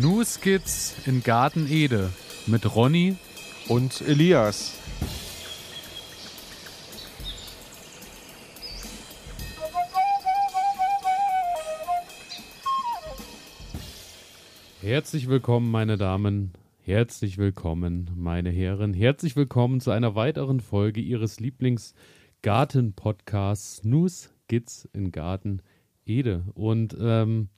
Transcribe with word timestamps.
New 0.00 0.24
Skits 0.24 0.96
in 1.04 1.22
Garten 1.22 1.70
Ede 1.70 2.08
mit 2.46 2.74
Ronny 2.74 3.16
und 3.68 4.00
Elias. 4.00 4.72
Herzlich 14.80 15.28
willkommen, 15.28 15.70
meine 15.70 15.98
Damen. 15.98 16.52
Herzlich 16.80 17.36
willkommen, 17.36 18.10
meine 18.16 18.48
Herren. 18.48 18.94
Herzlich 18.94 19.36
willkommen 19.36 19.80
zu 19.80 19.90
einer 19.90 20.14
weiteren 20.14 20.60
Folge 20.60 21.02
Ihres 21.02 21.38
Lieblingsgarten-Podcasts 21.38 23.82
Snooze 23.82 24.30
Skits 24.44 24.88
in 24.94 25.12
Garten 25.12 25.60
Ede. 26.06 26.44
Und 26.54 26.96
ähm, 26.98 27.50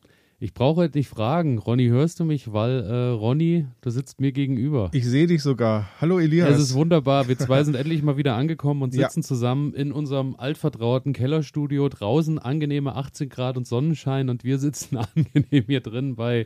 ich 0.45 0.53
brauche 0.53 0.91
nicht 0.93 1.09
fragen, 1.09 1.57
Ronny, 1.57 1.87
hörst 1.87 2.21
du 2.21 2.25
mich? 2.27 2.53
Weil, 2.53 2.83
äh, 2.83 3.09
Ronny, 3.13 3.67
du 3.81 3.89
sitzt 3.89 4.21
mir 4.21 4.31
gegenüber. 4.31 4.91
Ich 4.93 5.07
sehe 5.07 5.27
dich 5.27 5.43
sogar. 5.43 5.89
Hallo 6.03 6.19
Elias. 6.19 6.51
Es 6.51 6.61
ist 6.61 6.75
wunderbar. 6.75 7.29
Wir 7.29 7.39
zwei 7.39 7.65
sind 7.65 7.77
endlich 7.77 8.03
mal 8.03 8.19
wieder 8.19 8.35
angekommen 8.35 8.83
und 8.83 8.91
sitzen 8.91 9.21
ja. 9.21 9.27
zusammen 9.27 9.73
in 9.73 9.91
unserem 9.91 10.37
altvertrauten 10.37 11.15
Kellerstudio. 11.15 11.89
Draußen 11.89 12.39
angenehme 12.39 12.95
18 12.95 13.31
Grad 13.31 13.57
und 13.57 13.67
Sonnenschein 13.67 14.29
und 14.29 14.45
wir 14.45 14.59
sitzen 14.59 14.99
angenehm 15.17 15.65
hier 15.67 15.81
drin 15.81 16.15
bei 16.15 16.45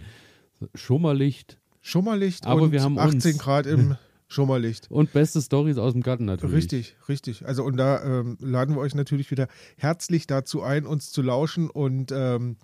Schummerlicht. 0.77 1.59
Schummerlicht 1.81 2.47
Aber 2.47 2.63
und 2.63 2.71
wir 2.71 2.85
haben 2.85 3.01
18 3.01 3.33
uns. 3.33 3.39
Grad 3.43 3.67
im 3.67 3.97
Schummerlicht. 4.29 4.89
Und 4.93 5.13
beste 5.13 5.43
Stories 5.43 5.77
aus 5.77 5.95
dem 5.95 6.03
Garten 6.03 6.25
natürlich. 6.25 6.55
Richtig, 6.55 6.97
richtig. 7.09 7.47
Also 7.47 7.65
und 7.65 7.77
da 7.77 8.21
ähm, 8.21 8.39
laden 8.41 8.77
wir 8.77 8.81
euch 8.81 8.95
natürlich 8.95 9.33
wieder 9.33 9.49
herzlich 9.77 10.29
dazu 10.29 10.63
ein, 10.63 10.87
uns 10.87 11.11
zu 11.11 11.21
lauschen 11.21 11.69
und 11.69 12.13
ähm, 12.15 12.59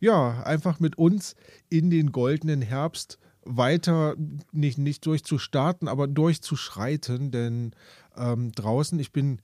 ja, 0.00 0.42
einfach 0.42 0.80
mit 0.80 0.98
uns 0.98 1.36
in 1.68 1.90
den 1.90 2.10
goldenen 2.10 2.62
Herbst 2.62 3.18
weiter 3.42 4.16
nicht, 4.52 4.78
nicht 4.78 5.06
durchzustarten, 5.06 5.88
aber 5.88 6.08
durchzuschreiten, 6.08 7.30
denn 7.30 7.72
ähm, 8.16 8.52
draußen, 8.52 8.98
ich 8.98 9.12
bin, 9.12 9.40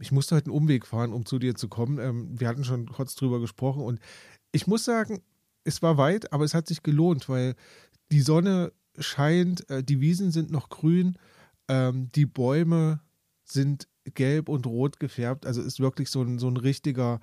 ich 0.00 0.12
musste 0.12 0.36
heute 0.36 0.46
einen 0.46 0.56
Umweg 0.56 0.86
fahren, 0.86 1.12
um 1.12 1.26
zu 1.26 1.38
dir 1.38 1.54
zu 1.54 1.68
kommen. 1.68 1.98
Ähm, 1.98 2.40
wir 2.40 2.48
hatten 2.48 2.64
schon 2.64 2.86
kurz 2.86 3.14
drüber 3.14 3.40
gesprochen 3.40 3.82
und 3.82 4.00
ich 4.52 4.66
muss 4.66 4.84
sagen, 4.84 5.20
es 5.64 5.82
war 5.82 5.98
weit, 5.98 6.32
aber 6.32 6.44
es 6.44 6.54
hat 6.54 6.66
sich 6.66 6.82
gelohnt, 6.82 7.28
weil 7.28 7.54
die 8.10 8.20
Sonne 8.20 8.72
scheint, 8.98 9.68
äh, 9.70 9.82
die 9.82 10.00
Wiesen 10.00 10.30
sind 10.30 10.50
noch 10.50 10.68
grün, 10.68 11.18
ähm, 11.68 12.10
die 12.14 12.26
Bäume 12.26 13.00
sind 13.44 13.88
gelb 14.04 14.48
und 14.48 14.66
rot 14.66 15.00
gefärbt, 15.00 15.46
also 15.46 15.62
ist 15.62 15.80
wirklich 15.80 16.10
so 16.10 16.22
ein, 16.22 16.38
so 16.38 16.48
ein 16.48 16.56
richtiger 16.56 17.20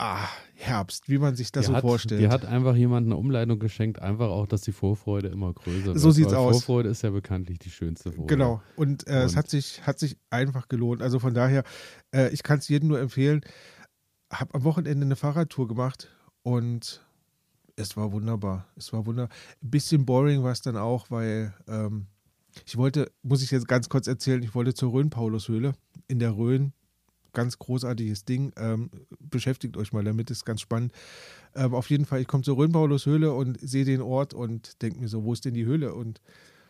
ah, 0.00 0.28
Herbst, 0.54 1.08
wie 1.08 1.18
man 1.18 1.36
sich 1.36 1.52
das 1.52 1.66
die 1.66 1.70
so 1.70 1.76
hat, 1.76 1.82
vorstellt. 1.82 2.20
Die 2.20 2.28
hat 2.28 2.44
einfach 2.44 2.74
jemand 2.74 3.06
eine 3.06 3.16
Umleitung 3.16 3.58
geschenkt, 3.58 4.00
einfach 4.00 4.28
auch, 4.28 4.46
dass 4.46 4.62
die 4.62 4.72
Vorfreude 4.72 5.28
immer 5.28 5.52
größer 5.52 5.86
wird. 5.86 5.98
So 5.98 6.10
sieht's 6.10 6.32
aus. 6.32 6.64
Vorfreude 6.64 6.88
ist 6.88 7.02
ja 7.02 7.10
bekanntlich 7.10 7.58
die 7.58 7.70
schönste 7.70 8.12
Freude. 8.12 8.26
Genau. 8.26 8.62
Und, 8.76 9.06
äh, 9.06 9.10
Und, 9.10 9.16
es 9.18 9.36
hat 9.36 9.48
sich, 9.48 9.86
hat 9.86 9.98
sich 9.98 10.16
einfach 10.30 10.68
gelohnt. 10.68 11.02
Also 11.02 11.18
von 11.18 11.34
daher, 11.34 11.64
äh, 12.14 12.30
ich 12.30 12.42
kann 12.42 12.58
es 12.58 12.68
jedem 12.68 12.88
nur 12.88 13.00
empfehlen. 13.00 13.42
Habe 14.32 14.54
am 14.54 14.64
Wochenende 14.64 15.04
eine 15.04 15.16
Fahrradtour 15.16 15.68
gemacht 15.68 16.08
und 16.42 17.04
es 17.76 17.96
war 17.96 18.12
wunderbar. 18.12 18.66
Es 18.76 18.92
war 18.92 19.06
wunderbar. 19.06 19.34
Ein 19.62 19.70
bisschen 19.70 20.06
boring 20.06 20.42
war 20.42 20.52
es 20.52 20.62
dann 20.62 20.76
auch, 20.76 21.10
weil 21.10 21.54
ähm, 21.66 22.06
ich 22.66 22.76
wollte, 22.76 23.10
muss 23.22 23.42
ich 23.42 23.50
jetzt 23.50 23.68
ganz 23.68 23.88
kurz 23.88 24.06
erzählen, 24.06 24.42
ich 24.42 24.54
wollte 24.54 24.74
zur 24.74 24.92
Rhön-Paulus-Höhle 24.92 25.72
in 26.08 26.18
der 26.18 26.36
Rhön 26.36 26.72
ganz 27.32 27.58
großartiges 27.58 28.24
Ding. 28.24 28.52
Ähm, 28.56 28.90
beschäftigt 29.18 29.76
euch 29.76 29.92
mal 29.92 30.04
damit, 30.04 30.30
ist 30.30 30.44
ganz 30.44 30.60
spannend. 30.60 30.92
Ähm, 31.54 31.74
auf 31.74 31.90
jeden 31.90 32.04
Fall, 32.04 32.20
ich 32.20 32.26
komme 32.26 32.42
zur 32.42 32.56
Rhönpaulus 32.56 33.06
Höhle 33.06 33.32
und 33.32 33.58
sehe 33.60 33.84
den 33.84 34.02
Ort 34.02 34.34
und 34.34 34.82
denke 34.82 35.00
mir 35.00 35.08
so, 35.08 35.24
wo 35.24 35.32
ist 35.32 35.44
denn 35.44 35.54
die 35.54 35.64
Höhle? 35.64 35.94
Und 35.94 36.20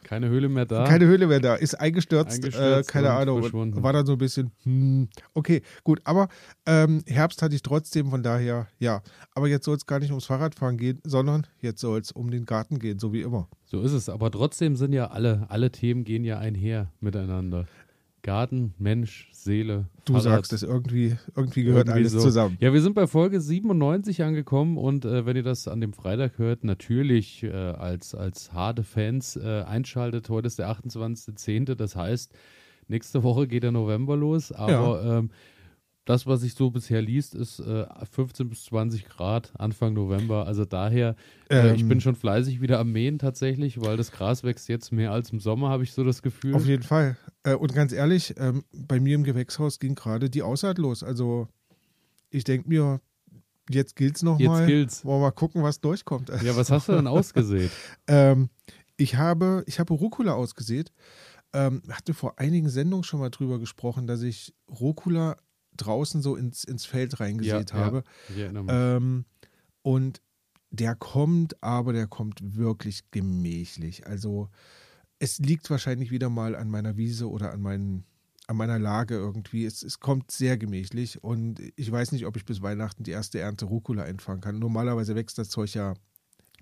keine 0.03 0.29
Höhle 0.29 0.49
mehr 0.49 0.67
da. 0.67 0.85
Keine 0.85 1.07
Höhle 1.07 1.27
mehr 1.27 1.41
da. 1.41 1.55
Ist 1.55 1.75
eingestürzt, 1.75 2.37
eingestürzt 2.37 2.89
äh, 2.89 2.93
keine 2.93 3.11
Ahnung. 3.11 3.43
War 3.83 3.93
dann 3.93 4.07
so 4.07 4.13
ein 4.13 4.19
bisschen, 4.19 4.51
hm, 4.63 5.09
okay, 5.35 5.63
gut. 5.85 6.01
Aber 6.05 6.29
ähm, 6.67 7.03
Herbst 7.07 7.43
hatte 7.43 7.55
ich 7.55 7.63
trotzdem, 7.63 8.11
von 8.11 8.23
daher, 8.23 8.67
ja. 8.79 9.03
Aber 9.35 9.49
jetzt 9.49 9.65
soll 9.65 9.77
es 9.77 9.87
gar 9.87 9.99
nicht 9.99 10.11
ums 10.11 10.27
Fahrradfahren 10.27 10.79
gehen, 10.79 11.01
sondern 11.05 11.47
jetzt 11.61 11.81
soll 11.81 12.01
es 12.01 12.13
um 12.13 12.31
den 12.31 12.47
Garten 12.47 12.79
gehen, 12.79 12.99
so 12.99 13.13
wie 13.13 13.23
immer. 13.23 13.49
So 13.67 13.83
ist 13.83 13.93
es. 13.93 14.09
Aber 14.09 14.31
trotzdem 14.31 14.77
sind 14.77 14.93
ja 14.93 15.09
alle, 15.09 15.47
alle 15.49 15.71
Themen 15.71 16.05
gehen 16.05 16.25
ja 16.25 16.39
einher 16.39 16.91
miteinander. 17.01 17.67
Garten, 18.23 18.75
Mensch, 18.79 19.29
Seele. 19.33 19.89
Du 20.05 20.13
Fahrrad. 20.13 20.25
sagst 20.25 20.53
es, 20.53 20.63
irgendwie, 20.63 21.17
irgendwie 21.37 21.65
gehört 21.65 21.89
irgendwie 21.89 22.01
alles 22.01 22.13
so. 22.13 22.21
zusammen. 22.21 22.57
Ja, 22.61 22.73
wir 22.73 22.81
sind 22.83 22.95
bei 22.95 23.07
Folge 23.07 23.41
97 23.41 24.23
angekommen 24.23 24.77
und 24.77 25.05
äh, 25.05 25.27
wenn 25.27 25.37
ihr 25.37 25.43
das 25.43 25.69
an 25.69 25.81
dem 25.81 25.93
Freitag 25.93 26.39
hört, 26.39 26.65
natürlich 26.65 27.43
äh, 27.43 27.51
als, 27.51 28.15
als 28.15 28.53
harte 28.53 28.83
Fans 28.83 29.37
äh, 29.37 29.63
einschaltet. 29.63 30.29
Heute 30.29 30.47
ist 30.47 30.59
der 30.59 30.71
28.10., 30.71 31.75
das 31.75 31.97
heißt, 31.97 32.33
nächste 32.89 33.23
Woche 33.23 33.47
geht 33.47 33.63
der 33.63 33.73
November 33.73 34.17
los, 34.17 34.53
aber 34.53 35.05
ja. 35.05 35.19
ähm, 35.19 35.31
das, 36.11 36.27
was 36.27 36.43
ich 36.43 36.55
so 36.55 36.71
bisher 36.71 37.01
liest, 37.03 37.35
ist 37.35 37.61
äh, 37.61 37.87
15 38.11 38.49
bis 38.49 38.65
20 38.65 39.09
Grad 39.09 39.53
Anfang 39.57 39.93
November. 39.95 40.47
Also 40.47 40.65
daher, 40.65 41.15
äh, 41.49 41.69
ähm, 41.69 41.75
ich 41.77 41.87
bin 41.87 42.01
schon 42.01 42.17
fleißig 42.17 42.61
wieder 42.61 42.81
am 42.81 42.91
Mähen 42.91 43.19
tatsächlich, 43.19 43.81
weil 43.81 43.97
das 43.97 44.11
Gras 44.11 44.43
wächst 44.43 44.69
jetzt 44.69 44.93
mehr 44.93 45.13
als 45.13 45.31
im 45.31 45.41
Sommer, 45.41 45.69
habe 45.69 45.85
ich 45.85 45.93
so 45.93 46.03
das 46.03 46.23
Gefühl. 46.23 46.55
Auf 46.55 46.67
jeden 46.67 46.83
Fall. 46.83 47.17
Äh, 47.43 47.55
und 47.55 47.75
ganz 47.75 47.93
ehrlich, 47.93 48.35
ähm, 48.39 48.65
bei 48.73 49.01
mir 49.01 49.15
im 49.15 49.25
Gewächshaus 49.25 49.79
ging 49.79 49.95
gerade 49.95 50.31
die 50.31 50.43
Aussaat 50.43 50.79
los. 50.79 51.03
Also 51.03 51.49
ich 52.31 52.45
denke 52.45 52.69
mir, 52.69 53.01
jetzt 53.69 53.97
gilt 53.97 54.17
es 54.17 54.23
nochmal. 54.23 54.61
Jetzt 54.61 54.67
gilt's. 54.67 55.05
Wollen 55.05 55.21
wir 55.21 55.27
mal 55.27 55.33
gucken, 55.33 55.63
was 55.63 55.81
durchkommt. 55.81 56.29
Ja, 56.43 56.57
was 56.57 56.71
hast 56.71 56.89
du 56.89 56.93
denn 56.93 57.07
ausgesät? 57.07 57.71
ähm, 58.07 58.51
ich 58.97 59.17
habe, 59.17 59.65
ich 59.67 59.81
habe 59.81 59.95
Rucola 59.95 60.33
ausgesät. 60.33 60.93
Ähm, 61.53 61.83
hatte 61.91 62.15
vor 62.15 62.39
einigen 62.39 62.69
Sendungen 62.69 63.03
schon 63.03 63.19
mal 63.19 63.31
drüber 63.31 63.59
gesprochen, 63.59 64.07
dass 64.07 64.23
ich 64.23 64.55
Rucola 64.69 65.37
draußen 65.77 66.23
so 66.23 66.37
ins, 66.37 66.63
ins 66.63 66.85
Feld 66.85 67.19
reingesät 67.19 67.73
ja, 67.73 67.77
habe. 67.77 68.05
Ja, 68.37 68.51
ähm, 68.69 69.25
und 69.83 70.21
der 70.71 70.95
kommt, 70.95 71.61
aber 71.63 71.93
der 71.93 72.07
kommt 72.07 72.57
wirklich 72.57 73.11
gemächlich. 73.11 74.07
Also 74.07 74.49
es 75.21 75.39
liegt 75.39 75.71
wahrscheinlich 75.71 76.11
wieder 76.11 76.29
mal 76.31 76.57
an 76.57 76.69
meiner 76.69 76.97
Wiese 76.97 77.31
oder 77.31 77.53
an, 77.53 77.61
meinen, 77.61 78.05
an 78.47 78.57
meiner 78.57 78.79
Lage 78.79 79.15
irgendwie. 79.15 79.65
Es, 79.65 79.83
es 79.83 80.01
kommt 80.01 80.31
sehr 80.31 80.57
gemächlich 80.57 81.23
und 81.23 81.61
ich 81.77 81.93
weiß 81.93 82.11
nicht, 82.13 82.27
ob 82.27 82.37
ich 82.37 82.45
bis 82.45 82.63
Weihnachten 82.63 83.05
die 83.05 83.13
erste 83.13 83.39
Ernte 83.39 83.67
Rucola 83.67 84.03
einfangen 84.03 84.41
kann. 84.41 84.59
Normalerweise 84.59 85.15
wächst 85.15 85.39
das 85.39 85.51
Zeug 85.51 85.75
ja 85.75 85.95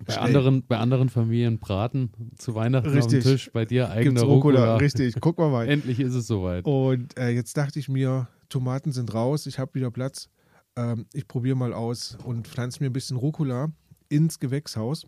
bei 0.05 0.17
anderen, 0.17 0.65
bei 0.65 0.77
anderen 0.77 1.09
Familien 1.09 1.59
braten 1.59 2.11
zu 2.37 2.55
Weihnachten 2.55 2.89
richtig. 2.89 3.19
auf 3.19 3.23
dem 3.23 3.31
Tisch, 3.31 3.51
bei 3.51 3.65
dir 3.65 3.89
eigener 3.89 4.21
Rucola. 4.21 4.59
Rucola. 4.59 4.75
Richtig, 4.77 5.15
guck 5.19 5.37
mal 5.37 5.49
mal. 5.49 5.67
Endlich 5.67 5.99
ist 5.99 6.13
es 6.13 6.27
soweit. 6.27 6.65
Und 6.65 7.17
äh, 7.17 7.29
jetzt 7.29 7.57
dachte 7.57 7.79
ich 7.79 7.89
mir, 7.89 8.27
Tomaten 8.47 8.93
sind 8.93 9.13
raus, 9.13 9.45
ich 9.45 9.59
habe 9.59 9.73
wieder 9.73 9.91
Platz. 9.91 10.29
Ähm, 10.77 11.05
ich 11.11 11.27
probiere 11.27 11.57
mal 11.57 11.73
aus 11.73 12.17
und 12.23 12.47
pflanze 12.47 12.81
mir 12.81 12.89
ein 12.89 12.93
bisschen 12.93 13.17
Rucola 13.17 13.73
ins 14.07 14.39
Gewächshaus. 14.39 15.05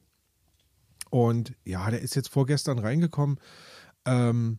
Und 1.12 1.54
ja, 1.66 1.92
der 1.92 2.02
ist 2.02 2.16
jetzt 2.16 2.30
vorgestern 2.30 2.80
reingekommen. 2.80 3.38
Ähm, 4.06 4.58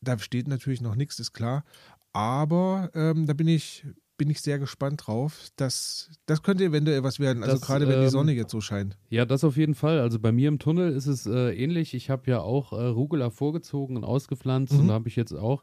da 0.00 0.18
steht 0.18 0.46
natürlich 0.46 0.80
noch 0.80 0.94
nichts, 0.94 1.18
ist 1.18 1.32
klar. 1.32 1.64
Aber 2.12 2.90
ähm, 2.94 3.26
da 3.26 3.32
bin 3.32 3.48
ich, 3.48 3.86
bin 4.18 4.28
ich 4.28 4.42
sehr 4.42 4.58
gespannt 4.58 5.06
drauf. 5.06 5.48
Das, 5.56 6.10
das 6.26 6.42
könnte 6.42 6.64
eventuell 6.64 7.02
was 7.02 7.18
werden. 7.18 7.42
Also 7.42 7.58
gerade 7.60 7.88
wenn 7.88 8.00
die 8.00 8.04
ähm, 8.04 8.10
Sonne 8.10 8.32
jetzt 8.32 8.52
so 8.52 8.60
scheint. 8.60 8.98
Ja, 9.08 9.24
das 9.24 9.42
auf 9.42 9.56
jeden 9.56 9.74
Fall. 9.74 10.00
Also 10.00 10.18
bei 10.18 10.32
mir 10.32 10.48
im 10.48 10.58
Tunnel 10.58 10.92
ist 10.92 11.06
es 11.06 11.26
äh, 11.26 11.54
ähnlich. 11.54 11.94
Ich 11.94 12.10
habe 12.10 12.30
ja 12.30 12.40
auch 12.40 12.72
äh, 12.72 12.84
Rucola 12.84 13.30
vorgezogen 13.30 13.96
und 13.96 14.04
ausgepflanzt 14.04 14.74
mhm. 14.74 14.80
und 14.80 14.88
da 14.88 14.94
habe 14.94 15.08
ich 15.08 15.16
jetzt 15.16 15.32
auch 15.32 15.62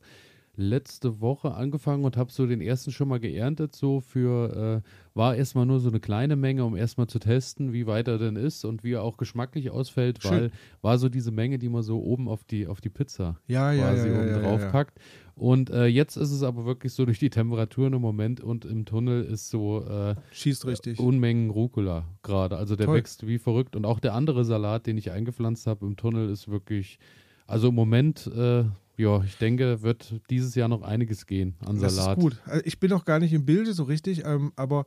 letzte 0.57 1.21
Woche 1.21 1.53
angefangen 1.53 2.03
und 2.03 2.17
habe 2.17 2.31
so 2.31 2.47
den 2.47 2.61
ersten 2.61 2.91
schon 2.91 3.07
mal 3.07 3.19
geerntet. 3.19 3.75
So 3.75 4.01
für, 4.01 4.83
äh, 4.83 4.89
war 5.13 5.35
erstmal 5.35 5.67
nur 5.67 5.79
so 5.79 5.89
eine 5.89 5.99
kleine 5.99 6.35
Menge, 6.35 6.65
um 6.65 6.75
erstmal 6.75 7.07
zu 7.07 7.19
testen, 7.19 7.73
wie 7.73 7.85
weit 7.85 8.07
er 8.07 8.17
denn 8.17 8.35
ist 8.35 8.65
und 8.65 8.83
wie 8.83 8.93
er 8.93 9.03
auch 9.03 9.17
geschmacklich 9.17 9.69
ausfällt, 9.69 10.21
Schön. 10.21 10.31
weil 10.31 10.51
war 10.81 10.97
so 10.97 11.09
diese 11.09 11.31
Menge, 11.31 11.59
die 11.59 11.69
man 11.69 11.83
so 11.83 12.01
oben 12.01 12.27
auf 12.27 12.43
die, 12.43 12.67
auf 12.67 12.81
die 12.81 12.89
Pizza 12.89 13.37
ja, 13.47 13.71
quasi 13.73 14.09
ja, 14.09 14.13
ja, 14.13 14.19
oben 14.19 14.29
ja, 14.29 14.39
drauf 14.39 14.71
packt. 14.71 14.99
Und 15.35 15.69
äh, 15.69 15.85
jetzt 15.85 16.17
ist 16.17 16.31
es 16.31 16.41
aber 16.41 16.65
wirklich 16.65 16.93
so 16.93 17.05
durch 17.05 17.19
die 17.19 17.29
Temperaturen 17.29 17.93
im 17.93 18.01
Moment 18.01 18.41
und 18.41 18.65
im 18.65 18.85
Tunnel 18.85 19.23
ist 19.23 19.51
so 19.51 19.85
äh, 19.85 20.15
schießt 20.31 20.65
richtig 20.65 20.99
Unmengen 20.99 21.51
Rucola 21.51 22.05
gerade. 22.23 22.57
Also 22.57 22.75
der 22.75 22.87
Toll. 22.87 22.97
wächst 22.97 23.27
wie 23.27 23.37
verrückt. 23.37 23.75
Und 23.75 23.85
auch 23.85 23.99
der 23.99 24.15
andere 24.15 24.43
Salat, 24.43 24.87
den 24.87 24.97
ich 24.97 25.11
eingepflanzt 25.11 25.67
habe 25.67 25.85
im 25.85 25.95
Tunnel, 25.95 26.31
ist 26.31 26.47
wirklich, 26.47 26.97
also 27.45 27.67
im 27.67 27.75
Moment 27.75 28.25
äh, 28.35 28.63
ja, 28.97 29.23
ich 29.23 29.37
denke, 29.37 29.83
wird 29.83 30.21
dieses 30.29 30.55
Jahr 30.55 30.67
noch 30.67 30.81
einiges 30.81 31.25
gehen 31.27 31.55
an 31.65 31.79
Salat. 31.79 31.97
Das 31.97 32.07
ist 32.17 32.19
gut. 32.19 32.41
Also 32.45 32.65
ich 32.65 32.79
bin 32.79 32.89
noch 32.89 33.05
gar 33.05 33.19
nicht 33.19 33.31
im 33.31 33.45
Bilde 33.45 33.73
so 33.73 33.83
richtig, 33.83 34.25
ähm, 34.25 34.51
aber 34.55 34.85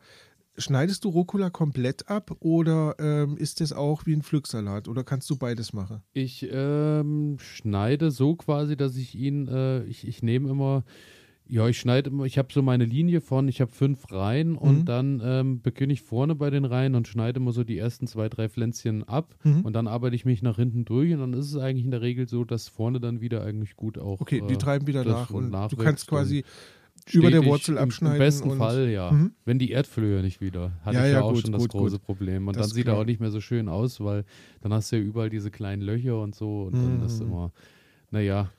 schneidest 0.59 1.05
du 1.05 1.11
Rucola 1.11 1.49
komplett 1.49 2.09
ab 2.09 2.37
oder 2.41 2.97
ähm, 2.99 3.37
ist 3.37 3.61
das 3.61 3.73
auch 3.73 4.07
wie 4.07 4.15
ein 4.15 4.23
Pflücksalat 4.23 4.89
oder 4.89 5.05
kannst 5.05 5.31
du 5.31 5.37
beides 5.37 5.73
machen? 5.73 6.03
Ich 6.13 6.47
ähm, 6.51 7.37
schneide 7.39 8.11
so 8.11 8.35
quasi, 8.35 8.77
dass 8.77 8.97
ich 8.97 9.15
ihn, 9.15 9.47
äh, 9.47 9.85
ich, 9.85 10.07
ich 10.07 10.23
nehme 10.23 10.51
immer 10.51 10.85
Ja, 11.53 11.67
ich 11.67 11.81
schneide 11.81 12.11
immer, 12.11 12.25
ich 12.27 12.39
habe 12.39 12.53
so 12.53 12.63
meine 12.63 12.85
Linie 12.85 13.21
von, 13.21 13.49
ich 13.49 13.61
habe 13.61 13.73
fünf 13.73 14.13
Reihen 14.13 14.57
und 14.57 14.81
Mhm. 14.81 14.85
dann 14.85 15.21
ähm, 15.25 15.63
beginne 15.63 15.93
ich 15.93 16.01
vorne 16.03 16.37
bei 16.37 16.49
den 16.49 16.65
Reihen 16.65 16.95
und 16.95 17.09
schneide 17.09 17.41
immer 17.41 17.51
so 17.51 17.65
die 17.65 17.77
ersten 17.77 18.07
zwei, 18.07 18.29
drei 18.29 18.49
Pflänzchen 18.49 19.03
ab 19.03 19.35
Mhm. 19.43 19.63
und 19.63 19.73
dann 19.73 19.89
arbeite 19.89 20.15
ich 20.15 20.25
mich 20.25 20.43
nach 20.43 20.57
hinten 20.57 20.85
durch 20.85 21.13
und 21.13 21.19
dann 21.19 21.33
ist 21.33 21.47
es 21.47 21.57
eigentlich 21.57 21.85
in 21.85 21.91
der 21.91 22.03
Regel 22.03 22.29
so, 22.29 22.45
dass 22.45 22.69
vorne 22.69 23.01
dann 23.01 23.21
wieder 23.21 23.43
eigentlich 23.43 23.75
gut 23.75 23.99
auch. 23.99 24.21
Okay, 24.21 24.43
die 24.49 24.55
äh, 24.55 24.59
treiben 24.59 24.87
wieder 24.87 25.05
nach 25.05 25.31
und 25.31 25.47
du 25.47 25.51
nachwächst 25.51 25.85
kannst 25.85 26.13
und 26.13 26.19
quasi 26.19 26.45
über 27.13 27.31
der 27.31 27.45
Wurzel 27.45 27.79
abschneiden. 27.79 28.15
Im 28.15 28.19
besten 28.19 28.51
und, 28.51 28.59
Fall, 28.59 28.89
ja. 28.89 29.11
Mhm. 29.11 29.33
Wenn 29.45 29.59
die 29.59 29.71
Erdflöhe 29.73 30.23
nicht 30.23 30.41
wieder. 30.41 30.73
Hatte 30.85 30.99
Ja, 30.99 31.05
ich 31.07 31.13
ja, 31.13 31.19
ja, 31.19 31.21
auch 31.23 31.33
gut, 31.33 31.43
schon 31.43 31.53
das 31.53 31.63
gut, 31.63 31.71
große 31.73 31.97
gut. 31.97 32.03
Problem. 32.07 32.47
Und 32.47 32.57
Das 32.57 32.69
dann 32.69 32.75
sieht 32.77 32.87
er 32.87 32.93
klar. 32.93 33.03
auch 33.03 33.07
nicht 33.07 33.19
mehr 33.21 33.31
so 33.33 33.41
schön 33.41 33.69
aus, 33.69 34.01
weil 34.01 34.25
dann 34.61 34.73
hast 34.73 34.93
du 34.93 34.97
ja 34.97 35.03
überall 35.03 35.31
diese 35.31 35.51
kleinen 35.51 35.83
Löcher 35.83 36.21
und 36.21 36.35
so 36.37 36.63
und 36.65 36.75
dann 36.75 37.03
ist 37.03 37.21
Mhm. 37.21 37.27
immer, 37.27 37.53
naja. 38.13 38.51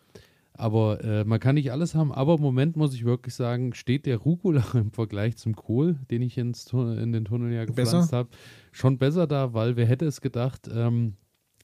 Aber 0.62 1.04
äh, 1.04 1.26
man 1.26 1.40
kann 1.40 1.56
nicht 1.56 1.72
alles 1.72 1.96
haben. 1.96 2.12
Aber 2.12 2.36
im 2.36 2.42
Moment 2.42 2.78
muss 2.78 2.94
ich 2.94 3.04
wirklich 3.04 3.34
sagen, 3.34 3.74
steht 3.74 4.06
der 4.06 4.18
Rucola 4.18 4.64
im 4.76 4.92
Vergleich 4.92 5.36
zum 5.36 5.56
Kohl, 5.56 5.96
den 6.12 6.22
ich 6.22 6.38
ins, 6.38 6.72
in 6.72 7.12
den 7.12 7.26
Tunnel 7.26 7.52
ja 7.52 7.66
gepflanzt 7.66 8.14
habe, 8.14 8.30
schon 8.72 9.00
besser 9.00 9.26
da, 9.26 9.56
weil 9.56 9.76
wer 9.76 9.88
hätte 9.88 10.06
es 10.06 10.22
gedacht, 10.22 10.70
ähm, 10.72 11.16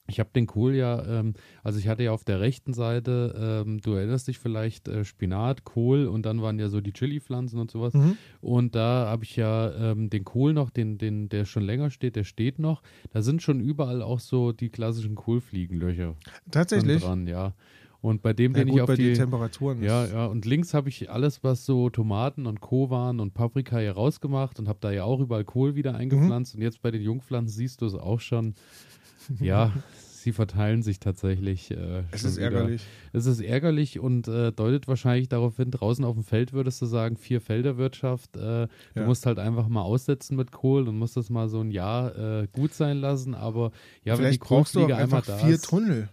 ich 0.08 0.18
habe 0.18 0.30
den 0.34 0.46
Kohl 0.46 0.74
ja, 0.74 1.20
ähm, 1.20 1.34
also 1.62 1.78
ich 1.78 1.86
hatte 1.86 2.02
ja 2.02 2.12
auf 2.12 2.24
der 2.24 2.40
rechten 2.40 2.72
Seite, 2.72 3.64
ähm, 3.64 3.80
du 3.80 3.92
erinnerst 3.92 4.26
dich 4.26 4.38
vielleicht, 4.38 4.88
äh, 4.88 5.04
Spinat, 5.04 5.62
Kohl 5.62 6.06
und 6.06 6.26
dann 6.26 6.42
waren 6.42 6.58
ja 6.58 6.68
so 6.68 6.80
die 6.80 6.92
Chili-Pflanzen 6.92 7.60
und 7.60 7.70
sowas. 7.70 7.94
Mhm. 7.94 8.16
Und 8.40 8.74
da 8.74 9.06
habe 9.06 9.22
ich 9.22 9.36
ja 9.36 9.70
ähm, 9.92 10.10
den 10.10 10.24
Kohl 10.24 10.54
noch, 10.54 10.70
den, 10.70 10.98
den, 10.98 11.28
der 11.28 11.44
schon 11.44 11.62
länger 11.62 11.90
steht, 11.90 12.16
der 12.16 12.24
steht 12.24 12.58
noch. 12.58 12.82
Da 13.10 13.22
sind 13.22 13.42
schon 13.42 13.60
überall 13.60 14.02
auch 14.02 14.18
so 14.18 14.50
die 14.50 14.70
klassischen 14.70 15.14
Kohlfliegenlöcher 15.14 16.16
Tatsächlich. 16.50 17.02
dran, 17.02 17.28
ja. 17.28 17.54
Und 18.00 18.22
bei 18.22 18.32
dem, 18.32 18.52
Ja, 18.54 18.58
den 18.62 18.68
gut, 18.68 18.76
ich 18.76 18.82
auf 18.82 18.86
bei 18.86 18.96
die, 18.96 19.12
Temperaturen. 19.14 19.82
ja, 19.82 20.06
ja, 20.06 20.26
und 20.26 20.44
links 20.44 20.72
habe 20.72 20.88
ich 20.88 21.10
alles, 21.10 21.42
was 21.42 21.66
so 21.66 21.90
Tomaten 21.90 22.46
und 22.46 22.60
Co. 22.60 22.90
waren 22.90 23.18
und 23.18 23.34
Paprika 23.34 23.78
hier 23.78 23.92
rausgemacht 23.92 24.58
und 24.60 24.68
habe 24.68 24.78
da 24.80 24.92
ja 24.92 25.02
auch 25.04 25.18
überall 25.20 25.44
Kohl 25.44 25.74
wieder 25.74 25.92
Mhm. 25.94 25.98
eingepflanzt. 25.98 26.54
Und 26.54 26.62
jetzt 26.62 26.80
bei 26.80 26.90
den 26.92 27.02
Jungpflanzen 27.02 27.56
siehst 27.56 27.80
du 27.82 27.86
es 27.86 27.94
auch 27.94 28.20
schon. 28.20 28.54
Ja, 29.40 29.72
sie 29.98 30.32
verteilen 30.32 30.82
sich 30.82 31.00
tatsächlich. 31.00 31.70
Äh, 31.72 32.04
Es 32.12 32.24
ist 32.24 32.36
wieder. 32.36 32.44
ärgerlich. 32.52 32.82
Es 33.12 33.26
ist 33.26 33.40
ärgerlich 33.40 33.98
und 33.98 34.26
äh, 34.28 34.52
deutet 34.52 34.86
wahrscheinlich 34.88 35.28
darauf 35.28 35.56
hin, 35.56 35.70
draußen 35.72 36.04
auf 36.04 36.14
dem 36.14 36.22
Feld 36.24 36.52
würdest 36.54 36.80
du 36.80 36.86
sagen, 36.86 37.16
vier 37.16 37.40
Felderwirtschaft. 37.40 38.36
Äh, 38.36 38.40
Du 38.40 38.68
Ja. 38.94 39.06
musst 39.06 39.26
halt 39.26 39.38
einfach 39.38 39.68
mal 39.68 39.82
aussetzen 39.82 40.36
mit 40.36 40.50
Kohl 40.52 40.88
und 40.88 40.96
musst 40.98 41.16
das 41.16 41.28
mal 41.30 41.48
so 41.48 41.60
ein 41.60 41.70
Jahr 41.72 42.16
äh, 42.16 42.48
gut 42.52 42.72
sein 42.74 42.98
lassen. 42.98 43.34
Aber 43.34 43.72
ja, 44.04 44.12
wenn 44.14 44.18
die 44.30 44.38
Vielleicht 44.38 44.40
brauchst 44.40 44.76
du 44.76 44.80
auch 44.80 44.82
Kohlfliege 44.86 44.96
einmal 45.02 45.20
einfach 45.20 45.34
da 45.34 45.44
vier 45.44 45.54
ist, 45.56 45.64
Tunnel. 45.68 46.08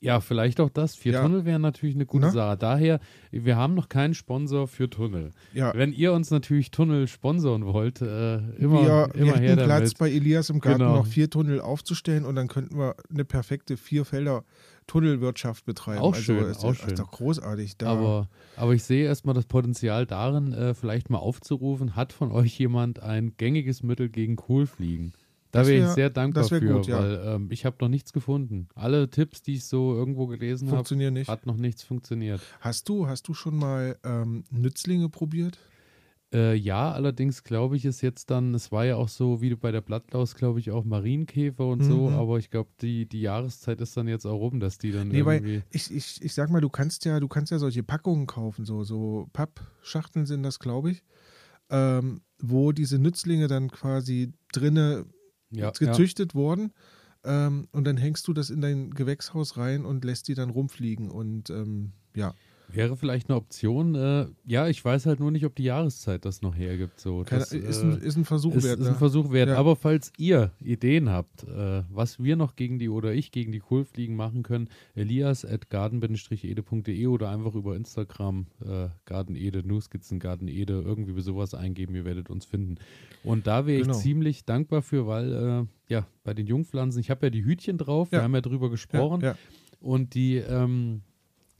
Ja, 0.00 0.20
vielleicht 0.20 0.60
auch 0.60 0.70
das. 0.70 0.94
Vier 0.94 1.12
Ja. 1.12 1.22
Tunnel 1.22 1.44
wären 1.44 1.62
natürlich 1.62 1.94
eine 1.94 2.06
gute 2.06 2.26
Na? 2.26 2.30
Sache. 2.32 2.56
Daher, 2.56 3.00
wir 3.30 3.56
haben 3.56 3.74
noch 3.74 3.88
keinen 3.88 4.14
Sponsor 4.14 4.66
für 4.66 4.88
Tunnel. 4.88 5.30
Ja, 5.52 5.72
Wenn 5.74 5.92
ihr 5.92 6.12
uns 6.12 6.30
natürlich 6.30 6.70
Tunnel 6.70 7.06
sponsoren 7.06 7.64
wollt, 7.66 8.00
äh, 8.00 8.36
immer, 8.56 8.82
wir, 8.82 9.10
wir 9.12 9.14
immer 9.14 9.36
her 9.36 9.50
hätten 9.52 9.64
Platz 9.64 9.94
bei 9.94 10.10
Elias 10.10 10.50
im 10.50 10.60
Garten 10.60 10.80
Genau. 10.80 10.96
noch 10.96 11.06
vier 11.06 11.28
Tunnel 11.30 11.60
aufzustellen 11.60 12.24
und 12.24 12.34
dann 12.34 12.48
könnten 12.48 12.78
wir 12.78 12.96
eine 13.10 13.24
perfekte 13.24 13.76
Vierfelder 13.76 14.44
Tunnelwirtschaft 14.86 15.64
betreiben. 15.66 16.00
Auch 16.00 16.14
also 16.14 16.22
schön, 16.22 16.44
ist, 16.46 16.64
auch 16.64 16.72
ist 16.72 16.80
schön. 16.80 16.96
doch 16.96 17.10
großartig. 17.12 17.76
Da, 17.76 17.90
Aber, 17.92 18.28
aber 18.56 18.74
ich 18.74 18.82
sehe 18.82 19.04
erstmal 19.04 19.34
das 19.36 19.46
Potenzial 19.46 20.04
darin, 20.06 20.52
äh, 20.52 20.74
vielleicht 20.74 21.10
mal 21.10 21.18
aufzurufen, 21.18 21.94
hat 21.94 22.12
von 22.12 22.32
euch 22.32 22.58
jemand 22.58 23.00
ein 23.00 23.34
gängiges 23.36 23.82
Mittel 23.84 24.08
gegen 24.08 24.34
Kohlfliegen? 24.36 25.12
Da 25.50 25.66
wäre 25.66 25.84
ich 25.84 25.90
sehr 25.90 26.10
dankbar 26.10 26.44
für, 26.44 26.60
gut, 26.60 26.86
ja. 26.86 26.98
weil 26.98 27.22
ähm, 27.24 27.48
ich 27.50 27.64
habe 27.64 27.76
noch 27.80 27.88
nichts 27.88 28.12
gefunden. 28.12 28.68
Alle 28.74 29.10
Tipps, 29.10 29.42
die 29.42 29.54
ich 29.54 29.64
so 29.64 29.94
irgendwo 29.94 30.26
gelesen 30.26 30.70
habe, 30.70 30.88
hat 31.26 31.46
noch 31.46 31.56
nichts 31.56 31.82
funktioniert. 31.82 32.40
Hast 32.60 32.88
du, 32.88 33.06
hast 33.06 33.26
du 33.28 33.34
schon 33.34 33.56
mal 33.56 33.98
ähm, 34.04 34.44
Nützlinge 34.50 35.08
probiert? 35.08 35.58
Äh, 36.32 36.54
ja, 36.54 36.92
allerdings 36.92 37.42
glaube 37.42 37.76
ich, 37.76 37.84
ist 37.84 38.02
jetzt 38.02 38.30
dann, 38.30 38.54
es 38.54 38.70
war 38.70 38.84
ja 38.84 38.94
auch 38.94 39.08
so, 39.08 39.40
wie 39.40 39.52
bei 39.56 39.72
der 39.72 39.80
Blattlaus, 39.80 40.36
glaube 40.36 40.60
ich, 40.60 40.70
auch 40.70 40.84
Marienkäfer 40.84 41.66
und 41.66 41.82
so, 41.82 42.08
Mhm. 42.08 42.14
aber 42.14 42.38
ich 42.38 42.50
glaube, 42.50 42.70
die, 42.80 43.06
die 43.06 43.22
Jahreszeit 43.22 43.80
ist 43.80 43.96
dann 43.96 44.06
jetzt 44.06 44.26
auch 44.26 44.38
rum, 44.38 44.60
dass 44.60 44.78
die 44.78 44.92
dann 44.92 45.08
Nee, 45.08 45.24
weil 45.24 45.38
irgendwie. 45.38 45.62
ich, 45.70 45.92
ich, 45.92 46.22
ich 46.22 46.32
sag 46.32 46.48
mal, 46.50 46.60
du 46.60 46.68
kannst 46.68 47.04
ja, 47.04 47.18
du 47.18 47.26
kannst 47.26 47.50
ja 47.50 47.58
solche 47.58 47.82
Packungen 47.82 48.28
kaufen, 48.28 48.64
so, 48.64 48.84
so 48.84 49.28
Pappschachteln 49.32 50.24
sind 50.24 50.44
das, 50.44 50.60
glaube 50.60 50.92
ich, 50.92 51.02
ähm, 51.68 52.20
wo 52.38 52.70
diese 52.70 53.00
Nützlinge 53.00 53.48
dann 53.48 53.68
quasi 53.68 54.32
drinne 54.52 55.06
Ja, 55.50 55.66
ja. 55.66 55.70
gezüchtet 55.70 56.34
wurden. 56.34 56.72
Ähm, 57.24 57.68
und 57.72 57.84
dann 57.84 57.96
hängst 57.96 58.26
du 58.28 58.32
das 58.32 58.50
in 58.50 58.60
dein 58.60 58.90
Gewächshaus 58.92 59.56
rein 59.56 59.84
und 59.84 60.04
lässt 60.04 60.28
die 60.28 60.34
dann 60.34 60.50
rumfliegen. 60.50 61.10
Und 61.10 61.50
ähm, 61.50 61.92
ja, 62.14 62.34
Wäre 62.72 62.96
vielleicht 62.96 63.28
eine 63.28 63.36
Option. 63.36 63.94
Äh, 63.94 64.26
ja, 64.46 64.68
ich 64.68 64.84
weiß 64.84 65.06
halt 65.06 65.20
nur 65.20 65.30
nicht, 65.30 65.44
ob 65.46 65.54
die 65.56 65.64
Jahreszeit 65.64 66.24
das 66.24 66.42
noch 66.42 66.56
hergibt. 66.56 67.00
So. 67.00 67.24
keine, 67.24 67.40
Das, 67.40 67.52
ist, 67.52 67.82
äh, 67.82 67.86
ein, 67.86 67.98
ist 68.00 68.16
ein 68.16 68.24
Versuch 68.24 68.54
ist, 68.54 68.64
wert. 68.64 68.80
ist 68.80 68.86
ein 68.86 68.92
ne? 68.92 68.98
Versuch 68.98 69.30
wert. 69.32 69.48
Ja. 69.50 69.56
Aber 69.56 69.76
falls 69.76 70.12
ihr 70.18 70.52
Ideen 70.60 71.10
habt, 71.10 71.44
äh, 71.44 71.82
was 71.90 72.22
wir 72.22 72.36
noch 72.36 72.56
gegen 72.56 72.78
die 72.78 72.88
oder 72.88 73.12
ich 73.12 73.32
gegen 73.32 73.52
die 73.52 73.58
Kohlfliegen 73.60 74.16
machen 74.16 74.42
können, 74.42 74.68
elias 74.94 75.44
at 75.44 75.70
garden-ede.de 75.70 77.06
oder 77.06 77.30
einfach 77.30 77.54
über 77.54 77.76
Instagram 77.76 78.46
äh, 78.64 78.88
gardenede, 79.04 79.66
Newskizzen 79.66 80.18
gardenede, 80.18 80.80
irgendwie 80.80 81.18
sowas 81.20 81.54
eingeben, 81.54 81.94
ihr 81.94 82.04
werdet 82.04 82.30
uns 82.30 82.44
finden. 82.44 82.76
Und 83.24 83.46
da 83.46 83.66
wäre 83.66 83.78
ich 83.80 83.86
Genau. 83.86 83.98
ziemlich 83.98 84.44
dankbar 84.44 84.82
für, 84.82 85.06
weil 85.06 85.32
äh, 85.32 85.92
ja, 85.92 86.06
bei 86.24 86.34
den 86.34 86.46
Jungpflanzen, 86.46 87.00
ich 87.00 87.10
habe 87.10 87.26
ja 87.26 87.30
die 87.30 87.44
Hütchen 87.44 87.78
drauf, 87.78 88.12
wir 88.12 88.18
Ja. 88.18 88.24
haben 88.24 88.34
ja 88.34 88.40
drüber 88.40 88.70
gesprochen 88.70 89.20
ja. 89.22 89.34
und 89.80 90.14
die 90.14 90.36
ähm, 90.36 91.02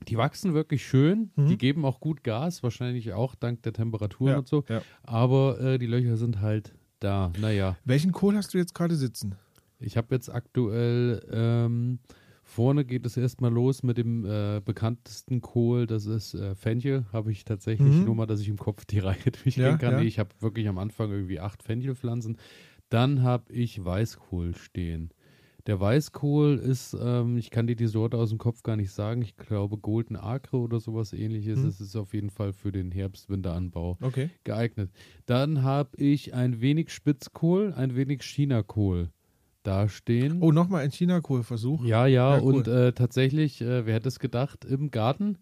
die 0.08 0.16
wachsen 0.16 0.54
wirklich 0.54 0.84
schön, 0.86 1.30
Mhm. 1.36 1.46
die 1.46 1.58
geben 1.58 1.84
auch 1.84 2.00
gut 2.00 2.22
Gas, 2.24 2.62
wahrscheinlich 2.62 3.12
auch 3.12 3.34
dank 3.34 3.62
der 3.62 3.72
Temperaturen 3.72 4.32
Ja, 4.32 4.38
und 4.38 4.48
so. 4.48 4.64
ja. 4.68 4.82
Aber 5.02 5.60
äh, 5.60 5.78
die 5.78 5.86
Löcher 5.86 6.16
sind 6.16 6.40
halt 6.40 6.74
da. 7.00 7.32
Naja, 7.40 7.76
Welchen 7.84 8.12
Kohl 8.12 8.36
hast 8.36 8.54
du 8.54 8.58
jetzt 8.58 8.74
gerade 8.74 8.94
sitzen? 8.96 9.34
ich 9.78 9.96
habe 9.96 10.14
jetzt 10.14 10.28
aktuell 10.28 11.26
ähm, 11.32 12.00
vorne 12.42 12.84
geht 12.84 13.06
es 13.06 13.16
erstmal 13.16 13.50
los 13.52 13.82
mit 13.82 13.96
dem 13.96 14.24
äh, 14.26 14.60
bekanntesten 14.64 15.40
Kohl, 15.40 15.86
das 15.86 16.04
ist 16.06 16.34
äh, 16.34 16.54
Fenchel. 16.54 17.06
Habe 17.12 17.32
ich 17.32 17.44
tatsächlich 17.44 17.94
Mhm. 17.94 18.04
nur 18.04 18.14
mal, 18.14 18.26
dass 18.26 18.40
ich 18.40 18.48
im 18.48 18.58
Kopf 18.58 18.84
die 18.84 18.98
Reihe 18.98 19.16
durchgehen 19.30 19.62
Ja, 19.64 19.76
kann. 19.78 19.96
Nee, 19.96 20.02
ich 20.06 20.18
habe 20.18 20.30
wirklich 20.40 20.68
am 20.68 20.76
Anfang 20.78 21.10
irgendwie 21.10 21.40
acht 21.40 21.62
Fenchelpflanzen. 21.62 22.36
Dann 22.90 23.22
habe 23.22 23.52
ich 23.52 23.82
Weißkohl 23.84 24.54
stehen. 24.56 25.10
Der 25.66 25.78
Weißkohl 25.78 26.56
ist, 26.56 26.96
ähm, 27.00 27.36
ich 27.36 27.50
kann 27.50 27.66
dir 27.66 27.76
die 27.76 27.86
Sorte 27.86 28.16
aus 28.16 28.30
dem 28.30 28.38
Kopf 28.38 28.62
gar 28.62 28.76
nicht 28.76 28.90
sagen. 28.92 29.20
Ich 29.22 29.36
glaube 29.36 29.76
Golden 29.78 30.16
Acre 30.16 30.56
oder 30.56 30.80
sowas 30.80 31.12
ähnliches. 31.12 31.60
Mhm. 31.62 31.68
Es 31.68 31.80
ist 31.80 31.96
auf 31.96 32.14
jeden 32.14 32.30
Fall 32.30 32.52
für 32.52 32.72
den 32.72 32.90
Herbst-Winteranbau 32.90 33.98
Okay. 34.00 34.30
geeignet. 34.44 34.90
Dann 35.26 35.62
habe 35.62 35.96
ich 35.98 36.32
ein 36.34 36.60
wenig 36.60 36.90
Spitzkohl, 36.90 37.72
ein 37.74 37.94
wenig 37.94 38.22
Chinakohl 38.22 39.10
dastehen. 39.62 40.38
Oh, 40.40 40.52
nochmal 40.52 40.82
ein 40.82 40.90
China-Kohlversuch. 40.90 41.84
Ja, 41.84 42.06
ja, 42.06 42.36
Ja, 42.36 42.42
cool. 42.42 42.54
und 42.54 42.68
äh, 42.68 42.92
tatsächlich, 42.92 43.60
äh, 43.60 43.84
wer 43.86 43.94
hätte 43.94 44.08
es 44.08 44.18
gedacht, 44.18 44.64
im 44.64 44.90
Garten, 44.90 45.36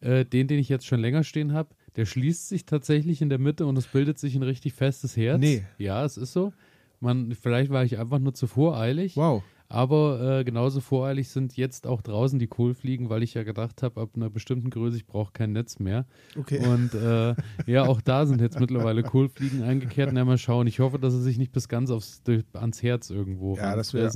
äh, 0.00 0.24
den, 0.26 0.46
den 0.48 0.58
ich 0.58 0.68
jetzt 0.68 0.86
schon 0.86 1.00
länger 1.00 1.24
stehen 1.24 1.52
habe, 1.54 1.70
der 1.96 2.04
schließt 2.06 2.48
sich 2.48 2.66
tatsächlich 2.66 3.22
in 3.22 3.30
der 3.30 3.38
Mitte 3.38 3.66
und 3.66 3.76
es 3.78 3.86
bildet 3.86 4.18
sich 4.18 4.34
ein 4.34 4.42
richtig 4.42 4.74
festes 4.74 5.16
Herz. 5.16 5.40
Nee. 5.40 5.64
Ja, 5.78 6.04
es 6.04 6.16
ist 6.16 6.32
so. 6.32 6.52
Man, 7.00 7.32
vielleicht 7.34 7.70
war 7.70 7.84
ich 7.84 7.98
einfach 7.98 8.18
nur 8.18 8.34
zu 8.34 8.46
voreilig, 8.46 9.16
Wow. 9.16 9.42
Aber 9.72 10.40
äh, 10.40 10.44
genauso 10.44 10.80
voreilig 10.80 11.30
sind 11.30 11.56
jetzt 11.56 11.86
auch 11.86 12.02
draußen 12.02 12.38
die 12.38 12.46
Kohlfliegen, 12.46 13.08
weil 13.08 13.22
ich 13.22 13.32
ja 13.32 13.42
gedacht 13.42 13.82
habe, 13.82 14.02
ab 14.02 14.10
einer 14.14 14.28
bestimmten 14.28 14.68
Größe, 14.68 14.98
ich 14.98 15.06
brauche 15.06 15.32
kein 15.32 15.52
Netz 15.52 15.78
mehr. 15.78 16.04
Okay. 16.38 16.58
Und 16.58 16.92
äh, 16.92 17.34
ja, 17.64 17.86
auch 17.86 18.02
da 18.02 18.26
sind 18.26 18.42
jetzt 18.42 18.60
mittlerweile 18.60 19.02
Kohlfliegen 19.02 19.62
eingekehrt. 19.62 20.12
Na, 20.12 20.26
mal 20.26 20.36
schauen. 20.36 20.66
Ich 20.66 20.80
hoffe, 20.80 20.98
dass 20.98 21.14
sie 21.14 21.22
sich 21.22 21.38
nicht 21.38 21.52
bis 21.52 21.68
ganz 21.68 21.90
aufs, 21.90 22.22
ans 22.52 22.82
Herz 22.82 23.08
irgendwo 23.08 23.56
Ja, 23.56 23.74
das 23.74 23.94
wär-. 23.94 24.12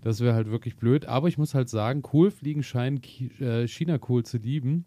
Das 0.00 0.20
wäre 0.20 0.34
halt 0.34 0.50
wirklich 0.50 0.76
blöd. 0.76 1.04
Aber 1.04 1.28
ich 1.28 1.36
muss 1.36 1.54
halt 1.54 1.68
sagen, 1.68 2.00
Kohlfliegen 2.00 2.62
scheinen 2.62 3.02
äh, 3.38 3.68
China-Kohl 3.68 4.24
zu 4.24 4.38
lieben, 4.38 4.86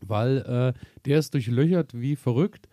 weil 0.00 0.38
äh, 0.38 0.80
der 1.04 1.18
ist 1.18 1.34
durchlöchert 1.34 1.92
wie 1.92 2.16
verrückt. 2.16 2.66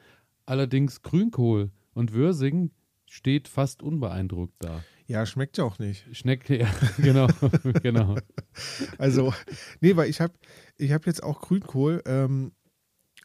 Allerdings 0.45 1.01
Grünkohl 1.01 1.71
und 1.93 2.13
Würsing 2.13 2.71
steht 3.07 3.49
fast 3.49 3.83
unbeeindruckt 3.83 4.55
da. 4.59 4.83
Ja, 5.07 5.25
schmeckt 5.25 5.57
ja 5.57 5.63
auch 5.63 5.77
nicht. 5.79 6.05
Schnecke, 6.15 6.59
ja, 6.59 6.69
genau, 6.97 7.27
genau. 7.83 8.15
Also, 8.97 9.33
nee, 9.81 9.95
weil 9.95 10.09
ich 10.09 10.21
habe 10.21 10.33
ich 10.77 10.91
hab 10.91 11.05
jetzt 11.05 11.23
auch 11.23 11.41
Grünkohl 11.41 12.01
ähm, 12.05 12.53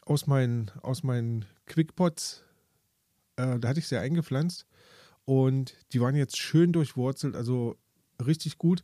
aus 0.05 0.27
meinen, 0.27 0.71
aus 0.81 1.03
meinen 1.03 1.45
Quickpots, 1.65 2.43
äh, 3.37 3.59
da 3.59 3.69
hatte 3.69 3.79
ich 3.79 3.87
sie 3.87 3.97
eingepflanzt 3.97 4.65
und 5.25 5.75
die 5.93 6.01
waren 6.01 6.15
jetzt 6.15 6.37
schön 6.37 6.73
durchwurzelt, 6.73 7.35
also 7.35 7.77
richtig 8.25 8.57
gut. 8.57 8.83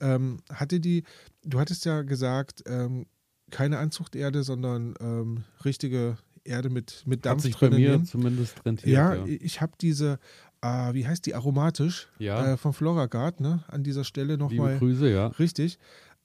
Ähm, 0.00 0.38
hatte 0.52 0.80
die, 0.80 1.04
du 1.44 1.60
hattest 1.60 1.84
ja 1.84 2.02
gesagt, 2.02 2.64
ähm, 2.66 3.06
keine 3.50 3.78
Anzuchterde, 3.78 4.42
sondern 4.42 4.94
ähm, 5.00 5.44
richtige 5.64 6.18
Erde 6.42 6.70
mit, 6.70 7.04
mit 7.06 7.20
Hat 7.20 7.26
Dampf 7.26 7.42
sich 7.42 7.54
bei 7.54 7.68
drinnen. 7.68 7.80
mir 7.80 7.90
nehmen. 7.92 8.04
zumindest 8.04 8.64
rentiert. 8.66 8.92
Ja, 8.92 9.14
ja. 9.14 9.24
ich 9.26 9.60
habe 9.60 9.72
diese, 9.80 10.18
äh, 10.64 10.94
wie 10.94 11.06
heißt 11.06 11.26
die, 11.26 11.34
aromatisch 11.34 12.08
Ja. 12.18 12.52
äh, 12.52 12.56
von 12.56 12.72
Floragard, 12.72 13.40
ne? 13.40 13.62
An 13.68 13.82
dieser 13.84 14.04
Stelle 14.04 14.32
Liebe 14.34 14.42
nochmal. 14.44 14.78
Grüße, 14.78 15.10
ja. 15.10 15.26
Richtig. 15.28 15.78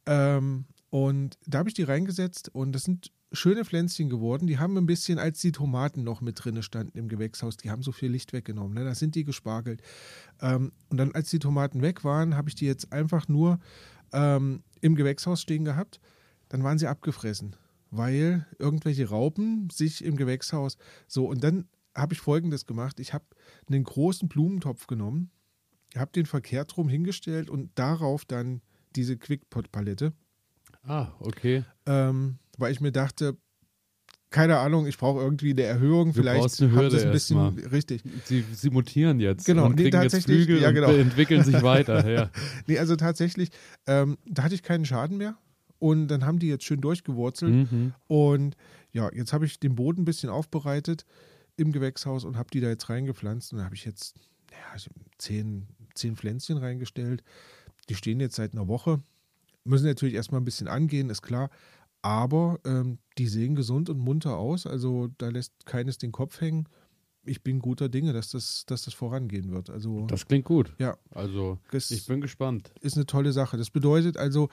Ähm, 0.05 0.65
und 0.89 1.37
da 1.45 1.59
habe 1.59 1.69
ich 1.69 1.75
die 1.75 1.83
reingesetzt 1.83 2.49
und 2.53 2.71
das 2.71 2.83
sind 2.83 3.11
schöne 3.31 3.63
Pflänzchen 3.63 4.09
geworden. 4.09 4.47
Die 4.47 4.57
haben 4.57 4.75
ein 4.77 4.87
bisschen, 4.87 5.19
als 5.19 5.39
die 5.39 5.51
Tomaten 5.51 6.03
noch 6.03 6.21
mit 6.21 6.43
drinne 6.43 6.63
standen 6.63 6.97
im 6.97 7.07
Gewächshaus, 7.09 7.57
die 7.57 7.69
haben 7.69 7.83
so 7.83 7.91
viel 7.91 8.09
Licht 8.11 8.33
weggenommen. 8.33 8.73
Ne? 8.73 8.83
Da 8.85 8.95
sind 8.95 9.13
die 9.13 9.23
gespargelt. 9.23 9.81
Ähm, 10.41 10.71
und 10.89 10.97
dann, 10.97 11.11
als 11.13 11.29
die 11.29 11.37
Tomaten 11.39 11.81
weg 11.83 12.03
waren, 12.03 12.35
habe 12.35 12.49
ich 12.49 12.55
die 12.55 12.65
jetzt 12.65 12.91
einfach 12.91 13.27
nur 13.27 13.59
ähm, 14.13 14.63
im 14.81 14.95
Gewächshaus 14.95 15.41
stehen 15.41 15.63
gehabt. 15.65 15.99
Dann 16.47 16.63
waren 16.63 16.79
sie 16.79 16.87
abgefressen, 16.87 17.55
weil 17.91 18.47
irgendwelche 18.57 19.07
Raupen 19.09 19.69
sich 19.69 20.03
im 20.03 20.15
Gewächshaus 20.15 20.77
so. 21.07 21.27
Und 21.27 21.43
dann 21.43 21.67
habe 21.95 22.13
ich 22.13 22.19
Folgendes 22.19 22.65
gemacht. 22.65 22.99
Ich 22.99 23.13
habe 23.13 23.25
einen 23.69 23.83
großen 23.83 24.29
Blumentopf 24.29 24.87
genommen, 24.87 25.31
habe 25.95 26.11
den 26.11 26.25
verkehrt 26.25 26.77
rum 26.77 26.89
hingestellt 26.89 27.49
und 27.49 27.71
darauf 27.75 28.25
dann 28.25 28.61
diese 28.95 29.17
Quickpot-Palette. 29.17 30.13
Ah, 30.83 31.09
okay. 31.19 31.63
Ähm, 31.85 32.39
weil 32.57 32.71
ich 32.71 32.81
mir 32.81 32.91
dachte, 32.91 33.37
keine 34.29 34.59
Ahnung, 34.59 34.85
ich 34.85 34.97
brauche 34.97 35.19
irgendwie 35.19 35.51
eine 35.51 35.63
Erhöhung. 35.63 36.13
Du 36.13 36.21
Vielleicht 36.21 36.61
eine 36.61 36.71
Hürde 36.71 36.97
es 36.97 37.03
ein 37.03 37.11
bisschen 37.11 37.37
erstmal. 37.37 37.67
richtig. 37.69 38.03
Sie, 38.25 38.45
sie 38.53 38.69
mutieren 38.69 39.19
jetzt 39.19 39.45
Genau, 39.45 39.65
und 39.65 39.75
nee, 39.75 39.89
tatsächlich, 39.89 40.45
Flügel 40.45 40.61
ja, 40.61 40.69
und 40.69 40.75
genau. 40.75 40.91
entwickeln 40.91 41.43
sich 41.43 41.61
weiter. 41.61 41.99
Ja. 42.09 42.31
Nee, 42.65 42.79
also 42.79 42.95
tatsächlich, 42.95 43.49
ähm, 43.85 44.17
da 44.25 44.43
hatte 44.43 44.55
ich 44.55 44.63
keinen 44.63 44.85
Schaden 44.85 45.17
mehr. 45.17 45.37
Und 45.79 46.07
dann 46.07 46.25
haben 46.25 46.39
die 46.39 46.47
jetzt 46.47 46.65
schön 46.65 46.81
durchgewurzelt. 46.81 47.71
Mhm. 47.71 47.93
Und 48.07 48.55
ja, 48.91 49.09
jetzt 49.13 49.31
habe 49.31 49.45
ich 49.45 49.59
den 49.59 49.75
Boden 49.75 50.01
ein 50.01 50.05
bisschen 50.05 50.29
aufbereitet 50.29 51.05
im 51.59 51.71
Gewächshaus 51.71 52.23
und 52.25 52.37
habe 52.37 52.49
die 52.51 52.61
da 52.61 52.69
jetzt 52.69 52.89
reingepflanzt. 52.89 53.51
Und 53.53 53.59
da 53.59 53.65
habe 53.65 53.75
ich 53.75 53.85
jetzt 53.85 54.15
ja, 54.51 54.73
hab 54.73 54.91
zehn, 55.17 55.67
zehn 55.93 56.15
Pflänzchen 56.15 56.57
reingestellt. 56.57 57.23
Die 57.89 57.95
stehen 57.95 58.19
jetzt 58.19 58.35
seit 58.35 58.53
einer 58.53 58.67
Woche. 58.67 58.99
Müssen 59.63 59.85
natürlich 59.85 60.15
erstmal 60.15 60.41
ein 60.41 60.45
bisschen 60.45 60.67
angehen, 60.67 61.09
ist 61.09 61.21
klar. 61.21 61.49
Aber 62.01 62.59
ähm, 62.65 62.97
die 63.17 63.27
sehen 63.27 63.55
gesund 63.55 63.89
und 63.89 63.99
munter 63.99 64.37
aus. 64.37 64.65
Also 64.65 65.09
da 65.17 65.29
lässt 65.29 65.65
keines 65.65 65.97
den 65.97 66.11
Kopf 66.11 66.39
hängen. 66.39 66.67
Ich 67.25 67.43
bin 67.43 67.59
guter 67.59 67.89
Dinge, 67.89 68.13
dass 68.13 68.31
das, 68.31 68.65
dass 68.65 68.83
das 68.83 68.93
vorangehen 68.93 69.51
wird. 69.51 69.69
Also 69.69 70.05
Das 70.07 70.25
klingt 70.25 70.45
gut. 70.45 70.73
ja, 70.79 70.97
Also, 71.11 71.59
ich 71.73 72.05
bin 72.07 72.21
gespannt. 72.21 72.71
ist 72.79 72.95
eine 72.95 73.05
tolle 73.05 73.33
Sache. 73.33 73.57
Das 73.57 73.69
bedeutet 73.69 74.15
also, 74.15 74.49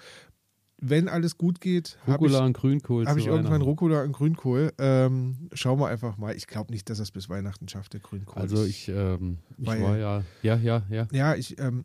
wenn 0.78 1.08
alles 1.08 1.38
gut 1.38 1.60
geht, 1.60 1.98
habe 2.06 2.26
ich, 2.26 2.34
und 2.34 2.52
Grünkohl 2.52 3.06
hab 3.06 3.16
ich 3.16 3.26
irgendwann. 3.26 3.62
Rucola 3.62 4.02
und 4.02 4.12
Grünkohl. 4.12 4.72
Ähm, 4.78 5.48
schauen 5.52 5.78
wir 5.80 5.88
einfach 5.88 6.18
mal. 6.18 6.36
Ich 6.36 6.46
glaube 6.46 6.72
nicht, 6.72 6.90
dass 6.90 6.98
es 6.98 7.10
bis 7.10 7.28
Weihnachten 7.28 7.68
schafft, 7.68 7.94
der 7.94 8.00
Grünkohl. 8.00 8.40
Also 8.42 8.62
ich, 8.64 8.88
ähm, 8.88 9.38
ich 9.56 9.66
Weil- 9.66 9.82
war 9.82 9.96
ja, 9.96 10.22
ja, 10.42 10.56
ja, 10.56 10.82
ja. 10.90 11.08
Ja, 11.12 11.34
ich, 11.34 11.58
ähm, 11.58 11.84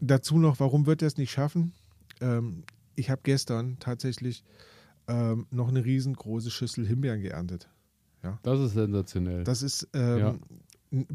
dazu 0.00 0.38
noch, 0.38 0.60
warum 0.60 0.86
wird 0.86 1.02
er 1.02 1.08
es 1.08 1.16
nicht 1.16 1.30
schaffen? 1.30 1.72
Ähm, 2.20 2.64
ich 2.94 3.08
habe 3.10 3.20
gestern 3.24 3.78
tatsächlich 3.78 4.44
ähm, 5.08 5.46
noch 5.50 5.68
eine 5.68 5.84
riesengroße 5.84 6.50
Schüssel 6.50 6.86
Himbeeren 6.86 7.22
geerntet. 7.22 7.68
Das 8.42 8.60
ist 8.60 8.74
sensationell. 8.74 9.44
Das 9.44 9.62
ist, 9.62 9.88
ähm, 9.94 10.18
Ja. 10.18 10.34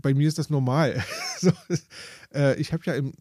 bei 0.01 0.15
mir 0.15 0.27
ist 0.27 0.39
das 0.39 0.49
normal. 0.49 1.03
so, 1.39 1.51
äh, 2.33 2.59
ich 2.59 2.73
habe 2.73 2.81
ja 2.87 2.95
im, 2.95 3.13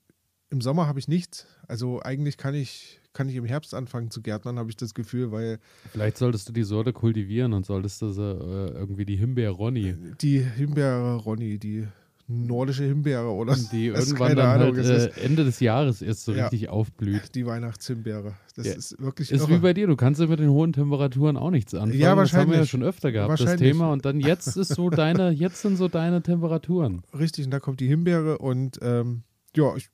im 0.48 0.62
Sommer 0.62 0.86
habe 0.86 0.98
ich 0.98 1.06
nichts. 1.06 1.46
Also 1.68 2.00
eigentlich 2.02 2.38
kann 2.38 2.54
ich, 2.54 3.00
kann 3.14 3.28
ich 3.30 3.36
im 3.36 3.46
Herbst 3.46 3.72
anfangen 3.74 4.10
zu 4.10 4.20
gärtnern, 4.20 4.58
habe 4.58 4.68
ich 4.68 4.76
das 4.76 4.92
Gefühl, 4.92 5.32
weil 5.32 5.58
Vielleicht 5.90 6.18
solltest 6.18 6.48
du 6.48 6.52
die 6.52 6.64
Sorte 6.64 6.92
kultivieren 6.92 7.54
und 7.54 7.64
solltest 7.64 8.02
du 8.02 8.06
äh, 8.08 8.68
irgendwie 8.78 9.06
die 9.06 9.16
Himbeer 9.16 9.50
Ronny, 9.52 9.94
die 10.20 10.40
Himbeere, 10.40 11.16
Ronny, 11.16 11.58
die 11.58 11.86
nordische 12.26 12.84
Himbeere 12.84 13.28
oder 13.30 13.54
die 13.70 13.90
das 13.94 14.04
ist 14.04 14.06
irgendwann 14.12 14.34
dann 14.36 14.60
Ahnung, 14.62 14.76
halt 14.76 14.86
äh, 14.86 15.20
Ende 15.20 15.44
des 15.44 15.60
Jahres 15.60 16.00
erst 16.00 16.24
so 16.24 16.32
Ja. 16.32 16.44
richtig 16.46 16.70
aufblüht. 16.70 17.34
die 17.34 17.44
Weihnachtshimbeere. 17.44 18.32
Das 18.56 18.66
Ja. 18.66 18.72
ist 18.74 18.98
wirklich 18.98 19.30
Ist 19.30 19.42
irre. 19.42 19.50
wie 19.50 19.58
bei 19.58 19.74
dir, 19.74 19.86
du 19.86 19.94
kannst 19.96 20.20
ja 20.22 20.26
mit 20.26 20.38
den 20.40 20.48
hohen 20.48 20.72
Temperaturen 20.72 21.36
auch 21.36 21.50
nichts 21.50 21.74
anfangen. 21.74 21.98
Ja, 22.00 22.14
Das 22.14 22.32
haben 22.32 22.48
wir 22.48 22.54
ja 22.54 22.60
wahrscheinlich. 22.60 22.70
schon 22.70 22.82
öfter 22.82 23.12
gehabt, 23.12 23.32
das 23.34 23.40
Wahrscheinlich. 23.40 23.72
Thema. 23.72 23.92
Und 23.92 24.06
dann 24.06 24.20
jetzt 24.20 24.56
ist 24.56 24.68
so 24.74 24.88
deine, 24.90 25.30
jetzt 25.32 25.60
sind 25.60 25.76
so 25.76 25.88
deine 25.88 26.22
Temperaturen. 26.22 27.02
Richtig, 27.16 27.44
und 27.44 27.50
da 27.50 27.60
kommt 27.60 27.80
die 27.80 27.88
Himbeere 27.88 28.38
und 28.38 28.78
ähm, 28.80 29.22
ja, 29.54 29.76
ich 29.76 29.88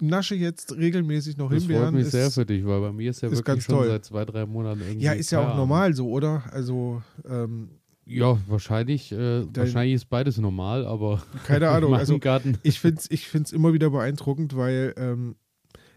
nasche 0.00 0.34
jetzt 0.34 0.72
regelmäßig 0.76 1.36
noch 1.36 1.50
Das 1.50 1.60
Himbeeren. 1.62 1.84
freut 1.84 1.94
mich 1.94 2.08
sehr 2.10 2.26
Ist- 2.28 2.34
für 2.34 2.46
dich, 2.46 2.64
weil 2.66 2.80
bei 2.80 2.92
mir 2.92 3.10
ist 3.10 3.20
ja 3.20 3.28
ist 3.28 3.32
wirklich 3.38 3.44
ganz 3.46 3.64
schon 3.64 3.74
toll. 3.76 3.86
seit 3.88 4.04
zwei, 4.04 4.24
drei 4.24 4.46
Monaten 4.46 4.80
irgendwie. 4.80 5.04
ja, 5.04 5.12
ist 5.12 5.30
ja 5.30 5.40
auch 5.52 5.56
normal 5.56 5.94
so, 5.94 6.08
oder? 6.10 6.42
Also, 6.52 7.02
ähm, 7.24 7.70
Ja, 8.04 8.36
wahrscheinlich, 8.48 9.12
äh, 9.12 9.44
wahrscheinlich 9.54 9.94
ist 9.94 10.06
beides 10.08 10.38
normal, 10.38 10.84
aber 10.86 11.22
keine 11.46 11.66
in 11.66 11.70
Ahnung. 11.72 11.94
Also, 11.94 12.18
Garten. 12.18 12.58
ich 12.64 12.80
finde 12.80 12.98
es 13.00 13.10
ich 13.10 13.28
find's 13.28 13.52
immer 13.52 13.72
wieder 13.72 13.90
beeindruckend, 13.90 14.56
weil 14.56 14.92
ähm, 14.96 15.36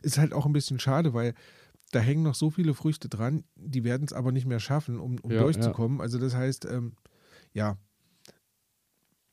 ist 0.03 0.17
halt 0.19 0.33
auch 0.33 0.45
ein 0.45 0.53
bisschen 0.53 0.79
schade, 0.79 1.13
weil 1.15 1.33
da 1.91 1.99
hängen 1.99 2.21
noch 2.23 2.35
so 2.35 2.49
viele 2.51 2.73
Früchte 2.75 3.09
dran, 3.09 3.43
die 3.55 3.83
werden 3.83 4.05
es 4.05 4.13
aber 4.13 4.31
nicht 4.31 4.45
mehr 4.45 4.59
schaffen, 4.59 4.99
um, 4.99 5.17
um 5.21 5.31
Ja, 5.31 5.39
durchzukommen. 5.41 5.99
Also 6.01 6.19
das 6.19 6.35
heißt, 6.35 6.65
ähm, 6.65 6.93
ja, 7.53 7.77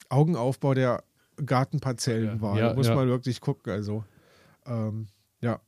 Augenaufbau 0.09 0.75
der 0.75 1.03
Gartenparzellenwahl, 1.45 2.59
Ja, 2.59 2.75
muss 2.75 2.87
ja. 2.89 2.95
man 2.95 3.09
wirklich 3.09 3.41
gucken. 3.41 3.73
Also 3.73 4.05
ähm, 4.67 5.07
ja, 5.41 5.61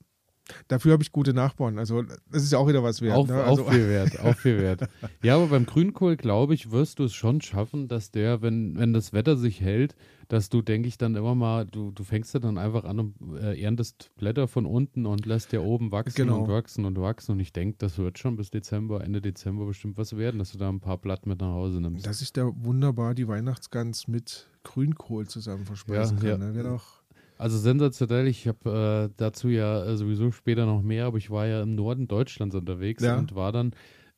dafür 0.68 0.92
habe 0.92 1.02
ich 1.02 1.10
gute 1.10 1.32
Nachbarn. 1.32 1.78
Also 1.78 2.02
das 2.02 2.42
ist 2.42 2.52
ja 2.52 2.58
auch 2.58 2.68
wieder 2.68 2.82
was 2.82 3.00
wert. 3.00 3.16
Auch, 3.16 3.26
ne? 3.26 3.44
auch 3.44 3.58
also, 3.58 3.64
viel 3.64 3.88
wert, 3.88 4.20
auch 4.20 4.36
viel 4.36 4.58
wert. 4.58 4.88
Ja, 5.22 5.36
aber 5.36 5.46
beim 5.48 5.64
Grünkohl, 5.66 6.16
glaube 6.16 6.54
ich, 6.54 6.70
wirst 6.70 6.98
du 6.98 7.04
es 7.04 7.14
schon 7.14 7.40
schaffen, 7.40 7.88
dass 7.88 8.10
der, 8.10 8.42
wenn, 8.42 8.76
wenn 8.78 8.92
das 8.92 9.12
Wetter 9.14 9.36
sich 9.36 9.60
hält, 9.62 9.96
dass 10.28 10.48
du, 10.50 10.60
denke 10.62 10.88
ich, 10.88 10.96
dann 10.98 11.16
immer 11.16 11.34
mal, 11.34 11.66
du, 11.66 11.90
du 11.92 12.02
fängst 12.04 12.32
ja 12.34 12.40
dann 12.40 12.56
einfach 12.58 12.84
an 12.84 12.98
und 12.98 13.14
äh, 13.40 13.60
erntest 13.60 14.10
Blätter 14.16 14.46
von 14.48 14.64
unten 14.66 15.06
und 15.06 15.24
lässt 15.26 15.52
ja 15.52 15.60
oben 15.60 15.92
wachsen 15.92 16.14
Genau. 16.16 16.42
und 16.42 16.48
wachsen 16.50 16.84
und 16.84 16.98
wachsen. 17.00 17.32
Und 17.32 17.40
ich 17.40 17.52
denke, 17.52 17.76
das 17.78 17.96
wird 17.98 18.18
schon 18.18 18.36
bis 18.36 18.50
Dezember, 18.50 19.02
Ende 19.02 19.20
Dezember 19.22 19.66
bestimmt 19.66 19.96
was 19.98 20.16
werden, 20.16 20.38
dass 20.38 20.52
du 20.52 20.58
da 20.58 20.68
ein 20.68 20.80
paar 20.80 20.98
Blatt 20.98 21.26
mit 21.26 21.40
nach 21.40 21.52
Hause 21.52 21.80
nimmst. 21.80 22.06
dass 22.06 22.20
ich 22.20 22.32
da 22.32 22.50
wunderbar 22.54 23.14
die 23.14 23.28
Weihnachtsgans 23.28 24.08
mit 24.08 24.48
Grünkohl 24.62 25.26
zusammen 25.26 25.64
verspeisen 25.66 26.18
Ja, 26.18 26.32
kann. 26.32 26.40
ja. 26.40 26.48
Ne? 26.48 26.54
Wäre 26.54 26.68
doch 26.68 27.02
Also 27.44 27.58
sensationell, 27.58 28.26
ich 28.26 28.48
habe 28.48 29.10
äh, 29.10 29.14
dazu 29.18 29.48
ja 29.50 29.84
äh, 29.84 29.98
sowieso 29.98 30.30
später 30.30 30.64
noch 30.64 30.80
mehr, 30.80 31.04
aber 31.04 31.18
ich 31.18 31.28
war 31.28 31.46
ja 31.46 31.62
im 31.62 31.74
Norden 31.74 32.08
Deutschlands 32.08 32.54
unterwegs 32.54 33.02
Ja. 33.02 33.18
und 33.18 33.34
war 33.34 33.52
dann 33.52 33.74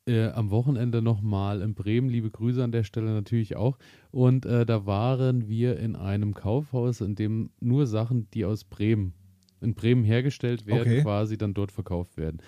äh, 0.07 0.29
am 0.29 0.53
Wochenende 0.53 1.03
nochmal 1.03 1.61
in 1.61 1.75
Bremen. 1.75 2.09
Liebe 2.09 2.31
Grüße 2.31 2.63
an 2.63 2.71
der 2.71 2.85
Stelle 2.85 3.11
natürlich 3.11 3.57
auch. 3.57 3.79
Und 4.13 4.47
äh, 4.47 4.65
da 4.65 4.87
waren 4.87 5.49
wir 5.49 5.77
in 5.77 5.97
einem 5.97 6.35
Kaufhaus, 6.35 7.01
in 7.01 7.17
dem 7.17 7.51
nur 7.59 7.89
Sachen, 7.89 8.31
die 8.31 8.45
aus 8.45 8.63
Bremen, 8.63 9.13
in 9.61 9.75
Bremen 9.75 10.05
hergestellt 10.05 10.65
werden, 10.67 10.83
Okay. 10.83 11.03
quasi 11.03 11.37
dann 11.37 11.53
dort 11.53 11.73
verkauft 11.73 12.17
werden. 12.17 12.41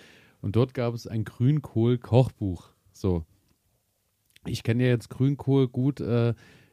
Und 0.42 0.54
dort 0.54 0.75
gab 0.75 0.94
es 0.94 1.08
ein 1.08 1.25
Grünkohl-Kochbuch. 1.25 2.70
So. 2.92 3.25
Ich 4.47 4.62
kenne 4.62 4.85
ja 4.85 4.90
jetzt 4.90 5.11
Grünkohl 5.11 5.66
gut. 5.66 6.00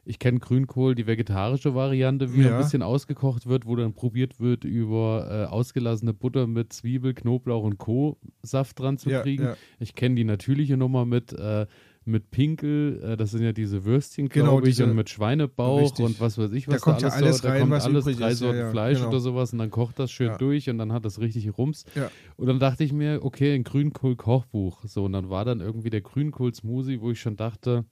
Ich 0.08 0.20
kenne 0.20 0.38
Grünkohl, 0.38 0.94
die 0.94 1.08
vegetarische 1.08 1.74
Variante, 1.74 2.32
wie 2.32 2.42
Ja. 2.42 2.52
ein 2.52 2.58
bisschen 2.62 2.80
ausgekocht 2.82 3.46
wird, 3.46 3.66
wo 3.66 3.74
dann 3.74 3.92
probiert 3.92 4.38
wird, 4.38 4.64
über 4.64 5.28
äh, 5.28 5.52
ausgelassene 5.52 6.14
Butter 6.14 6.46
mit 6.46 6.72
Zwiebel, 6.72 7.12
Knoblauch 7.12 7.64
und 7.64 7.78
Co. 7.78 8.16
Saft 8.42 8.78
dran 8.78 8.98
zu 8.98 9.10
ja, 9.10 9.22
kriegen. 9.22 9.42
ja. 9.42 9.56
Ich 9.80 9.96
kenne 9.96 10.14
die 10.14 10.22
natürliche 10.24 10.76
Nummer 10.76 11.04
mit, 11.04 11.32
äh, 11.32 11.66
mit 12.06 12.30
Pinkel, 12.30 13.02
äh, 13.02 13.16
das 13.16 13.32
sind 13.32 13.42
ja 13.42 13.52
diese 13.52 13.84
Würstchen, 13.84 14.28
Genau, 14.28 14.52
glaube 14.52 14.68
ich, 14.68 14.76
diese- 14.76 14.84
und 14.84 14.94
mit 14.94 15.10
Schweinebauch 15.10 15.80
Richtig. 15.80 16.04
und 16.06 16.20
was 16.20 16.38
weiß 16.38 16.52
ich, 16.52 16.66
Da 16.66 16.72
was 16.72 16.80
kommt 16.82 17.02
ja 17.02 17.08
alles 17.08 17.22
alles 17.22 17.36
so, 17.38 17.42
da 17.44 17.50
rein, 17.50 17.60
kommt 17.60 17.72
was 17.72 17.84
alles, 17.84 18.04
drei 18.04 18.10
ist, 18.12 18.18
ja, 18.20 18.30
Sorten 18.34 18.58
ja, 18.58 18.70
Fleisch 18.70 18.98
genau. 18.98 19.08
oder 19.10 19.20
sowas 19.20 19.52
und 19.52 19.58
dann 19.58 19.70
kocht 19.70 19.98
das 19.98 20.10
schön 20.10 20.28
Ja. 20.28 20.38
durch 20.38 20.70
und 20.70 20.78
dann 20.78 20.92
hat 20.92 21.04
das 21.04 21.20
richtig 21.20 21.58
Rums. 21.58 21.84
Ja. 21.94 22.10
Und 22.36 22.46
dann 22.46 22.58
dachte 22.60 22.84
ich 22.84 22.92
mir, 22.92 23.20
okay, 23.24 23.54
ein 23.54 23.64
Grünkohl-Kochbuch. 23.64 24.84
So, 24.84 25.04
und 25.04 25.12
dann 25.12 25.30
war 25.30 25.44
dann 25.44 25.60
irgendwie 25.60 25.90
der 25.90 26.00
Grünkohl-Smoothie, 26.00 27.00
wo 27.00 27.10
ich 27.10 27.20
schon 27.20 27.36
dachte, 27.36 27.84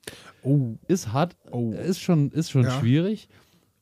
Oh, 0.42 0.76
ist 0.88 1.12
hart, 1.12 1.36
Oh. 1.50 1.72
ist 1.72 2.00
schon, 2.00 2.30
ist 2.30 2.50
schon 2.50 2.62
Ja. 2.64 2.70
schwierig. 2.78 3.28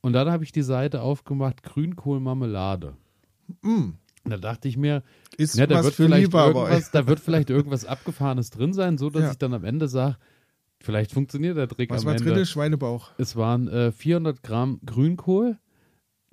Und 0.01 0.15
dann 0.15 0.31
habe 0.31 0.45
ich 0.45 0.53
die 0.53 0.63
Seite 0.63 1.03
aufgemacht, 1.03 1.63
Grünkohl-Marmelade. 1.63 2.95
mm. 3.63 3.91
Da 4.25 4.37
dachte 4.37 4.69
ich 4.69 4.77
mir, 4.77 5.03
ist 5.37 5.57
ja, 5.57 5.67
da 5.67 5.77
was 5.77 5.85
wird, 5.85 5.95
vielleicht 5.95 6.33
irgendwas, 6.33 6.91
da 6.93 7.07
wird 7.07 7.19
vielleicht 7.21 7.51
irgendwas 7.51 7.85
Abgefahrenes 7.85 8.51
drin 8.51 8.73
sein, 8.73 8.97
so 8.99 9.11
dass 9.11 9.23
Ja. 9.23 9.31
ich 9.33 9.39
dann 9.39 9.53
am 9.53 9.65
Ende 9.65 9.89
sage, 9.89 10.17
vielleicht 10.81 11.13
funktioniert 11.13 11.57
der 11.57 11.69
Trick 11.69 11.91
Was 11.91 12.03
am 12.03 12.07
war 12.09 12.15
Ende. 12.17 12.33
drin? 12.33 12.47
Schweinebauch. 12.47 13.11
Es 13.19 13.35
waren 13.37 13.67
äh, 13.69 13.91
400 13.91 14.43
Gramm 14.43 14.81
Grünkohl, 14.87 15.59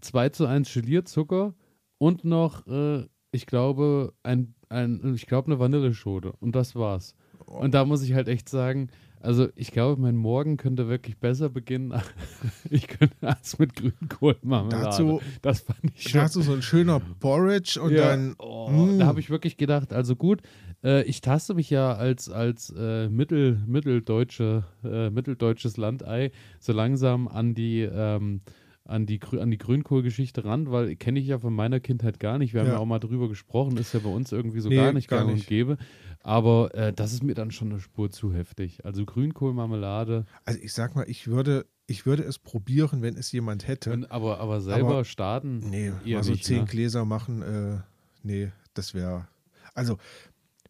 2 0.01 0.29
zu 0.29 0.45
1 0.45 0.71
Gelierzucker 0.71 1.55
und 1.97 2.25
noch, 2.25 2.67
äh, 2.67 3.05
ich 3.31 3.47
glaube, 3.47 4.13
ein, 4.23 4.53
ein, 4.69 5.13
ich 5.15 5.25
glaube, 5.25 5.47
eine 5.47 5.59
Vanilleschote. 5.59 6.33
Und 6.39 6.55
das 6.55 6.75
war's. 6.75 7.15
Und 7.45 7.73
da 7.73 7.85
muss 7.85 8.03
ich 8.03 8.13
halt 8.13 8.27
echt 8.27 8.49
sagen, 8.49 8.89
also 9.21 9.49
ich 9.55 9.71
glaube, 9.71 10.01
mein 10.01 10.15
Morgen 10.15 10.57
könnte 10.57 10.87
wirklich 10.87 11.17
besser 11.17 11.49
beginnen. 11.49 11.93
ich 12.69 12.87
könnte 12.87 13.15
als 13.21 13.59
mit 13.59 13.75
Grünkohlmarmelade. 13.75 14.85
Dazu, 14.85 15.21
das 15.41 15.61
fand 15.61 15.79
ich 15.95 16.03
schon. 16.09 16.21
dazu 16.21 16.41
so 16.41 16.53
ein 16.53 16.61
schöner 16.61 16.99
Porridge 17.19 17.81
und 17.81 17.91
Ja, 17.91 18.09
dann. 18.09 18.35
oh, 18.39 18.69
mm. 18.69 18.99
Da 18.99 19.05
habe 19.05 19.19
ich 19.19 19.29
wirklich 19.29 19.57
gedacht, 19.57 19.93
also 19.93 20.15
gut, 20.15 20.41
äh, 20.83 21.03
ich 21.03 21.21
taste 21.21 21.53
mich 21.53 21.69
ja 21.69 21.93
als, 21.93 22.29
als 22.29 22.73
äh, 22.77 23.09
Mittel, 23.09 23.61
mitteldeutsche, 23.67 24.63
äh, 24.83 25.09
mitteldeutsches 25.09 25.77
Landei 25.77 26.31
so 26.59 26.73
langsam 26.73 27.27
an 27.27 27.53
die, 27.53 27.81
ähm, 27.81 28.41
an 28.85 29.05
die, 29.05 29.19
an 29.39 29.51
die 29.51 29.59
Grünkohlgeschichte 29.59 30.45
ran, 30.45 30.71
weil 30.71 30.95
kenne 30.95 31.19
ich 31.19 31.27
ja 31.27 31.37
von 31.37 31.53
meiner 31.53 31.79
Kindheit 31.79 32.19
gar 32.19 32.39
nicht. 32.39 32.53
Wir 32.55 32.61
haben 32.61 32.67
Ja. 32.69 32.73
ja 32.73 32.79
auch 32.79 32.85
mal 32.87 32.97
drüber 32.99 33.29
gesprochen, 33.29 33.77
ist 33.77 33.93
ja 33.93 33.99
bei 33.99 34.09
uns 34.09 34.31
irgendwie 34.31 34.61
so 34.61 34.69
Nee, 34.69 34.77
gar 34.77 34.93
nicht 34.93 35.07
gar 35.07 35.19
gang 35.19 35.29
und 35.29 35.35
nicht. 35.35 35.47
gäbe. 35.47 35.77
Aber 36.21 36.73
äh, 36.75 36.91
das 36.93 37.13
ist 37.13 37.23
mir 37.23 37.33
dann 37.33 37.51
schon 37.51 37.71
eine 37.71 37.79
Spur 37.79 38.11
zu 38.11 38.33
heftig. 38.33 38.85
Also 38.85 39.05
Grünkohlmarmelade, 39.05 40.25
Also 40.45 40.59
ich 40.61 40.73
sag 40.73 40.95
mal, 40.95 41.05
ich 41.09 41.27
würde, 41.27 41.65
ich 41.87 42.05
würde 42.05 42.23
es 42.23 42.37
probieren, 42.39 43.01
wenn 43.01 43.15
es 43.15 43.31
jemand 43.31 43.67
hätte. 43.67 43.91
wenn, 43.91 44.05
aber, 44.05 44.39
aber 44.39 44.59
selber 44.61 44.89
Aber- 44.89 45.05
starten. 45.05 45.59
nee, 45.69 45.91
eher 46.05 46.17
mal 46.17 46.23
so 46.23 46.31
nicht, 46.31 46.43
zehn 46.45 46.59
ne? 46.59 46.65
Gläser 46.65 47.05
machen, 47.05 47.41
äh, 47.41 47.77
nee, 48.23 48.51
das 48.73 48.93
wäre. 48.93 49.27
Also, 49.73 49.97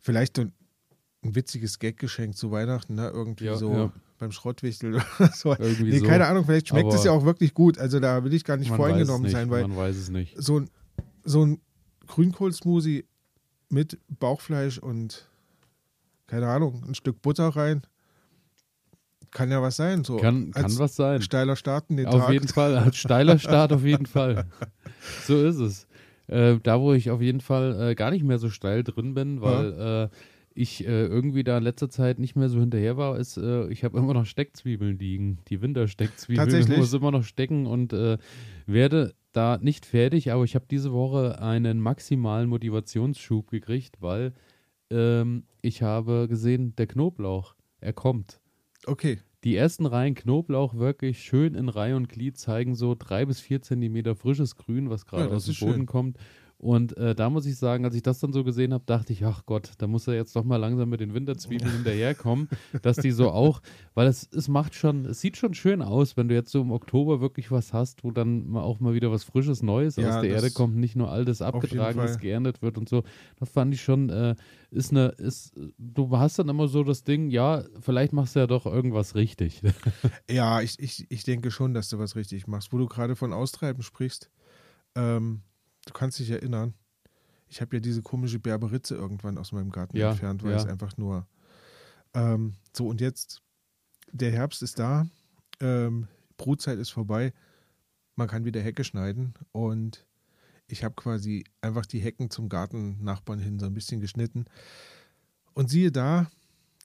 vielleicht 0.01 0.37
ein, 0.39 0.53
ein 1.23 1.35
witziges 1.35 1.79
Gaggeschenk 1.79 2.37
zu 2.37 2.51
Weihnachten, 2.51 2.95
ne? 2.95 3.09
Irgendwie 3.09 3.45
Ja, 3.45 3.55
so 3.55 3.73
ja. 3.73 3.91
beim 4.19 4.31
Schrottwichtel 4.31 4.95
oder 5.19 5.31
so. 5.33 5.53
Irgendwie 5.57 5.91
Nee, 5.91 5.99
so. 5.99 6.05
keine 6.05 6.27
Ahnung, 6.27 6.45
vielleicht 6.45 6.67
schmeckt 6.69 6.89
es 6.93 6.99
Aber 7.01 7.05
ja 7.05 7.11
auch 7.11 7.25
wirklich 7.25 7.53
gut. 7.55 7.79
Also 7.79 7.99
da 7.99 8.23
will 8.23 8.33
ich 8.33 8.43
gar 8.45 8.55
nicht 8.57 8.69
es 8.69 8.75
voreingenommen 8.75 9.23
nicht, 9.23 9.31
sein, 9.31 9.49
weil 9.49 9.67
man 9.67 9.75
weiß 9.77 9.95
es 9.97 10.09
nicht. 10.09 10.35
so 10.37 10.59
ein, 10.59 10.69
so 11.23 11.43
ein 11.45 11.59
Grünkohlsmoothie 12.07 13.05
mit 13.69 13.99
Bauchfleisch 14.19 14.77
und 14.79 15.28
keine 16.29 16.47
Ahnung, 16.47 16.83
ein 16.87 16.95
Stück 16.95 17.21
Butter 17.21 17.49
rein. 17.49 17.81
Kann 19.31 19.51
ja 19.51 19.61
was 19.61 19.75
sein. 19.75 20.03
So 20.03 20.17
Kann, 20.17 20.51
kann 20.51 20.77
was 20.79 20.95
sein. 20.95 21.21
steiler 21.21 21.55
Start 21.55 21.89
in 21.89 21.97
den 21.97 22.07
Auf 22.07 22.21
Tag. 22.21 22.33
jeden 22.33 22.47
Fall, 22.47 22.77
als 22.77 22.97
steiler 22.97 23.37
Start 23.37 23.73
auf 23.73 23.83
jeden 23.83 24.05
Fall. 24.05 24.45
So 25.25 25.45
ist 25.45 25.59
es. 25.59 25.87
Äh, 26.27 26.59
da, 26.61 26.81
wo 26.81 26.93
ich 26.93 27.09
auf 27.09 27.21
jeden 27.21 27.39
Fall 27.39 27.91
äh, 27.91 27.95
gar 27.95 28.11
nicht 28.11 28.23
mehr 28.23 28.37
so 28.37 28.49
steil 28.49 28.83
drin 28.83 29.13
bin, 29.13 29.41
weil 29.41 30.09
äh, 30.11 30.15
ich 30.53 30.85
äh, 30.85 31.05
irgendwie 31.05 31.45
da 31.45 31.57
in 31.57 31.63
letzter 31.63 31.89
Zeit 31.89 32.19
nicht 32.19 32.35
mehr 32.35 32.49
so 32.49 32.59
hinterher 32.59 32.97
war, 32.97 33.17
ist, 33.17 33.37
äh, 33.37 33.67
ich 33.69 33.83
habe 33.85 33.97
immer 33.97 34.13
noch 34.13 34.25
Steckzwiebeln 34.25 34.99
liegen. 34.99 35.39
Die 35.47 35.61
Wintersteckzwiebeln. 35.61 36.45
Tatsächlich? 36.45 36.73
Ich 36.73 36.77
muss 36.79 36.93
immer 36.93 37.11
noch 37.11 37.23
stecken 37.23 37.65
und 37.65 37.93
äh, 37.93 38.17
werde 38.65 39.13
da 39.31 39.57
nicht 39.57 39.85
fertig, 39.85 40.31
aber 40.33 40.43
ich 40.43 40.55
habe 40.55 40.65
diese 40.69 40.91
Woche 40.91 41.41
einen 41.41 41.79
maximalen 41.79 42.49
Motivationsschub 42.49 43.49
gekriegt, 43.49 44.01
weil 44.01 44.33
ähm, 44.91 45.45
ich 45.61 45.81
habe 45.81 46.27
gesehen, 46.27 46.75
der 46.75 46.87
Knoblauch, 46.87 47.55
er 47.81 47.93
kommt. 47.93 48.41
Okay. 48.87 49.19
Die 49.43 49.55
ersten 49.55 49.85
Reihen 49.85 50.15
Knoblauch 50.15 50.75
wirklich 50.75 51.23
schön 51.23 51.55
in 51.55 51.69
Reihe 51.69 51.95
und 51.95 52.09
Glied 52.09 52.37
zeigen 52.37 52.75
so 52.75 52.95
drei 52.97 53.25
bis 53.25 53.39
vier 53.39 53.61
Zentimeter 53.61 54.15
frisches 54.15 54.55
Grün, 54.55 54.89
was 54.89 55.05
gerade 55.05 55.29
Ja, 55.29 55.35
aus 55.35 55.45
dem 55.45 55.57
Boden 55.57 55.85
schön. 55.85 55.85
kommt. 55.85 56.17
Und 56.59 56.97
äh, 56.97 57.15
da 57.15 57.29
muss 57.29 57.45
ich 57.45 57.55
sagen, 57.55 57.85
als 57.85 57.95
ich 57.95 58.01
das 58.01 58.19
dann 58.19 58.33
so 58.33 58.43
gesehen 58.43 58.73
habe, 58.73 58.83
dachte 58.85 59.13
ich, 59.13 59.23
ach 59.23 59.45
Gott, 59.45 59.71
da 59.77 59.87
muss 59.87 60.07
er 60.07 60.15
jetzt 60.15 60.35
doch 60.35 60.43
mal 60.43 60.57
langsam 60.57 60.89
mit 60.89 60.99
den 60.99 61.13
Winterzwiebeln 61.13 61.71
hinterherkommen, 61.71 62.49
dass 62.81 62.97
die 62.97 63.11
so 63.11 63.31
auch, 63.31 63.61
weil 63.93 64.07
es, 64.07 64.27
es 64.33 64.49
macht 64.49 64.75
schon, 64.75 65.05
es 65.05 65.21
sieht 65.21 65.37
schon 65.37 65.53
schön 65.53 65.81
aus, 65.81 66.17
wenn 66.17 66.27
du 66.27 66.35
jetzt 66.35 66.51
so 66.51 66.61
im 66.61 66.73
Oktober 66.73 67.21
wirklich 67.21 67.49
was 67.49 67.71
hast, 67.71 68.03
wo 68.03 68.11
dann 68.11 68.45
mal 68.49 68.61
auch 68.61 68.81
mal 68.81 68.93
wieder 68.93 69.09
was 69.09 69.23
Frisches, 69.23 69.63
Neues 69.63 69.95
Ja, 69.95 70.09
aus 70.17 70.21
der 70.21 70.31
Erde 70.31 70.51
kommt, 70.51 70.75
nicht 70.75 70.97
nur 70.97 71.09
altes 71.09 71.41
abgetragenes 71.41 72.11
Fall. 72.11 72.19
geerntet 72.19 72.61
wird 72.61 72.77
und 72.77 72.89
so. 72.89 73.03
Das 73.39 73.49
fand 73.49 73.73
ich 73.73 73.81
schon, 73.81 74.09
äh, 74.09 74.35
ist 74.69 74.91
eine, 74.91 75.07
ist, 75.17 75.53
du 75.77 76.17
hast 76.17 76.39
dann 76.39 76.49
immer 76.49 76.67
so 76.67 76.83
das 76.83 77.05
Ding, 77.05 77.29
ja, 77.29 77.63
vielleicht 77.79 78.11
machst 78.11 78.35
du 78.35 78.39
ja 78.41 78.47
doch 78.47 78.65
irgendwas 78.65 79.15
richtig. 79.15 79.61
Ja, 80.29 80.61
ich, 80.61 80.77
ich, 80.79 81.05
ich 81.09 81.23
denke 81.23 81.51
schon, 81.51 81.73
dass 81.73 81.89
du 81.89 81.99
was 81.99 82.15
richtig 82.15 82.47
machst. 82.47 82.73
Wo 82.73 82.77
du 82.77 82.85
gerade 82.87 83.15
von 83.15 83.33
Austreiben 83.33 83.81
sprichst, 83.81 84.29
ähm, 84.95 85.41
du 85.89 85.93
kannst 85.93 86.19
dich 86.19 86.29
erinnern, 86.29 86.73
ich 87.47 87.61
habe 87.61 87.75
ja 87.75 87.79
diese 87.79 88.01
komische 88.01 88.39
Berberitze 88.39 88.95
irgendwann 88.95 89.37
aus 89.37 89.51
meinem 89.51 89.71
Garten 89.71 89.97
Ja, 89.97 90.11
entfernt, 90.11 90.43
weil 90.43 90.51
ja. 90.51 90.57
es 90.57 90.65
einfach 90.65 90.97
nur 90.97 91.27
ähm, 92.13 92.53
so 92.75 92.87
und 92.87 93.01
jetzt, 93.01 93.41
der 94.11 94.31
Herbst 94.31 94.61
ist 94.61 94.79
da, 94.79 95.07
ähm, 95.59 96.07
Brutzeit 96.37 96.77
ist 96.77 96.91
vorbei, 96.91 97.33
man 98.15 98.27
kann 98.27 98.45
wieder 98.45 98.61
Hecke 98.61 98.83
schneiden 98.83 99.33
und 99.51 100.05
ich 100.67 100.83
habe 100.83 100.95
quasi 100.95 101.43
einfach 101.61 101.85
die 101.85 101.99
Hecken 101.99 102.29
zum 102.29 102.49
Gartennachbarn 102.49 103.39
hin 103.39 103.59
so 103.59 103.65
ein 103.65 103.73
bisschen 103.73 104.01
geschnitten. 104.01 104.45
Und 105.53 105.69
siehe 105.69 105.91
da, 105.91 106.29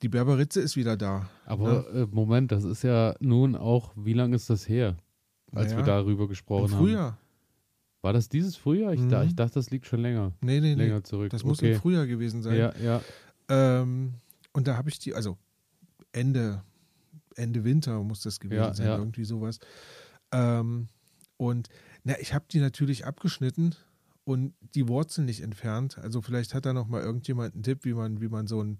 die 0.02 0.08
Berberitze 0.08 0.60
ist 0.60 0.76
wieder 0.76 0.96
da. 0.96 1.28
Aber 1.44 1.92
äh, 1.92 2.06
Moment, 2.10 2.50
das 2.50 2.64
ist 2.64 2.82
ja 2.82 3.14
nun 3.20 3.54
auch, 3.56 3.92
wie 3.94 4.14
lange 4.14 4.36
ist 4.36 4.48
das 4.48 4.68
her, 4.68 4.96
als 5.52 5.72
Naja, 5.72 5.76
wir 5.78 5.84
darüber 5.84 6.22
Im 6.22 6.28
gesprochen 6.28 6.72
haben? 6.72 7.16
War 8.04 8.12
das 8.12 8.28
dieses 8.28 8.54
Frühjahr? 8.54 8.92
Ich, 8.92 9.00
da, 9.08 9.22
Mhm. 9.22 9.28
ich 9.28 9.34
dachte, 9.34 9.54
das 9.54 9.70
liegt 9.70 9.86
schon 9.86 10.00
länger, 10.00 10.32
Nee, 10.42 10.60
nee, 10.60 10.74
nee. 10.74 10.84
länger 10.84 11.02
zurück. 11.04 11.30
Das 11.30 11.42
muss 11.42 11.58
okay. 11.58 11.72
im 11.72 11.80
Frühjahr 11.80 12.06
gewesen 12.06 12.42
sein. 12.42 12.56
Ja, 12.56 12.74
ja. 12.76 13.00
Ähm, 13.48 14.12
und 14.52 14.66
da 14.68 14.76
habe 14.76 14.90
ich 14.90 14.98
die, 14.98 15.14
also 15.14 15.38
Ende, 16.12 16.62
Ende 17.34 17.64
Winter 17.64 18.02
muss 18.02 18.20
das 18.20 18.40
gewesen 18.40 18.58
Ja, 18.60 18.74
sein, 18.74 18.86
ja. 18.88 18.98
irgendwie 18.98 19.24
sowas. 19.24 19.58
Ähm, 20.32 20.88
und 21.38 21.68
na, 22.04 22.20
ich 22.20 22.34
habe 22.34 22.44
die 22.50 22.60
natürlich 22.60 23.06
abgeschnitten 23.06 23.74
und 24.24 24.52
die 24.74 24.86
Wurzeln 24.86 25.24
nicht 25.24 25.40
entfernt. 25.40 25.96
Also 25.98 26.20
vielleicht 26.20 26.52
hat 26.52 26.66
da 26.66 26.74
noch 26.74 26.86
mal 26.88 27.00
irgendjemand 27.02 27.54
einen 27.54 27.62
Tipp, 27.62 27.86
wie 27.86 27.94
man, 27.94 28.20
wie 28.20 28.28
man 28.28 28.46
so, 28.46 28.62
ein, 28.62 28.78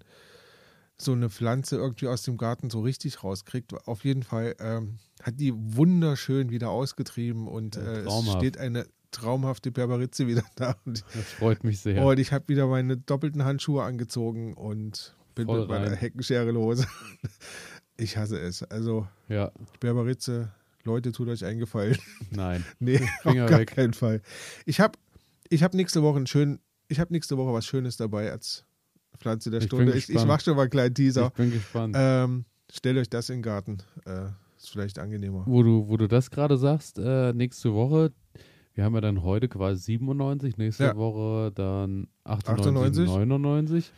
so 0.99 1.13
eine 1.13 1.31
Pflanze 1.31 1.77
irgendwie 1.77 2.07
aus 2.07 2.21
dem 2.21 2.37
Garten 2.37 2.69
so 2.69 2.81
richtig 2.81 3.23
rauskriegt. 3.23 3.73
Auf 3.87 4.05
jeden 4.05 4.21
Fall 4.21 4.55
ähm, 4.59 4.97
hat 5.23 5.39
die 5.39 5.51
wunderschön 5.55 6.51
wieder 6.51 6.69
ausgetrieben 6.69 7.47
und 7.47 7.75
äh, 7.75 8.01
es 8.03 8.31
steht 8.33 8.59
eine 8.59 8.85
traumhafte 9.15 9.71
Berberitze 9.71 10.27
wieder 10.27 10.43
da. 10.55 10.75
Und 10.85 11.03
Das 11.13 11.23
freut 11.33 11.63
mich 11.63 11.79
sehr. 11.79 12.03
und 12.05 12.19
ich 12.19 12.31
habe 12.31 12.47
wieder 12.47 12.67
meine 12.67 12.97
doppelten 12.97 13.43
Handschuhe 13.45 13.83
angezogen 13.83 14.53
und 14.53 15.15
bin 15.35 15.45
Voll 15.47 15.61
mit 15.61 15.69
meiner 15.69 15.87
rein. 15.91 15.97
Heckenschere 15.97 16.51
los. 16.51 16.85
Ich 17.97 18.17
hasse 18.17 18.37
es. 18.37 18.61
Also 18.63 19.07
ja, 19.29 19.51
Berberitze, 19.79 20.51
Leute, 20.83 21.13
tut 21.13 21.29
euch 21.29 21.45
einen 21.45 21.59
Gefallen. 21.59 21.97
nein. 22.29 22.65
Nee, 22.79 22.97
Finger 23.21 23.45
auf 23.45 23.49
gar 23.49 23.59
weg. 23.61 23.69
keinen 23.73 23.93
Fall. 23.93 24.21
Ich 24.65 24.81
habe 24.81 24.99
ich 25.47 25.63
hab 25.63 25.73
nächste 25.73 26.03
Woche 26.03 26.17
einen 26.17 26.27
schönen, 26.27 26.59
ich 26.89 26.99
habe 26.99 27.13
nächste 27.13 27.37
Woche 27.37 27.53
was 27.53 27.65
Schönes 27.65 27.95
dabei 27.95 28.31
als 28.31 28.65
Pflanze 29.17 29.49
der 29.49 29.61
Ich 29.61 29.67
Stunde. 29.67 29.93
Ich, 29.97 30.09
ich 30.09 30.25
mache 30.25 30.43
schon 30.43 30.55
mal 30.57 30.63
einen 30.63 30.71
kleinen 30.71 30.93
Teaser. 30.93 31.27
Ich 31.27 31.33
bin 31.35 31.51
gespannt. 31.51 31.95
Ähm, 31.97 32.43
stellt 32.69 32.97
euch 32.97 33.09
das 33.09 33.29
in 33.29 33.37
den 33.37 33.43
Garten. 33.43 33.77
Äh, 34.05 34.25
ist 34.57 34.69
vielleicht 34.71 34.99
angenehmer. 34.99 35.43
wo, 35.45 35.63
du, 35.63 35.87
wo 35.87 35.95
du 35.95 36.09
das 36.09 36.29
gerade 36.29 36.57
sagst, 36.57 36.99
äh, 36.99 37.31
nächste 37.31 37.73
Woche, 37.73 38.11
wir 38.75 38.83
haben 38.83 38.93
ja 38.93 39.01
dann 39.01 39.23
heute 39.23 39.47
quasi 39.47 39.81
97, 39.83 40.57
nächste 40.57 40.83
Ja. 40.85 40.95
Woche 40.95 41.51
dann 41.55 42.07
98, 42.25 43.03
98. 43.03 43.07
99. 43.07 43.91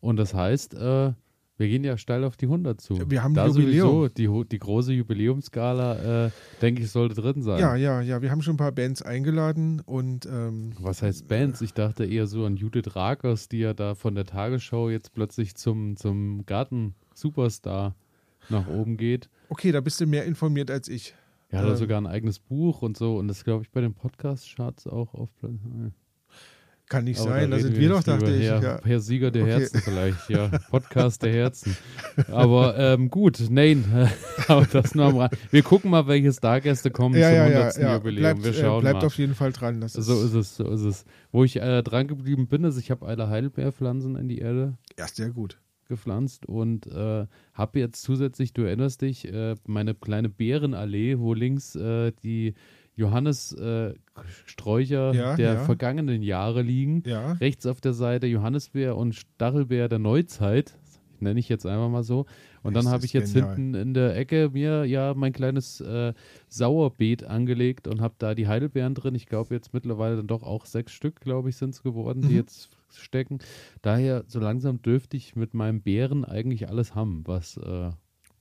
Und 0.00 0.16
das 0.16 0.34
heißt, 0.34 0.74
äh, 0.74 1.12
wir 1.56 1.68
gehen 1.68 1.84
ja 1.84 1.96
steil 1.96 2.24
auf 2.24 2.36
die 2.36 2.46
100 2.46 2.80
zu. 2.80 3.08
Wir 3.08 3.22
haben 3.22 3.32
da 3.34 3.46
Jubiläum. 3.46 3.88
sowieso, 4.10 4.42
die, 4.42 4.48
die 4.48 4.58
große 4.58 4.92
Jubiläumsskala, 4.92 6.26
äh, 6.26 6.30
denke 6.60 6.82
ich, 6.82 6.90
sollte 6.90 7.14
drin 7.14 7.42
sein. 7.42 7.60
Ja, 7.60 7.76
ja, 7.76 8.00
ja. 8.00 8.20
Wir 8.22 8.32
haben 8.32 8.42
schon 8.42 8.54
ein 8.54 8.58
paar 8.58 8.72
Bands 8.72 9.02
eingeladen 9.02 9.80
und 9.86 10.26
ähm, 10.26 10.72
Was 10.80 11.00
heißt 11.02 11.28
Bands? 11.28 11.60
Ich 11.60 11.72
dachte 11.72 12.04
eher 12.04 12.26
so 12.26 12.44
an 12.44 12.56
Judith 12.56 12.96
Rakers, 12.96 13.48
die 13.48 13.58
ja 13.60 13.72
da 13.72 13.94
von 13.94 14.16
der 14.16 14.26
Tagesschau 14.26 14.90
jetzt 14.90 15.14
plötzlich 15.14 15.54
zum, 15.54 15.96
zum 15.96 16.44
Garten-Superstar 16.44 17.94
nach 18.50 18.66
oben 18.68 18.96
geht. 18.96 19.30
okay, 19.48 19.72
da 19.72 19.80
bist 19.80 20.00
du 20.00 20.06
mehr 20.06 20.24
informiert 20.24 20.70
als 20.70 20.88
ich. 20.88 21.14
Er 21.54 21.62
hat 21.62 21.68
ja 21.68 21.76
sogar 21.76 22.00
ein 22.00 22.06
eigenes 22.06 22.38
Buch 22.38 22.82
und 22.82 22.96
so. 22.96 23.16
Und 23.16 23.28
das 23.28 23.44
glaube 23.44 23.62
ich 23.64 23.70
bei 23.70 23.80
den 23.80 23.94
Podcast-Charts 23.94 24.86
auch 24.86 25.14
auf 25.14 25.30
Platz. 25.38 25.52
Kann 26.86 27.04
nicht 27.04 27.18
Aber 27.18 27.30
sein, 27.30 27.50
da 27.50 27.56
reden 27.56 27.68
sind 27.68 27.80
wir 27.80 27.88
doch, 27.88 28.02
dachte 28.02 28.30
ich. 28.34 28.42
Herr, 28.42 28.62
Ja. 28.62 28.80
Herr 28.84 29.00
Sieger 29.00 29.30
der 29.30 29.44
Okay. 29.44 29.52
Herzen 29.52 29.80
vielleicht, 29.80 30.28
ja. 30.28 30.48
Podcast 30.70 31.22
der 31.22 31.32
Herzen. 31.32 31.74
Aber 32.30 32.76
ähm, 32.76 33.08
gut, 33.08 33.42
nein, 33.48 33.84
aber 34.48 34.66
das 34.66 34.94
nur 34.94 35.06
am 35.06 35.16
Rand. 35.16 35.32
Wir 35.50 35.62
gucken 35.62 35.90
mal, 35.90 36.06
welche 36.06 36.30
Stargäste 36.30 36.90
kommen 36.90 37.14
Ja, 37.14 37.28
zum 37.28 37.36
ja, 37.36 37.46
ja, 37.48 37.56
100. 37.68 37.76
ja. 37.78 37.94
Jubiläum. 37.96 38.20
Bleibt, 38.20 38.44
Wir 38.44 38.50
äh, 38.50 38.62
schauen 38.62 38.80
bleibt 38.82 39.00
mal. 39.00 39.06
auf 39.06 39.16
jeden 39.16 39.34
Fall 39.34 39.52
dran. 39.52 39.80
Das 39.80 39.96
ist, 39.96 40.04
so 40.04 40.22
ist 40.22 40.34
es, 40.34 40.56
so 40.56 40.70
ist 40.70 40.82
es. 40.82 41.04
Wo 41.32 41.42
ich 41.42 41.56
äh, 41.56 41.82
dran 41.82 42.06
geblieben 42.06 42.48
bin, 42.48 42.64
ist, 42.64 42.76
ich 42.76 42.90
habe 42.90 43.06
alle 43.06 43.30
Heidelbeerpflanzen 43.30 44.16
in 44.16 44.28
die 44.28 44.38
Erde 44.38 44.76
ja, 44.98 45.08
sehr 45.08 45.30
gut. 45.30 45.58
Gepflanzt 45.86 46.46
und 46.46 46.86
äh, 46.86 47.26
habe 47.54 47.78
jetzt 47.78 48.02
zusätzlich, 48.02 48.52
du 48.52 48.62
erinnerst 48.62 49.02
dich, 49.02 49.32
äh, 49.32 49.54
meine 49.66 49.94
kleine 49.94 50.28
Beerenallee, 50.28 51.18
wo 51.18 51.34
links 51.34 51.74
äh, 51.76 52.12
die 52.22 52.54
Johannissträucher 52.96 55.14
Ja, 55.14 55.36
der 55.36 55.54
ja. 55.54 55.64
vergangenen 55.64 56.22
Jahre 56.22 56.62
liegen. 56.62 57.02
Ja, 57.06 57.32
Rechts 57.32 57.66
auf 57.66 57.80
der 57.80 57.94
Seite 57.94 58.26
Johannisbeer 58.26 58.96
und 58.96 59.14
Stachelbeer 59.14 59.88
der 59.88 59.98
Neuzeit, 59.98 60.78
nenne 61.20 61.40
ich 61.40 61.48
jetzt 61.48 61.66
einfach 61.66 61.88
mal 61.88 62.02
so. 62.02 62.26
Und 62.62 62.74
dann 62.74 62.84
Das 62.84 62.92
habe 62.92 63.00
ist 63.00 63.06
ich 63.06 63.12
jetzt 63.12 63.34
genial. 63.34 63.54
hinten 63.56 63.74
in 63.74 63.94
der 63.94 64.16
Ecke 64.16 64.50
mir 64.52 64.84
ja 64.84 65.14
mein 65.14 65.32
kleines 65.32 65.80
äh, 65.80 66.12
Sauerbeet 66.48 67.24
angelegt 67.24 67.88
und 67.88 68.00
habe 68.00 68.14
da 68.18 68.34
die 68.34 68.48
Heidelbeeren 68.48 68.94
drin. 68.94 69.14
Ich 69.14 69.26
glaube 69.26 69.54
jetzt 69.54 69.74
mittlerweile 69.74 70.16
dann 70.16 70.26
doch 70.26 70.42
auch 70.42 70.64
sechs 70.64 70.92
Stück, 70.92 71.20
glaube 71.20 71.50
ich, 71.50 71.56
sind 71.56 71.70
es 71.70 71.82
geworden, 71.82 72.22
die 72.22 72.28
Mhm. 72.28 72.36
jetzt 72.36 72.70
stecken. 72.96 73.38
Daher 73.82 74.24
so 74.26 74.40
langsam 74.40 74.82
dürfte 74.82 75.16
ich 75.16 75.36
mit 75.36 75.54
meinem 75.54 75.82
Beeren 75.82 76.24
eigentlich 76.24 76.68
alles 76.68 76.94
haben, 76.94 77.22
was 77.26 77.56
äh, 77.56 77.90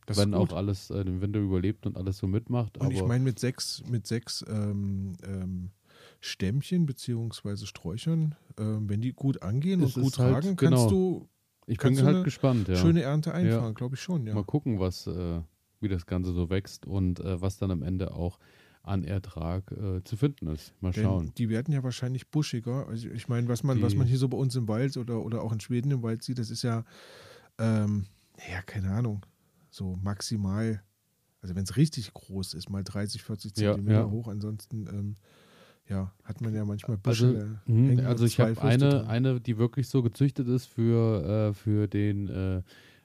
das 0.06 0.18
wenn 0.18 0.34
auch 0.34 0.52
alles 0.52 0.90
äh, 0.90 1.04
den 1.06 1.22
Winter 1.22 1.40
überlebt 1.40 1.86
und 1.86 1.98
alles 1.98 2.18
so 2.18 2.28
mitmacht. 2.28 2.78
Und 2.78 2.92
ich 2.92 3.04
meine, 3.04 3.24
mit 3.24 3.40
sechs, 3.40 3.84
mit 3.90 4.06
sechs 4.06 4.44
ähm, 4.50 5.14
ähm, 5.26 5.72
Stämmchen 6.20 6.86
beziehungsweise 6.86 7.66
Sträuchern, 7.68 8.36
ähm, 8.58 8.90
wenn 8.90 9.02
die 9.02 9.14
gut 9.14 9.42
angehen 9.42 9.82
und 9.82 9.94
gut 9.94 10.18
halt- 10.18 10.44
tragen, 10.44 10.56
genau. 10.56 10.78
kannst 10.78 10.92
du 10.92 11.30
ich 11.66 11.78
bin 11.78 11.88
kannst 11.88 12.02
du 12.02 12.06
halt 12.06 12.16
eine 12.16 12.26
gespannt. 12.26 12.68
Ja. 12.68 12.76
schöne 12.76 13.02
Ernte 13.04 13.34
einfahren, 13.34 13.74
glaube 13.74 13.96
ich 13.96 14.02
schon, 14.02 14.28
ja. 14.28 14.34
Mal 14.34 14.44
gucken, 14.44 14.80
was, 14.80 15.08
äh, 15.08 15.42
wie 15.80 15.88
das 15.88 16.06
Ganze 16.06 16.34
so 16.34 16.50
wächst 16.50 16.86
und 16.86 17.20
äh, 17.22 17.42
was 17.42 17.58
dann 17.58 17.72
am 17.72 17.84
Ende 17.84 18.14
auch 18.14 18.38
an 18.84 19.06
Ertrag 19.06 19.72
äh, 19.72 20.04
zu 20.04 20.18
finden 20.18 20.48
ist. 20.48 20.74
Mal 20.82 20.94
schauen. 20.94 21.26
Denn 21.26 21.34
die 21.36 21.50
werden 21.50 21.74
ja 21.74 21.84
wahrscheinlich 21.84 22.30
buschiger. 22.30 22.88
Also 22.88 23.10
ich 23.10 23.30
meine, 23.30 23.48
was 23.48 23.64
man, 23.64 23.82
was 23.82 23.96
man 23.96 24.06
hier 24.06 24.18
so 24.18 24.28
bei 24.28 24.38
uns 24.38 24.56
im 24.56 24.68
Wald 24.68 24.98
oder, 24.98 25.24
oder 25.24 25.42
auch 25.42 25.54
in 25.54 25.62
Schweden 25.62 25.90
im 25.92 26.04
Wald 26.04 26.22
sieht, 26.22 26.38
das 26.38 26.52
ist 26.52 26.64
ja, 26.64 26.84
ähm, 27.58 28.06
ja, 28.50 28.62
keine 28.62 28.92
Ahnung, 28.92 29.26
so 29.70 29.98
maximal, 30.02 30.84
also 31.42 31.56
wenn 31.56 31.64
es 31.64 31.78
richtig 31.78 32.14
groß 32.14 32.54
ist, 32.56 32.70
mal 32.70 32.84
30, 32.84 33.24
40 33.24 33.54
Zentimeter 33.54 33.92
ja, 33.92 34.00
ja. 34.02 34.10
hoch, 34.10 34.28
ansonsten 34.28 34.88
ähm, 34.88 35.16
ja, 35.90 36.14
hat 36.24 36.42
man 36.42 36.54
ja 36.54 36.66
manchmal 36.66 36.98
Büschel. 36.98 37.60
Also, 37.66 37.74
mh, 37.74 38.04
also 38.08 38.26
ich 38.26 38.40
habe 38.40 38.62
eine, 38.62 39.08
eine, 39.08 39.40
die 39.40 39.58
wirklich 39.58 39.88
so 39.88 40.04
gezüchtet 40.04 40.48
ist 40.48 40.66
für, 40.66 41.50
äh, 41.50 41.54
für 41.54 41.88
den 41.88 42.28
äh, 42.28 42.62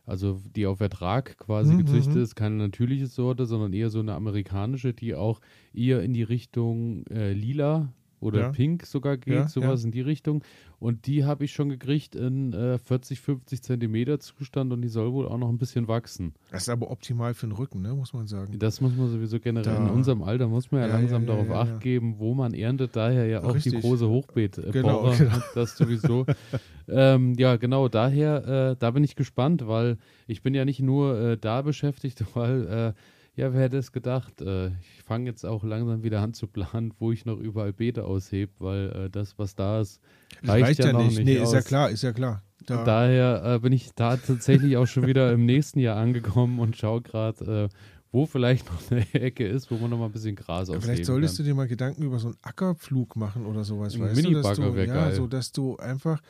also 0.09 0.40
die 0.57 0.66
auf 0.66 0.81
Ertrag 0.81 1.37
quasi 1.38 1.75
mhm, 1.75 1.79
gezüchtet 1.79 2.16
mhm. 2.16 2.23
ist, 2.23 2.35
keine 2.35 2.57
natürliche 2.57 3.07
Sorte, 3.07 3.44
sondern 3.47 3.73
eher 3.73 3.90
so 3.90 4.01
eine 4.01 4.14
amerikanische, 4.14 4.94
die 4.94 5.14
auch 5.14 5.40
eher 5.75 6.03
in 6.03 6.14
die 6.14 6.23
Richtung 6.23 7.07
äh, 7.09 7.33
lila 7.33 7.92
oder 8.21 8.41
ja. 8.41 8.49
Pink 8.51 8.85
sogar 8.87 9.17
geht, 9.17 9.35
ja, 9.35 9.49
sowas 9.49 9.83
ja. 9.83 9.87
in 9.87 9.93
die 9.93 10.01
Richtung. 10.01 10.43
Und 10.81 11.07
die 11.07 11.25
habe 11.25 11.45
ich 11.45 11.53
schon 11.53 11.69
gekriegt 11.69 12.15
in 12.15 12.53
äh, 12.53 12.79
40, 12.79 13.21
50 13.21 13.63
Zentimeter 13.63 14.21
Zustand 14.21 14.73
und 14.73 14.83
die 14.83 14.89
soll 14.89 15.13
wohl 15.13 15.27
auch 15.27 15.39
noch 15.39 15.49
ein 15.49 15.59
bisschen 15.59 15.89
wachsen. 15.89 16.35
Das 16.53 16.63
ist 16.63 16.69
aber 16.69 16.91
optimal 16.91 17.35
für 17.35 17.47
den 17.47 17.53
Rücken, 17.53 17.83
ne, 17.83 17.95
muss 17.95 18.13
man 18.13 18.29
sagen. 18.29 18.59
Das 18.59 18.81
muss 18.81 18.95
man 18.95 19.09
sowieso 19.09 19.41
generell. 19.41 19.75
Da. 19.75 19.77
In 19.77 19.91
unserem 19.91 20.23
Alter 20.23 20.47
muss 20.47 20.71
man 20.71 20.83
ja, 20.83 20.87
langsam 20.87 21.27
darauf 21.27 21.51
acht 21.51 21.81
geben, 21.81 22.17
wo 22.19 22.35
man 22.35 22.55
erntet. 22.55 22.95
Daher 22.95 23.27
ja 23.27 23.43
auch 23.43 23.55
Richtig. 23.55 23.75
die 23.75 23.81
große 23.81 24.09
Hochbeet. 24.09 24.59
Äh, 24.59 24.71
genau, 24.71 25.13
genau. 25.19 25.39
Das 25.55 25.77
sowieso. 25.77 26.27
ähm, 26.89 27.35
ja, 27.35 27.57
genau, 27.57 27.89
daher, 27.89 28.71
äh, 28.73 28.77
da 28.79 28.93
bin 28.93 29.03
ich 29.03 29.17
gespannt, 29.17 29.67
weil 29.67 29.99
ich 30.29 30.43
bin 30.43 30.55
ja 30.55 30.65
nicht 30.65 30.81
nur 30.81 31.19
äh, 31.19 31.37
da 31.37 31.63
beschäftigt, 31.63 32.25
weil 32.35 32.67
äh, 32.67 32.93
ja, 33.38 33.53
wer 33.55 33.62
hätte 33.62 33.79
es 33.79 33.92
gedacht? 33.92 34.40
Äh, 34.40 34.68
ich 34.68 35.03
fange 35.05 35.27
jetzt 35.27 35.46
auch 35.46 35.62
langsam 35.62 36.03
wieder 36.03 36.20
an 36.20 36.35
zu 36.35 36.48
planen, 36.48 36.92
wo 36.98 37.12
ich 37.12 37.24
noch 37.24 37.38
überall 37.38 37.72
Beete 37.72 38.05
aushebe, 38.05 38.53
weil 38.59 38.90
äh, 38.90 39.11
das, 39.11 39.38
was 39.38 39.55
da 39.55 39.81
ist, 39.81 40.01
reicht, 40.42 40.66
reicht 40.66 40.79
ja, 40.81 40.87
ja, 40.87 40.92
noch 40.92 41.05
nicht. 41.05 41.24
Nee, 41.24 41.38
aus. 41.38 41.48
ist 41.48 41.55
ja 41.55 41.62
klar, 41.62 41.90
ist 41.90 42.03
ja 42.03 42.12
klar. 42.12 42.42
Da. 42.66 42.83
Daher 42.83 43.55
äh, 43.55 43.59
bin 43.61 43.72
ich 43.72 43.92
da 43.94 44.16
tatsächlich 44.16 44.77
auch 44.77 44.87
schon 44.87 45.07
wieder 45.07 45.33
im 45.33 45.46
nächsten 45.46 45.79
Jahr 45.79 45.96
angekommen 45.96 46.59
und 46.59 46.77
schaue 46.77 47.01
gerade, 47.01 47.70
wo 48.11 48.27
vielleicht 48.27 48.66
noch 48.66 48.90
eine 48.90 49.07
Ecke 49.14 49.46
ist, 49.46 49.70
wo 49.70 49.77
man 49.77 49.90
noch 49.90 49.98
mal 49.98 50.07
ein 50.07 50.12
bisschen 50.12 50.35
Gras 50.35 50.68
ausheben 50.68 50.83
Vielleicht 50.83 51.07
solltest 51.07 51.37
kann. 51.37 51.44
du 51.44 51.51
dir 51.51 51.55
mal 51.55 51.68
Gedanken 51.68 52.03
über 52.03 52.18
so 52.18 52.29
einen 52.29 52.38
Ackerpflug 52.42 53.14
machen 53.14 53.46
oder 53.46 53.62
sowas. 53.62 53.94
Ein 53.94 54.14
Mini-Bagger 54.14 54.74
wäre 54.74 54.88
ja, 54.88 54.94
geil. 54.94 55.14
so 55.14 55.29
dass 55.29 55.53
du 55.53 55.77
einfach 55.77 56.20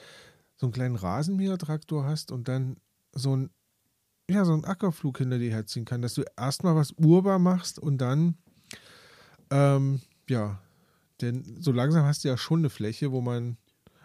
so 0.57 0.67
einen 0.67 0.73
kleinen 0.73 0.97
Rasenmäher-Traktor 0.97 2.05
hast 2.05 2.33
und 2.33 2.49
dann 2.49 2.77
so 3.13 3.35
ein 3.35 3.51
ja, 4.31 4.45
so 4.45 4.53
einen 4.53 4.65
Ackerflug 4.65 5.19
hinter 5.19 5.39
dir 5.39 5.51
herziehen 5.51 5.85
kann, 5.85 6.03
dass 6.03 6.15
du 6.15 6.23
erstmal 6.37 6.77
was 6.77 6.93
urbar 6.93 7.39
machst 7.39 7.79
und 7.79 7.99
dann, 7.99 8.35
ähm, 9.51 10.01
ja, 10.29 10.61
denn 11.21 11.57
so 11.61 11.73
langsam 11.73 12.05
hast 12.05 12.25
du 12.25 12.29
ja 12.29 12.37
schon 12.37 12.61
eine 12.61 12.71
Fläche, 12.71 13.11
wo 13.11 13.21
man 13.21 13.57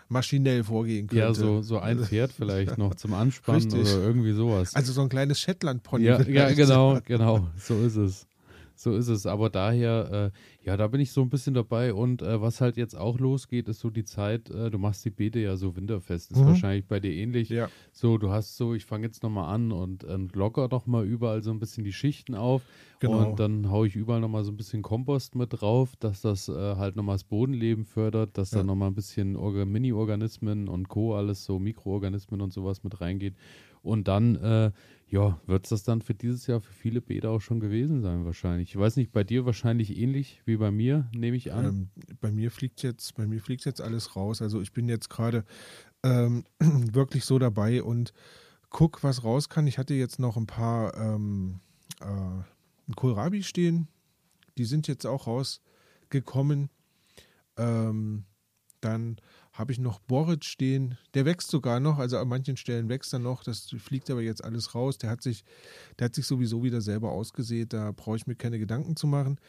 maschinell 0.07 0.63
vorgehen 0.63 1.07
könnte. 1.07 1.19
Ja, 1.21 1.33
so, 1.33 1.61
so 1.61 1.79
ein 1.79 1.99
Pferd 1.99 2.31
vielleicht 2.31 2.77
noch 2.77 2.95
zum 2.95 3.13
Anspannen 3.13 3.61
Richtig. 3.61 3.81
oder 3.81 4.03
irgendwie 4.03 4.31
sowas. 4.31 4.75
Also 4.75 4.93
so 4.93 5.01
ein 5.01 5.09
kleines 5.09 5.39
Shetland-Pony. 5.41 6.05
Ja, 6.05 6.21
ja, 6.27 6.51
genau, 6.53 6.99
genau, 7.05 7.49
so 7.57 7.81
ist 7.81 7.97
es. 7.97 8.27
So 8.83 8.95
ist 8.95 9.07
es. 9.07 9.25
Aber 9.25 9.49
daher, 9.49 10.31
äh, 10.33 10.67
ja, 10.67 10.75
da 10.75 10.87
bin 10.87 10.99
ich 10.99 11.13
so 11.13 11.21
ein 11.21 11.29
bisschen 11.29 11.53
dabei. 11.53 11.93
Und 11.93 12.21
äh, 12.21 12.41
was 12.41 12.59
halt 12.59 12.75
jetzt 12.75 12.95
auch 12.95 13.17
losgeht, 13.17 13.69
ist 13.69 13.79
so 13.79 13.89
die 13.89 14.03
Zeit, 14.03 14.49
äh, 14.49 14.69
du 14.69 14.77
machst 14.77 15.05
die 15.05 15.09
Beete 15.09 15.39
ja 15.39 15.55
so 15.55 15.75
winterfest. 15.77 16.31
Ist 16.31 16.41
mhm. 16.41 16.47
wahrscheinlich 16.47 16.85
bei 16.85 16.99
dir 16.99 17.13
ähnlich. 17.13 17.47
Ja. 17.47 17.69
So, 17.93 18.17
du 18.17 18.29
hast 18.29 18.57
so, 18.57 18.73
ich 18.73 18.85
fange 18.85 19.05
jetzt 19.05 19.23
nochmal 19.23 19.53
an 19.53 19.71
und, 19.71 20.03
und 20.03 20.35
locker 20.35 20.67
doch 20.67 20.85
mal 20.85 21.05
überall 21.05 21.41
so 21.41 21.51
ein 21.51 21.59
bisschen 21.59 21.85
die 21.85 21.93
Schichten 21.93 22.35
auf. 22.35 22.61
Genau. 22.99 23.29
Und 23.29 23.39
dann 23.39 23.71
haue 23.71 23.87
ich 23.87 23.95
überall 23.95 24.19
nochmal 24.19 24.43
so 24.43 24.51
ein 24.51 24.57
bisschen 24.57 24.81
Kompost 24.81 25.35
mit 25.35 25.61
drauf, 25.61 25.95
dass 25.97 26.21
das 26.21 26.49
äh, 26.49 26.53
halt 26.75 26.97
nochmal 26.97 27.15
das 27.15 27.23
Bodenleben 27.23 27.85
fördert, 27.85 28.37
dass 28.37 28.51
ja. 28.51 28.59
da 28.59 28.63
nochmal 28.65 28.89
ein 28.89 28.95
bisschen 28.95 29.33
Mini-Organismen 29.33 30.67
und 30.67 30.89
Co., 30.89 31.15
alles 31.15 31.45
so 31.45 31.57
Mikroorganismen 31.57 32.41
und 32.41 32.51
sowas 32.51 32.83
mit 32.83 32.99
reingeht. 32.99 33.35
Und 33.81 34.07
dann, 34.07 34.35
äh, 34.35 34.71
ja, 35.13 35.39
wird 35.45 35.65
es 35.65 35.69
das 35.69 35.83
dann 35.83 36.01
für 36.01 36.15
dieses 36.15 36.47
Jahr 36.47 36.59
für 36.59 36.73
viele 36.73 36.99
Bäder 36.99 37.29
auch 37.29 37.39
schon 37.39 37.59
gewesen 37.59 38.01
sein, 38.01 38.25
wahrscheinlich. 38.25 38.69
Ich 38.69 38.79
weiß 38.79 38.95
nicht, 38.95 39.11
bei 39.11 39.23
dir 39.23 39.45
wahrscheinlich 39.45 39.95
ähnlich 39.95 40.41
wie 40.45 40.57
bei 40.57 40.71
mir, 40.71 41.07
nehme 41.13 41.37
ich 41.37 41.53
an. 41.53 41.65
Ähm, 41.65 41.89
bei 42.19 42.31
mir 42.31 42.49
fliegt 42.49 42.81
jetzt, 42.81 43.13
bei 43.13 43.27
mir 43.27 43.39
fliegt 43.39 43.63
jetzt 43.63 43.79
alles 43.79 44.15
raus. 44.15 44.41
Also 44.41 44.59
ich 44.59 44.73
bin 44.73 44.89
jetzt 44.89 45.11
gerade 45.11 45.45
ähm, 46.01 46.45
wirklich 46.59 47.25
so 47.25 47.37
dabei 47.37 47.83
und 47.83 48.11
guck, 48.71 49.03
was 49.03 49.23
raus 49.23 49.49
kann. 49.49 49.67
Ich 49.67 49.77
hatte 49.77 49.93
jetzt 49.93 50.17
noch 50.17 50.35
ein 50.35 50.47
paar 50.47 50.97
ähm, 50.97 51.59
äh, 52.01 52.93
Kohlrabi 52.95 53.43
stehen. 53.43 53.89
Die 54.57 54.65
sind 54.65 54.87
jetzt 54.87 55.05
auch 55.05 55.27
rausgekommen. 55.27 56.71
Ähm, 57.57 58.23
dann 58.81 59.17
habe 59.53 59.71
ich 59.71 59.79
noch 59.79 59.99
Boric 59.99 60.43
stehen. 60.43 60.97
Der 61.13 61.25
wächst 61.25 61.51
sogar 61.51 61.79
noch, 61.79 61.99
also 61.99 62.17
an 62.17 62.27
manchen 62.27 62.57
Stellen 62.57 62.89
wächst 62.89 63.13
er 63.13 63.19
noch. 63.19 63.43
Das 63.43 63.69
fliegt 63.77 64.09
aber 64.09 64.21
jetzt 64.21 64.43
alles 64.43 64.73
raus. 64.73 64.97
Der 64.97 65.11
hat 65.11 65.21
sich, 65.21 65.45
der 65.99 66.05
hat 66.05 66.15
sich 66.15 66.25
sowieso 66.25 66.63
wieder 66.63 66.81
selber 66.81 67.11
ausgesät. 67.11 67.71
Da 67.71 67.91
brauche 67.91 68.17
ich 68.17 68.25
mir 68.25 68.35
keine 68.35 68.57
Gedanken 68.57 68.95
zu 68.95 69.05
machen. 69.05 69.39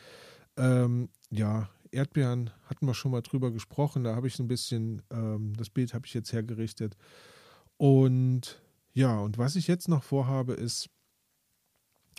Ähm, 0.58 1.08
ja, 1.30 1.70
Erdbeeren 1.90 2.50
hatten 2.66 2.86
wir 2.86 2.92
schon 2.92 3.12
mal 3.12 3.22
drüber 3.22 3.50
gesprochen. 3.50 4.04
Da 4.04 4.14
habe 4.14 4.26
ich 4.26 4.36
so 4.36 4.42
ein 4.42 4.48
bisschen, 4.48 5.02
ähm, 5.10 5.54
das 5.56 5.70
Bild 5.70 5.94
habe 5.94 6.06
ich 6.06 6.12
jetzt 6.12 6.34
hergerichtet. 6.34 6.96
Und 7.78 8.60
ja, 8.92 9.18
und 9.18 9.38
was 9.38 9.56
ich 9.56 9.66
jetzt 9.68 9.88
noch 9.88 10.02
vorhabe, 10.02 10.52
ist, 10.52 10.90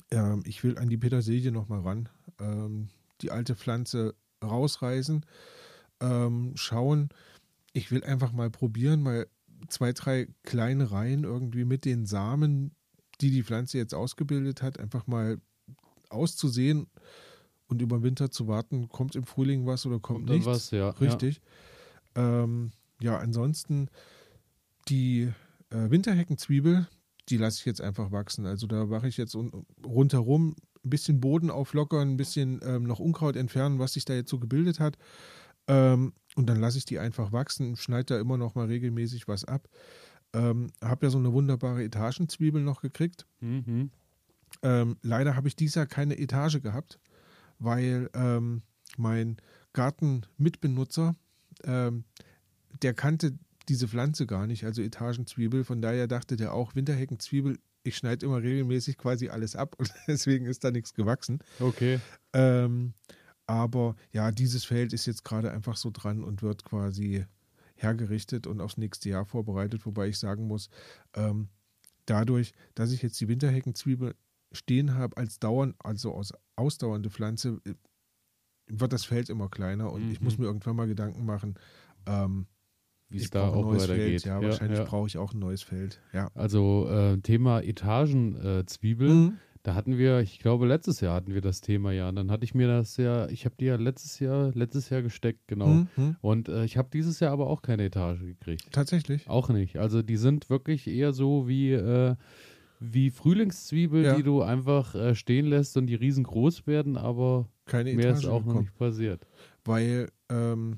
ähm, 0.10 0.42
ich 0.46 0.64
will 0.64 0.78
an 0.80 0.90
die 0.90 0.98
Petersilie 0.98 1.52
nochmal 1.52 1.82
ran. 1.82 2.10
Ähm, 2.40 2.90
die 3.22 3.32
alte 3.32 3.56
Pflanze 3.56 4.16
rausreißen, 4.44 5.26
ähm, 6.02 6.54
schauen, 6.56 7.10
ich 7.76 7.92
will 7.92 8.04
einfach 8.06 8.32
mal 8.32 8.50
probieren, 8.50 9.04
mal 9.04 9.28
zwei, 9.68 9.92
drei 9.92 10.28
kleine 10.44 10.92
Reihen 10.92 11.26
irgendwie 11.26 11.66
mit 11.66 11.84
den 11.84 12.06
Samen, 12.06 12.74
die 13.20 13.32
die 13.32 13.44
Pflanze 13.44 13.78
jetzt 13.78 13.94
ausgebildet 13.94 14.62
hat, 14.62 14.80
einfach 14.80 15.08
mal 15.08 15.42
auszusehen 16.10 16.88
und 17.68 17.82
über 17.82 17.98
den 17.98 18.04
Winter 18.04 18.32
zu 18.32 18.48
warten, 18.48 18.88
kommt 18.88 19.16
im 19.16 19.26
Frühling 19.26 19.66
was 19.66 19.86
oder 19.86 20.00
kommt, 20.00 20.20
kommt 20.20 20.30
nichts. 20.30 20.46
was, 20.46 20.72
ja. 20.72 20.90
Richtig. 20.92 21.42
Ja, 22.16 22.44
ähm, 22.44 22.72
ja 23.02 23.18
ansonsten 23.18 23.90
die 24.88 25.32
äh, 25.70 25.90
Winterheckenzwiebel, 25.90 26.88
die 27.28 27.38
lasse 27.38 27.60
ich 27.60 27.66
jetzt 27.66 27.82
einfach 27.82 28.14
wachsen. 28.14 28.46
Also 28.46 28.68
da 28.68 28.86
mache 28.86 29.10
ich 29.10 29.18
jetzt 29.18 29.36
rundherum 29.86 30.56
ein 30.86 30.90
bisschen 30.90 31.20
Boden 31.20 31.50
auflockern, 31.50 32.12
ein 32.12 32.18
bisschen 32.18 32.62
ähm, 32.64 32.84
noch 32.84 33.00
Unkraut 33.00 33.36
entfernen, 33.36 33.80
was 33.80 33.94
sich 33.94 34.06
da 34.06 34.14
jetzt 34.14 34.30
so 34.30 34.40
gebildet 34.40 34.80
hat. 34.80 34.98
Ähm, 35.68 36.14
und 36.36 36.48
dann 36.48 36.60
lasse 36.60 36.78
ich 36.78 36.86
die 36.86 37.00
einfach 37.00 37.32
wachsen, 37.32 37.76
schneide 37.76 38.16
da 38.16 38.20
immer 38.20 38.38
noch 38.38 38.56
mal 38.56 38.68
regelmäßig 38.68 39.28
was 39.28 39.46
ab. 39.46 39.68
Ähm, 40.34 40.72
habe 40.84 41.06
ja 41.06 41.10
so 41.10 41.18
eine 41.18 41.32
wunderbare 41.32 41.84
Etagenzwiebel 41.84 42.62
noch 42.62 42.82
gekriegt. 42.82 43.26
Mhm. 43.40 43.90
Ähm, 44.64 44.98
leider 45.02 45.36
habe 45.36 45.48
ich 45.48 45.56
dieses 45.56 45.76
Jahr 45.76 45.86
keine 45.86 46.18
Etage 46.18 46.62
gehabt, 46.62 47.00
weil 47.60 48.10
ähm, 48.14 48.62
mein 48.98 49.38
Gartenmitbenutzer, 49.74 51.16
ähm, 51.64 52.04
der 52.82 52.94
kannte 52.94 53.38
diese 53.70 53.88
Pflanze 53.88 54.28
gar 54.28 54.48
nicht, 54.48 54.66
also 54.66 54.82
Etagenzwiebel. 54.82 55.64
Von 55.64 55.82
daher 55.82 56.08
dachte 56.08 56.36
der 56.36 56.54
auch, 56.54 56.76
Winterheckenzwiebel, 56.76 57.58
ich 57.84 57.98
schneide 57.98 58.26
immer 58.26 58.42
regelmäßig 58.42 58.98
quasi 58.98 59.30
alles 59.30 59.56
ab 59.56 59.76
und 59.80 59.92
deswegen 60.08 60.46
ist 60.46 60.64
da 60.64 60.72
nichts 60.72 60.94
gewachsen. 60.94 61.40
Okay. 61.60 62.00
Ähm, 62.34 62.94
aber 63.48 63.96
ja, 64.12 64.32
dieses 64.32 64.66
Feld 64.66 64.94
ist 64.94 65.06
jetzt 65.06 65.24
gerade 65.24 65.52
einfach 65.52 65.78
so 65.78 65.92
dran 65.92 66.24
und 66.24 66.42
wird 66.42 66.64
quasi 66.66 67.26
hergerichtet 67.76 68.48
und 68.48 68.62
aufs 68.62 68.78
nächste 68.78 69.10
Jahr 69.10 69.26
vorbereitet, 69.26 69.86
wobei 69.86 70.08
ich 70.08 70.18
sagen 70.18 70.48
muss, 70.48 70.70
ähm, 71.14 71.50
dadurch, 72.06 72.54
dass 72.74 72.92
ich 72.92 73.02
jetzt 73.02 73.20
die 73.20 73.28
Winterheckenzwiebel 73.28 74.16
stehen 74.52 74.96
habe 74.96 75.18
als 75.18 75.40
dauernd, 75.40 75.76
also 75.80 76.14
aus 76.14 76.34
ausdauernde 76.56 77.10
Pflanze, 77.10 77.60
äh, 77.66 77.74
wird 78.68 78.94
das 78.94 79.06
Feld 79.06 79.30
immer 79.30 79.50
kleiner 79.50 79.92
und 79.92 80.06
mhm. 80.06 80.12
ich 80.12 80.22
muss 80.22 80.38
mhm. 80.38 80.44
mir 80.44 80.48
irgendwann 80.48 80.76
mal 80.76 80.88
Gedanken 80.88 81.26
machen, 81.26 81.56
ähm, 82.08 82.48
wie 83.10 83.18
es 83.18 83.30
da 83.30 83.50
auch 83.50 83.72
weitergeht. 83.72 84.26
Ja, 84.26 84.42
ja, 84.42 84.48
wahrscheinlich 84.48 84.80
ja. 84.80 84.86
brauche 84.86 85.08
ich 85.08 85.18
auch 85.18 85.34
ein 85.34 85.40
neues 85.40 85.62
Feld. 85.62 86.02
Ja. 86.14 86.32
Also 86.34 86.88
äh, 86.90 87.18
Thema 87.20 87.62
Etagenzwiebeln. 87.62 89.18
Mhm. 89.18 89.38
Da 89.66 89.74
hatten 89.74 89.98
wir, 89.98 90.20
ich 90.20 90.38
glaube, 90.38 90.68
letztes 90.68 91.02
Jahr 91.02 91.16
hatten 91.16 91.34
wir 91.34 91.42
das 91.42 91.60
Thema 91.60 91.92
ja. 91.92 92.08
Und 92.08 92.18
dann 92.18 92.30
hatte 92.30 92.44
ich 92.44 92.54
mir 92.54 92.68
das 92.68 92.98
ja, 92.98 93.28
ich 93.30 93.46
habe 93.46 93.56
die 93.60 93.66
ja 93.66 93.78
letztes 93.78 94.20
Jahr, 94.20 94.52
letztes 94.54 94.92
Jahr 94.92 95.02
gesteckt, 95.02 95.48
genau. 95.48 95.88
Mhm. 95.96 96.18
Und 96.22 96.50
äh, 96.50 96.66
ich 96.66 96.78
habe 96.78 96.90
dieses 96.94 97.20
Jahr 97.20 97.32
aber 97.32 97.48
auch 97.48 97.64
keine 97.64 97.86
Etage 97.86 98.20
gekriegt. 98.20 98.68
Tatsächlich? 98.72 99.28
Auch 99.28 99.50
nicht. 99.50 99.78
Also 99.78 100.04
die 100.04 100.18
sind 100.18 100.52
wirklich 100.52 100.86
eher 100.86 101.14
so 101.14 101.48
wie, 101.48 101.72
äh, 101.72 102.16
wie 102.80 103.10
Frühlingszwiebel, 103.10 104.04
ja. 104.04 104.16
die 104.16 104.22
du 104.22 104.44
einfach 104.44 104.94
äh, 104.94 105.16
stehen 105.16 105.48
lässt 105.48 105.76
und 105.78 105.88
die 105.88 105.96
riesengroß 105.96 106.68
werden, 106.68 106.96
aber 106.96 107.50
keine 107.66 107.92
mehr 107.96 108.10
Etage 108.10 108.26
ist 108.26 108.30
auch 108.30 108.42
bekommen. 108.42 108.56
noch 108.56 108.62
nicht 108.62 108.78
passiert. 108.78 109.26
Weil 109.64 110.10
ähm, 110.30 110.78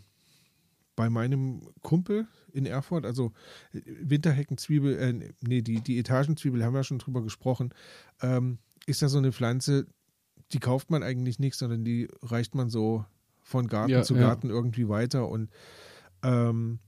bei 0.96 1.10
meinem 1.10 1.60
Kumpel 1.82 2.26
in 2.54 2.66
Erfurt, 2.66 3.06
also 3.06 3.34
äh, 3.74 3.82
Winterheckenzwiebel, 4.02 4.98
äh, 4.98 5.14
nee, 5.42 5.62
die, 5.62 5.82
die 5.82 6.00
Etagenzwiebel 6.00 6.64
haben 6.64 6.74
wir 6.74 6.86
schon 6.86 7.00
drüber 7.00 7.22
gesprochen, 7.22 7.74
ähm, 8.22 8.60
ist 8.88 9.04
da 9.04 9.10
so 9.10 9.20
eine 9.20 9.32
Pflanze, 9.32 9.86
die 10.52 10.60
kauft 10.60 10.90
man 10.90 11.04
eigentlich 11.04 11.38
nicht, 11.38 11.56
sondern 11.56 11.84
die 11.84 12.08
reicht 12.24 12.56
man 12.56 12.70
so 12.70 13.06
von 13.44 13.68
Garten 13.68 13.92
Ja, 13.92 14.02
zu 14.02 14.16
ja. 14.16 14.22
Garten 14.22 14.50
irgendwie 14.50 14.90
weiter. 14.90 15.28
Und 15.28 15.50
ähm, 16.24 16.80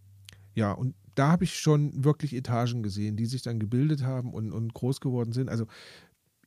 ja, 0.56 0.72
und 0.72 0.96
da 1.16 1.32
habe 1.32 1.44
ich 1.44 1.60
schon 1.60 2.04
wirklich 2.04 2.34
Etagen 2.34 2.82
gesehen, 2.82 3.18
die 3.18 3.26
sich 3.26 3.42
dann 3.42 3.60
gebildet 3.60 4.04
haben 4.04 4.34
und, 4.34 4.52
und 4.52 4.74
groß 4.74 5.02
geworden 5.02 5.34
sind. 5.34 5.50
Also 5.50 5.68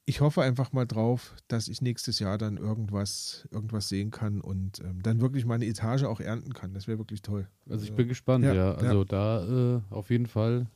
ich 0.05 0.21
hoffe 0.21 0.43
einfach 0.43 0.73
mal 0.73 0.87
drauf, 0.87 1.35
dass 1.49 1.69
ich 1.69 1.81
nächstes 1.81 2.19
Jahr 2.19 2.39
dann 2.39 2.57
irgendwas, 2.57 3.47
irgendwas 3.51 3.89
sehen 3.89 4.11
kann 4.11 4.41
und 4.41 4.81
ähm, 4.81 5.03
dann 5.03 5.21
wirklich 5.21 5.45
mal 5.45 5.55
eine 5.55 5.67
Etage 5.67 6.05
auch 6.05 6.21
ernten 6.21 6.55
kann. 6.55 6.75
Das 6.75 6.89
wäre 6.89 6.99
wirklich 6.99 7.23
toll. 7.23 7.49
Also 7.69 7.85
ich 7.85 7.93
bin 7.93 8.09
gespannt, 8.09 8.45
ja, 8.45 8.55
ja. 8.55 8.75
Also 8.75 9.05
da 9.05 9.77
äh, 9.77 9.81
auf 9.91 10.11
jeden 10.11 10.27
Fall, 10.27 10.67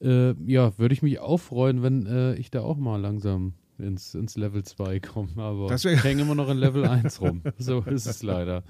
äh, 0.00 0.32
ja, 0.50 0.78
würde 0.78 0.94
ich 0.94 1.02
mich 1.02 1.18
auch 1.18 1.38
freuen, 1.38 1.82
wenn 1.82 2.06
äh, 2.06 2.34
ich 2.36 2.50
da 2.50 2.62
auch 2.62 2.78
mal 2.78 3.00
langsam 3.00 3.54
ins, 3.78 4.14
ins 4.14 4.36
Level 4.36 4.62
2 4.64 5.00
komme. 5.00 5.30
Aber 5.36 5.74
ich 5.74 6.04
hänge 6.04 6.22
immer 6.22 6.34
noch 6.34 6.48
in 6.48 6.58
Level 6.58 6.84
1 6.86 7.20
rum. 7.20 7.42
So 7.58 7.80
ist 7.80 8.06
es 8.06 8.22
leider. 8.22 8.62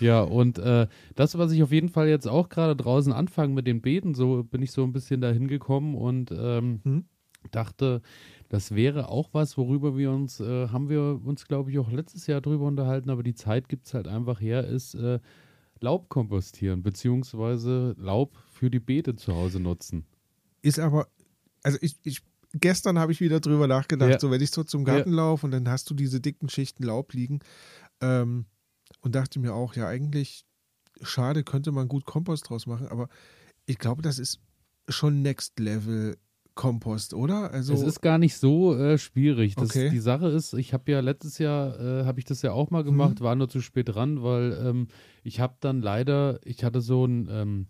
Ja, 0.00 0.22
und 0.22 0.58
äh, 0.58 0.88
das, 1.14 1.38
was 1.38 1.52
ich 1.52 1.62
auf 1.62 1.70
jeden 1.70 1.88
Fall 1.88 2.08
jetzt 2.08 2.26
auch 2.26 2.48
gerade 2.48 2.74
draußen 2.74 3.12
anfange 3.12 3.54
mit 3.54 3.66
den 3.66 3.80
Beeten, 3.82 4.14
so 4.14 4.42
bin 4.42 4.62
ich 4.62 4.72
so 4.72 4.82
ein 4.82 4.92
bisschen 4.92 5.20
dahin 5.20 5.46
gekommen 5.46 5.94
und 5.94 6.32
ähm, 6.32 6.80
Hm? 6.82 7.04
dachte, 7.50 8.02
das 8.48 8.74
wäre 8.74 9.08
auch 9.08 9.30
was, 9.32 9.56
worüber 9.56 9.96
wir 9.96 10.10
uns, 10.10 10.40
äh, 10.40 10.68
haben 10.68 10.88
wir 10.88 11.20
uns, 11.24 11.46
glaube 11.46 11.70
ich, 11.70 11.78
auch 11.78 11.90
letztes 11.90 12.26
Jahr 12.26 12.40
drüber 12.40 12.66
unterhalten, 12.66 13.10
aber 13.10 13.22
die 13.22 13.34
Zeit 13.34 13.68
gibt 13.68 13.86
es 13.86 13.94
halt 13.94 14.08
einfach 14.08 14.40
her, 14.40 14.66
ist 14.66 14.94
äh, 14.94 15.20
Laub 15.80 16.08
kompostieren, 16.08 16.82
beziehungsweise 16.82 17.94
Laub 17.98 18.36
für 18.52 18.70
die 18.70 18.80
Beete 18.80 19.16
zu 19.16 19.34
Hause 19.34 19.60
nutzen. 19.60 20.04
Ist 20.62 20.78
aber, 20.78 21.08
also 21.62 21.78
ich, 21.80 21.96
ich 22.04 22.20
gestern 22.54 22.98
habe 22.98 23.12
ich 23.12 23.20
wieder 23.20 23.40
drüber 23.40 23.66
nachgedacht, 23.66 24.10
Ja. 24.10 24.20
so 24.20 24.30
wenn 24.30 24.40
ich 24.40 24.50
so 24.50 24.64
zum 24.64 24.84
Garten 24.84 25.12
laufe 25.12 25.46
und 25.46 25.52
dann 25.52 25.68
hast 25.68 25.88
du 25.90 25.94
diese 25.94 26.20
dicken 26.20 26.48
Schichten 26.48 26.82
Laub 26.84 27.12
liegen 27.12 27.40
ähm, 28.00 28.46
und 29.00 29.14
dachte 29.14 29.38
mir 29.40 29.54
auch, 29.54 29.74
ja 29.74 29.86
eigentlich 29.88 30.44
schade, 31.00 31.42
könnte 31.44 31.72
man 31.72 31.88
gut 31.88 32.04
Kompost 32.04 32.48
draus 32.50 32.66
machen, 32.66 32.86
aber 32.88 33.08
ich 33.66 33.78
glaube, 33.78 34.02
das 34.02 34.18
ist 34.18 34.40
schon 34.88 35.22
Next 35.22 35.58
Level 35.58 36.16
Kompost, 36.54 37.14
oder? 37.14 37.50
Also 37.50 37.72
es 37.72 37.80
ist 37.80 38.02
gar 38.02 38.18
nicht 38.18 38.36
so 38.36 38.76
äh, 38.76 38.98
schwierig. 38.98 39.54
Das, 39.54 39.70
Okay. 39.70 39.88
Die 39.88 40.00
Sache 40.00 40.28
ist, 40.28 40.52
ich 40.52 40.74
habe 40.74 40.92
ja 40.92 41.00
letztes 41.00 41.38
Jahr, 41.38 41.80
äh, 41.80 42.04
habe 42.04 42.18
ich 42.18 42.26
das 42.26 42.42
ja 42.42 42.52
auch 42.52 42.70
mal 42.70 42.84
gemacht, 42.84 43.22
war 43.22 43.34
nur 43.34 43.48
zu 43.48 43.62
spät 43.62 43.88
dran, 43.88 44.22
weil 44.22 44.52
ähm, 44.62 44.88
ich 45.22 45.40
habe 45.40 45.56
dann 45.60 45.80
leider, 45.80 46.40
ich 46.44 46.62
hatte 46.62 46.82
so 46.82 47.06
ein, 47.06 47.26
ähm, 47.30 47.66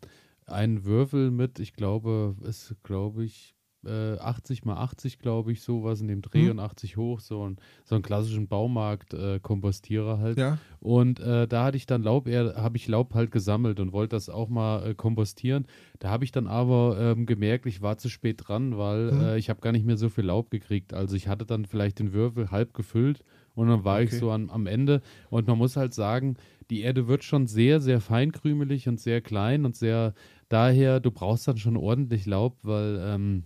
einen 0.46 0.84
Würfel 0.84 1.30
mit, 1.30 1.60
ich 1.60 1.74
glaube, 1.74 2.34
ist, 2.42 2.74
glaube 2.82 3.24
ich, 3.24 3.54
äh, 3.84 4.18
80 4.18 4.64
mal 4.64 4.76
80, 4.76 5.18
glaube 5.18 5.52
ich, 5.52 5.62
sowas 5.62 6.00
in 6.00 6.08
dem 6.08 6.22
Dreh 6.22 6.44
Mhm. 6.44 6.50
und 6.52 6.58
80 6.60 6.96
hoch, 6.96 7.20
so, 7.20 7.46
ein, 7.48 7.56
so 7.84 7.94
einen 7.94 8.02
klassischen 8.02 8.48
Baumarkt-Kompostierer 8.48 10.18
halt. 10.18 10.38
ja, 10.38 10.58
Und 10.80 11.20
äh, 11.20 11.46
da 11.46 11.64
hatte 11.64 11.76
ich 11.76 11.86
dann 11.86 12.02
Laub, 12.02 12.26
eher 12.26 12.54
habe 12.56 12.76
ich 12.76 12.88
Laub 12.88 13.14
halt 13.14 13.30
gesammelt 13.30 13.78
und 13.80 13.92
wollte 13.92 14.16
das 14.16 14.28
auch 14.28 14.48
mal 14.48 14.90
äh, 14.90 14.94
kompostieren. 14.94 15.66
Da 16.00 16.10
habe 16.10 16.24
ich 16.24 16.32
dann 16.32 16.46
aber 16.48 16.96
ähm, 16.98 17.26
gemerkt, 17.26 17.66
ich 17.66 17.82
war 17.82 17.98
zu 17.98 18.08
spät 18.08 18.42
dran, 18.48 18.76
weil 18.78 19.10
Hm. 19.10 19.20
äh, 19.20 19.38
ich 19.38 19.48
habe 19.50 19.60
gar 19.60 19.72
nicht 19.72 19.86
mehr 19.86 19.96
so 19.96 20.08
viel 20.08 20.24
Laub 20.24 20.50
gekriegt. 20.50 20.92
Also 20.94 21.14
ich 21.16 21.28
hatte 21.28 21.46
dann 21.46 21.64
vielleicht 21.66 21.98
den 21.98 22.12
Würfel 22.12 22.50
halb 22.50 22.74
gefüllt 22.74 23.22
und 23.54 23.68
dann 23.68 23.84
war 23.84 24.00
ich 24.02 24.08
Okay. 24.08 24.18
so 24.18 24.30
an, 24.30 24.50
am 24.50 24.66
Ende. 24.66 25.02
Und 25.30 25.46
man 25.46 25.58
muss 25.58 25.76
halt 25.76 25.94
sagen, 25.94 26.36
die 26.70 26.80
Erde 26.80 27.06
wird 27.06 27.22
schon 27.22 27.46
sehr, 27.46 27.80
sehr 27.80 28.00
feinkrümelig 28.00 28.88
und 28.88 28.98
sehr 28.98 29.20
klein 29.20 29.64
und 29.64 29.76
sehr 29.76 30.14
daher, 30.48 31.00
du 31.00 31.10
brauchst 31.10 31.46
dann 31.46 31.58
schon 31.58 31.76
ordentlich 31.76 32.26
Laub, 32.26 32.58
weil 32.62 32.98
ähm, 33.04 33.44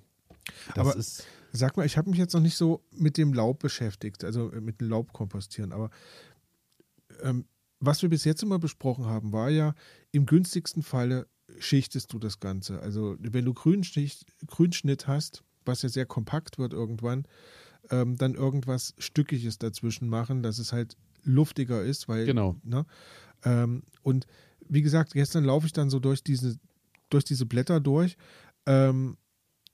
das 0.74 0.78
Aber- 0.78 0.96
ist. 0.96 1.24
Sag 1.52 1.76
mal, 1.78 1.86
ich 1.86 1.96
habe 1.96 2.10
mich 2.10 2.18
jetzt 2.18 2.34
noch 2.34 2.42
nicht 2.42 2.56
so 2.56 2.84
mit 2.90 3.16
dem 3.16 3.32
Laub 3.32 3.60
beschäftigt, 3.60 4.24
also 4.24 4.50
mit 4.60 4.80
dem 4.80 4.90
Laubkompostieren, 4.90 5.72
aber 5.72 5.88
ähm, 7.22 7.46
was 7.80 8.02
wir 8.02 8.10
bis 8.10 8.24
jetzt 8.24 8.42
immer 8.42 8.58
besprochen 8.58 9.06
haben, 9.06 9.32
war 9.32 9.48
ja, 9.48 9.74
im 10.12 10.26
günstigsten 10.26 10.82
Falle 10.82 11.26
schichtest 11.58 12.12
du 12.12 12.18
das 12.18 12.40
Ganze. 12.40 12.80
Also 12.80 13.16
wenn 13.20 13.44
du 13.46 13.54
Grünschicht, 13.54 14.26
Grünschnitt 14.46 15.06
hast, 15.06 15.44
was 15.64 15.80
ja 15.82 15.88
sehr 15.88 16.04
kompakt 16.04 16.58
wird 16.58 16.72
irgendwann, 16.74 17.26
ähm, 17.90 18.16
dann 18.16 18.34
irgendwas 18.34 18.94
Stückiges 18.98 19.58
dazwischen 19.58 20.08
machen, 20.08 20.42
dass 20.42 20.58
es 20.58 20.72
halt 20.72 20.96
luftiger 21.22 21.82
ist, 21.82 22.08
weil 22.08 22.26
Genau. 22.26 22.56
Ne? 22.64 22.84
Ähm, 23.44 23.82
und 24.02 24.26
wie 24.68 24.82
gesagt, 24.82 25.12
gestern 25.12 25.44
laufe 25.44 25.66
ich 25.66 25.72
dann 25.72 25.88
so 25.88 26.00
durch 26.00 26.22
diese, 26.22 26.58
durch 27.08 27.24
diese 27.24 27.46
Blätter 27.46 27.80
durch 27.80 28.16
ähm, 28.66 29.16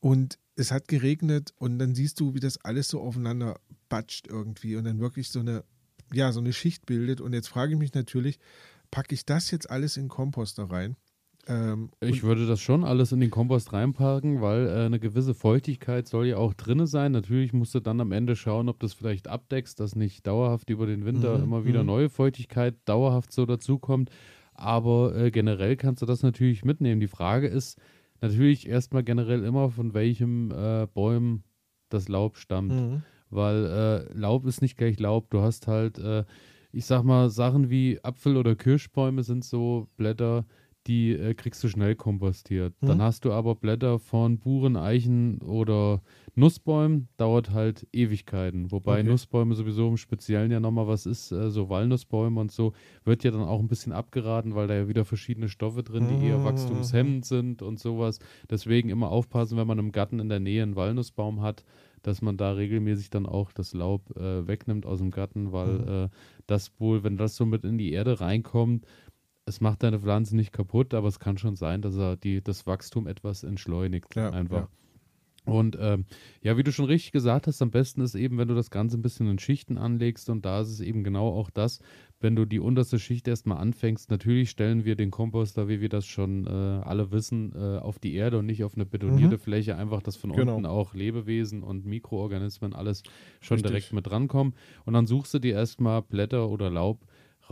und 0.03 0.39
es 0.57 0.73
hat 0.73 0.89
geregnet 0.89 1.55
und 1.59 1.79
dann 1.79 1.95
siehst 1.95 2.19
du, 2.19 2.35
wie 2.35 2.41
das 2.41 2.63
alles 2.65 2.89
so 2.89 3.01
aufeinander 3.01 3.61
batscht 3.89 4.27
irgendwie 4.27 4.75
und 4.77 4.85
dann 4.85 4.99
wirklich 4.99 5.31
so 5.31 5.39
eine, 5.41 5.65
ja, 6.13 6.33
so 6.33 6.41
eine 6.41 6.53
Schicht 6.53 6.87
bildet. 6.87 7.21
Und 7.21 7.33
jetzt 7.33 7.49
frage 7.49 7.73
ich 7.73 7.79
mich 7.79 7.95
natürlich, 7.95 8.39
packe 8.91 9.15
ich 9.15 9.25
das 9.25 9.51
jetzt 9.53 9.71
alles 9.71 9.97
in 9.97 10.05
den 10.05 10.09
Komposter 10.09 10.65
rein? 10.65 10.97
Ähm, 11.47 11.91
Ich 12.01 12.25
würde 12.25 12.47
das 12.47 12.61
schon 12.61 12.83
alles 12.85 13.13
in 13.13 13.21
den 13.21 13.31
Kompost 13.31 13.73
reinpacken, 13.73 14.41
weil 14.41 14.67
äh, 14.67 14.87
eine 14.87 14.99
gewisse 14.99 15.35
Feuchtigkeit 15.35 16.09
soll 16.09 16.27
ja 16.27 16.37
auch 16.37 16.53
drinne 16.53 16.89
sein. 16.89 17.13
Natürlich 17.13 17.53
musst 17.53 17.75
du 17.75 17.81
dann 17.81 18.01
am 18.01 18.11
Ende 18.11 18.35
schauen, 18.35 18.69
ob 18.69 18.81
das 18.81 18.95
vielleicht 18.95 19.29
abdeckst, 19.29 19.79
dass 19.79 19.95
nicht 19.95 20.27
dauerhaft 20.27 20.69
über 20.69 20.87
den 20.87 21.05
Winter 21.05 21.39
Mhm, 21.39 21.45
immer 21.45 21.65
wieder 21.65 21.81
mhm. 21.81 21.87
neue 21.87 22.11
Feuchtigkeit 22.11 22.75
dauerhaft 22.87 23.33
so 23.33 23.47
dazukommt. 23.47 24.11
Aber 24.55 25.15
äh, 25.17 25.31
generell 25.31 25.77
kannst 25.77 26.03
du 26.03 26.07
das 26.07 26.23
natürlich 26.23 26.65
mitnehmen. 26.65 27.01
Die 27.01 27.09
Frage 27.09 27.47
ist 27.47 27.79
natürlich 28.23 28.69
erstmal 28.69 29.03
generell 29.03 29.45
immer, 29.45 29.71
von 29.71 29.93
welchem 29.95 30.51
äh, 30.51 30.87
Bäumen 30.87 31.45
das 31.89 32.09
Laub 32.09 32.37
stammt 32.37 32.73
Mhm. 32.73 33.03
weil 33.29 33.65
äh, 33.67 34.13
Laub 34.19 34.45
ist 34.47 34.61
nicht 34.63 34.77
gleich 34.77 34.99
Laub. 35.01 35.31
Du 35.31 35.41
hast 35.41 35.67
halt, 35.67 35.99
äh, 35.99 36.25
ich 36.71 36.85
sag 36.85 37.03
mal, 37.03 37.31
Sachen 37.31 37.71
wie 37.71 37.99
Apfel- 38.03 38.37
oder 38.37 38.55
Kirschbäume 38.57 39.23
sind 39.23 39.43
so 39.45 39.89
Blätter, 39.97 40.45
die 40.87 41.13
äh, 41.13 41.35
kriegst 41.35 41.63
du 41.65 41.69
schnell 41.69 41.95
kompostiert. 41.95 42.75
Mhm. 42.83 42.89
Dann 42.89 43.03
hast 43.03 43.25
du 43.25 43.33
aber 43.33 43.55
Blätter 43.55 43.99
von 43.99 44.39
Buchen, 44.39 44.77
Eichen 44.77 45.41
oder 45.43 46.03
Nussbäumen, 46.35 47.09
dauert 47.17 47.51
halt 47.51 47.87
Ewigkeiten. 47.93 48.73
Wobei 48.73 49.03
Okay. 49.03 49.05
Nussbäume 49.05 49.55
sowieso 49.55 49.89
im 49.89 49.97
Speziellen 49.97 50.51
ja 50.51 50.61
nochmal 50.61 50.87
was 50.89 51.07
ist, 51.07 51.31
äh, 51.33 51.51
so 51.51 51.69
Walnussbäume 51.69 52.41
und 52.41 52.51
so, 52.53 52.73
wird 53.05 53.23
ja 53.25 53.31
dann 53.31 53.43
auch 53.43 53.61
ein 53.61 53.69
bisschen 53.69 53.93
abgeraten, 53.93 54.55
weil 54.55 54.67
da 54.67 54.75
ja 54.75 54.89
wieder 54.89 55.05
verschiedene 55.05 55.49
Stoffe 55.49 55.83
drin, 55.83 56.09
die 56.09 56.21
eher 56.23 56.43
Mhm. 56.43 56.43
wachstumshemmend 56.43 57.25
sind 57.25 57.63
und 57.63 57.79
sowas. 57.79 58.19
Deswegen 58.51 58.89
immer 58.89 59.11
aufpassen, 59.11 59.57
wenn 59.59 59.67
man 59.67 59.79
im 59.79 59.93
Garten 59.93 60.19
in 60.21 60.29
der 60.29 60.41
Nähe 60.41 60.63
einen 60.63 60.77
Walnussbaum 60.77 61.43
hat, 61.43 61.65
dass 62.03 62.21
man 62.23 62.37
da 62.37 62.53
regelmäßig 62.53 63.11
dann 63.11 63.27
auch 63.27 63.53
das 63.53 63.75
Laub 63.75 64.17
äh, 64.17 64.47
wegnimmt 64.49 64.87
aus 64.87 64.99
dem 64.99 65.11
Garten, 65.11 65.53
weil 65.53 65.81
Mhm. 65.81 65.89
äh, 66.07 66.09
das 66.47 66.73
wohl, 66.81 67.05
wenn 67.05 67.17
das 67.17 67.37
so 67.37 67.47
mit 67.47 67.65
in 67.65 67.79
die 67.79 67.93
Erde 67.93 68.21
reinkommt, 68.21 68.87
es 69.45 69.61
macht 69.61 69.83
deine 69.83 69.99
Pflanze 70.01 70.37
nicht 70.37 70.53
kaputt, 70.53 70.95
aber 70.95 71.09
es 71.09 71.19
kann 71.19 71.39
schon 71.39 71.57
sein, 71.57 71.83
dass 71.83 71.97
er 71.97 72.17
die, 72.17 72.43
das 72.43 72.67
Wachstum 72.67 73.07
etwas 73.07 73.43
entschleunigt. 73.43 74.15
Ja, 74.15 74.31
einfach. 74.31 74.63
ja. 74.63 74.69
Und 75.45 75.77
ähm, 75.81 76.05
ja, 76.41 76.57
wie 76.57 76.63
du 76.63 76.71
schon 76.71 76.85
richtig 76.85 77.11
gesagt 77.11 77.49
hast, 77.49 77.61
am 77.63 77.73
besten 77.73 78.01
ist 78.01 78.15
eben, 78.15 78.39
wenn 78.39 78.47
du 78.47 78.55
das 78.55 78.71
Ganze 78.71 78.97
ein 78.97 79.03
bisschen 79.03 79.29
in 79.29 79.41
Schichten 79.41 79.77
anlegst 79.77 80.31
und 80.31 80.45
da 80.45 80.61
ist 80.61 80.69
es 80.69 80.79
eben 80.79 81.03
genau 81.03 81.31
auch 81.31 81.51
das, 81.51 81.81
wenn 82.21 82.37
du 82.37 82.45
die 82.45 82.61
unterste 82.61 83.01
Schicht 83.01 83.27
erstmal 83.27 83.59
anfängst. 83.59 84.09
Natürlich 84.09 84.51
stellen 84.51 84.85
wir 84.85 84.95
den 84.95 85.11
Komposter, 85.11 85.67
wie 85.67 85.81
wir 85.81 85.89
das 85.89 86.07
schon 86.07 86.47
äh, 86.47 86.51
alle 86.51 87.11
wissen, 87.11 87.53
äh, 87.57 87.79
auf 87.79 87.99
die 87.99 88.15
Erde 88.15 88.39
und 88.39 88.47
nicht 88.47 88.63
auf 88.63 88.77
eine 88.77 88.87
betonierte 88.87 89.35
Mhm. 89.35 89.41
Fläche, 89.41 89.75
einfach, 89.77 90.01
dass 90.01 90.15
von 90.17 90.31
Genau. 90.31 90.55
unten 90.55 90.65
auch 90.67 90.95
Lebewesen 90.95 91.65
und 91.65 91.85
Mikroorganismen 91.87 92.73
alles 92.73 93.03
schon 93.41 93.57
Richtig. 93.57 93.69
direkt 93.73 93.93
mit 93.93 94.09
rankommen. 94.13 94.55
Und 94.85 94.93
dann 94.93 95.09
suchst 95.09 95.35
du 95.35 95.41
dir 95.41 95.55
erstmal 95.55 96.03
Blätter 96.03 96.49
oder 96.51 96.71
Laub 96.71 97.01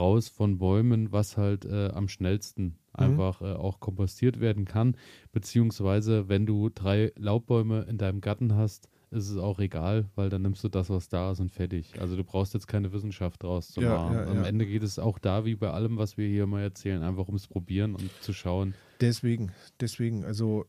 raus 0.00 0.28
von 0.28 0.58
Bäumen, 0.58 1.12
was 1.12 1.36
halt 1.36 1.64
äh, 1.64 1.90
am 1.94 2.08
schnellsten 2.08 2.76
einfach 2.92 3.40
äh, 3.42 3.52
auch 3.52 3.78
kompostiert 3.78 4.40
werden 4.40 4.64
kann. 4.64 4.96
Beziehungsweise, 5.30 6.28
wenn 6.28 6.46
du 6.46 6.70
drei 6.70 7.12
Laubbäume 7.16 7.82
in 7.88 7.98
deinem 7.98 8.20
Garten 8.20 8.54
hast, 8.56 8.88
ist 9.10 9.28
es 9.28 9.36
auch 9.36 9.58
egal, 9.58 10.08
weil 10.14 10.28
dann 10.28 10.42
nimmst 10.42 10.62
du 10.62 10.68
das, 10.68 10.88
was 10.90 11.08
da 11.08 11.32
ist 11.32 11.40
und 11.40 11.50
fertig. 11.50 12.00
Also 12.00 12.16
du 12.16 12.24
brauchst 12.24 12.54
jetzt 12.54 12.66
keine 12.68 12.92
Wissenschaft 12.92 13.42
draus 13.42 13.68
zu 13.68 13.80
Ja, 13.80 13.96
machen. 13.96 14.14
ja, 14.14 14.26
Am 14.26 14.36
ja. 14.38 14.42
Ende 14.44 14.66
geht 14.66 14.82
es 14.82 14.98
auch 14.98 15.18
da, 15.18 15.44
wie 15.44 15.54
bei 15.56 15.70
allem, 15.70 15.98
was 15.98 16.16
wir 16.16 16.28
hier 16.28 16.46
mal 16.46 16.62
erzählen, 16.62 17.02
einfach 17.02 17.26
ums 17.26 17.48
Probieren 17.48 17.94
und 17.94 18.10
zu 18.22 18.32
schauen. 18.32 18.74
Deswegen, 19.00 19.52
deswegen, 19.80 20.24
also 20.24 20.66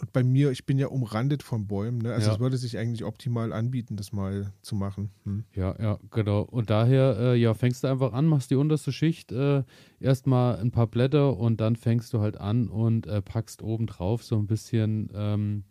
und 0.00 0.12
bei 0.12 0.22
mir, 0.22 0.50
ich 0.50 0.66
bin 0.66 0.78
ja 0.78 0.88
umrandet 0.88 1.42
von 1.42 1.66
Bäumen, 1.66 1.98
ne? 1.98 2.14
also 2.14 2.28
Ja. 2.28 2.34
es 2.34 2.40
würde 2.40 2.56
sich 2.56 2.78
eigentlich 2.78 3.04
optimal 3.04 3.52
anbieten, 3.52 3.96
das 3.96 4.12
mal 4.12 4.52
zu 4.62 4.74
machen. 4.74 5.10
Hm. 5.24 5.44
Ja, 5.54 5.74
ja, 5.80 5.98
genau. 6.10 6.42
Und 6.42 6.70
daher, 6.70 7.16
äh, 7.18 7.36
ja, 7.36 7.54
fängst 7.54 7.84
du 7.84 7.88
einfach 7.88 8.12
an, 8.12 8.26
machst 8.26 8.50
die 8.50 8.56
unterste 8.56 8.92
Schicht, 8.92 9.32
äh, 9.32 9.62
erstmal 10.00 10.56
ein 10.58 10.70
paar 10.70 10.86
Blätter 10.86 11.36
und 11.36 11.60
dann 11.60 11.76
fängst 11.76 12.12
du 12.12 12.20
halt 12.20 12.38
an 12.38 12.68
und 12.68 13.06
äh, 13.06 13.20
packst 13.22 13.62
oben 13.62 13.86
drauf 13.86 14.22
so 14.22 14.36
ein 14.38 14.46
bisschen, 14.46 15.10
ähm, 15.14 15.64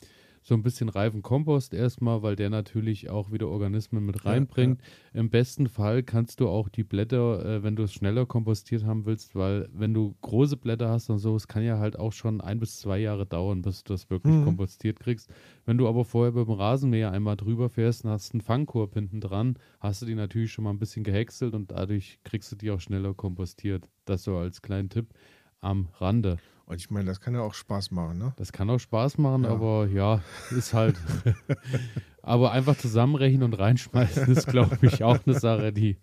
so 0.50 0.56
ein 0.56 0.64
bisschen 0.64 0.90
reifen 0.90 1.22
Kompost 1.22 1.74
erstmal, 1.74 2.22
weil 2.22 2.36
der 2.36 2.50
natürlich 2.50 3.10
auch 3.10 3.32
wieder 3.32 3.48
Organismen 3.48 4.06
mit 4.06 4.26
reinbringt. 4.26 4.82
Ja, 5.14 5.22
Im 5.22 5.30
besten 5.30 5.70
Fall 5.70 6.04
kannst 6.04 6.40
du 6.42 6.50
auch 6.50 6.68
die 6.70 6.84
Blätter, 6.84 7.46
äh, 7.46 7.64
wenn 7.64 7.76
du 7.76 7.84
es 7.84 7.94
schneller 7.94 8.26
kompostiert 8.26 8.84
haben 8.84 9.06
willst, 9.06 9.36
weil 9.36 9.70
wenn 9.72 9.94
du 9.94 10.16
große 10.22 10.58
Blätter 10.58 10.90
hast 10.90 11.10
und 11.10 11.20
so, 11.20 11.36
es 11.36 11.48
kann 11.48 11.64
ja 11.64 11.78
halt 11.78 11.98
auch 11.98 12.12
schon 12.12 12.42
ein 12.42 12.60
bis 12.60 12.80
zwei 12.80 12.98
Jahre 13.00 13.26
dauern, 13.26 13.62
bis 13.62 13.84
du 13.84 13.94
das 13.94 14.10
wirklich 14.10 14.34
mhm. 14.34 14.44
kompostiert 14.44 15.00
kriegst. 15.00 15.30
Wenn 15.66 15.78
du 15.78 15.88
aber 15.88 16.04
vorher 16.04 16.32
beim 16.32 16.50
Rasenmäher 16.50 17.12
einmal 17.12 17.38
drüber 17.38 17.70
fährst 17.70 18.04
und 18.04 18.12
hast 18.12 18.34
einen 18.34 18.42
Fangkorb 18.42 18.96
hinten 18.96 19.22
dran, 19.22 19.58
hast 19.80 20.02
du 20.02 20.08
die 20.08 20.16
natürlich 20.16 20.52
schon 20.52 20.64
mal 20.64 20.72
ein 20.72 20.80
bisschen 20.80 21.04
gehäckselt 21.04 21.54
und 21.54 21.72
dadurch 21.72 22.20
kriegst 22.24 22.52
du 22.52 22.56
die 22.56 22.72
auch 22.72 22.82
schneller 22.82 23.14
kompostiert. 23.14 23.88
Das 24.06 24.24
so 24.24 24.36
als 24.36 24.64
kleinen 24.64 24.90
Tipp 24.90 25.14
am 25.62 25.90
Rande. 26.00 26.38
Und 26.70 26.76
ich 26.76 26.92
meine, 26.92 27.06
das 27.06 27.20
kann 27.20 27.34
ja 27.34 27.42
auch 27.42 27.56
Spaß 27.56 27.90
machen, 27.90 28.20
ne? 28.20 28.34
Das 28.38 28.52
kann 28.52 28.70
auch 28.70 28.78
Spaß 28.78 29.18
machen, 29.18 29.44
ja. 29.44 29.50
aber 29.50 29.88
ja, 29.88 30.22
ist 30.52 30.76
halt. 30.76 30.96
aber 32.22 32.52
einfach 32.52 32.78
zusammenrechnen 32.78 33.42
und 33.42 33.58
reinschmeißen 33.58 34.28
ist, 34.32 34.46
glaube 34.46 34.78
ich, 34.84 35.04
auch 35.04 35.18
eine 35.26 35.40
Sache, 35.40 35.74
die, 35.74 35.98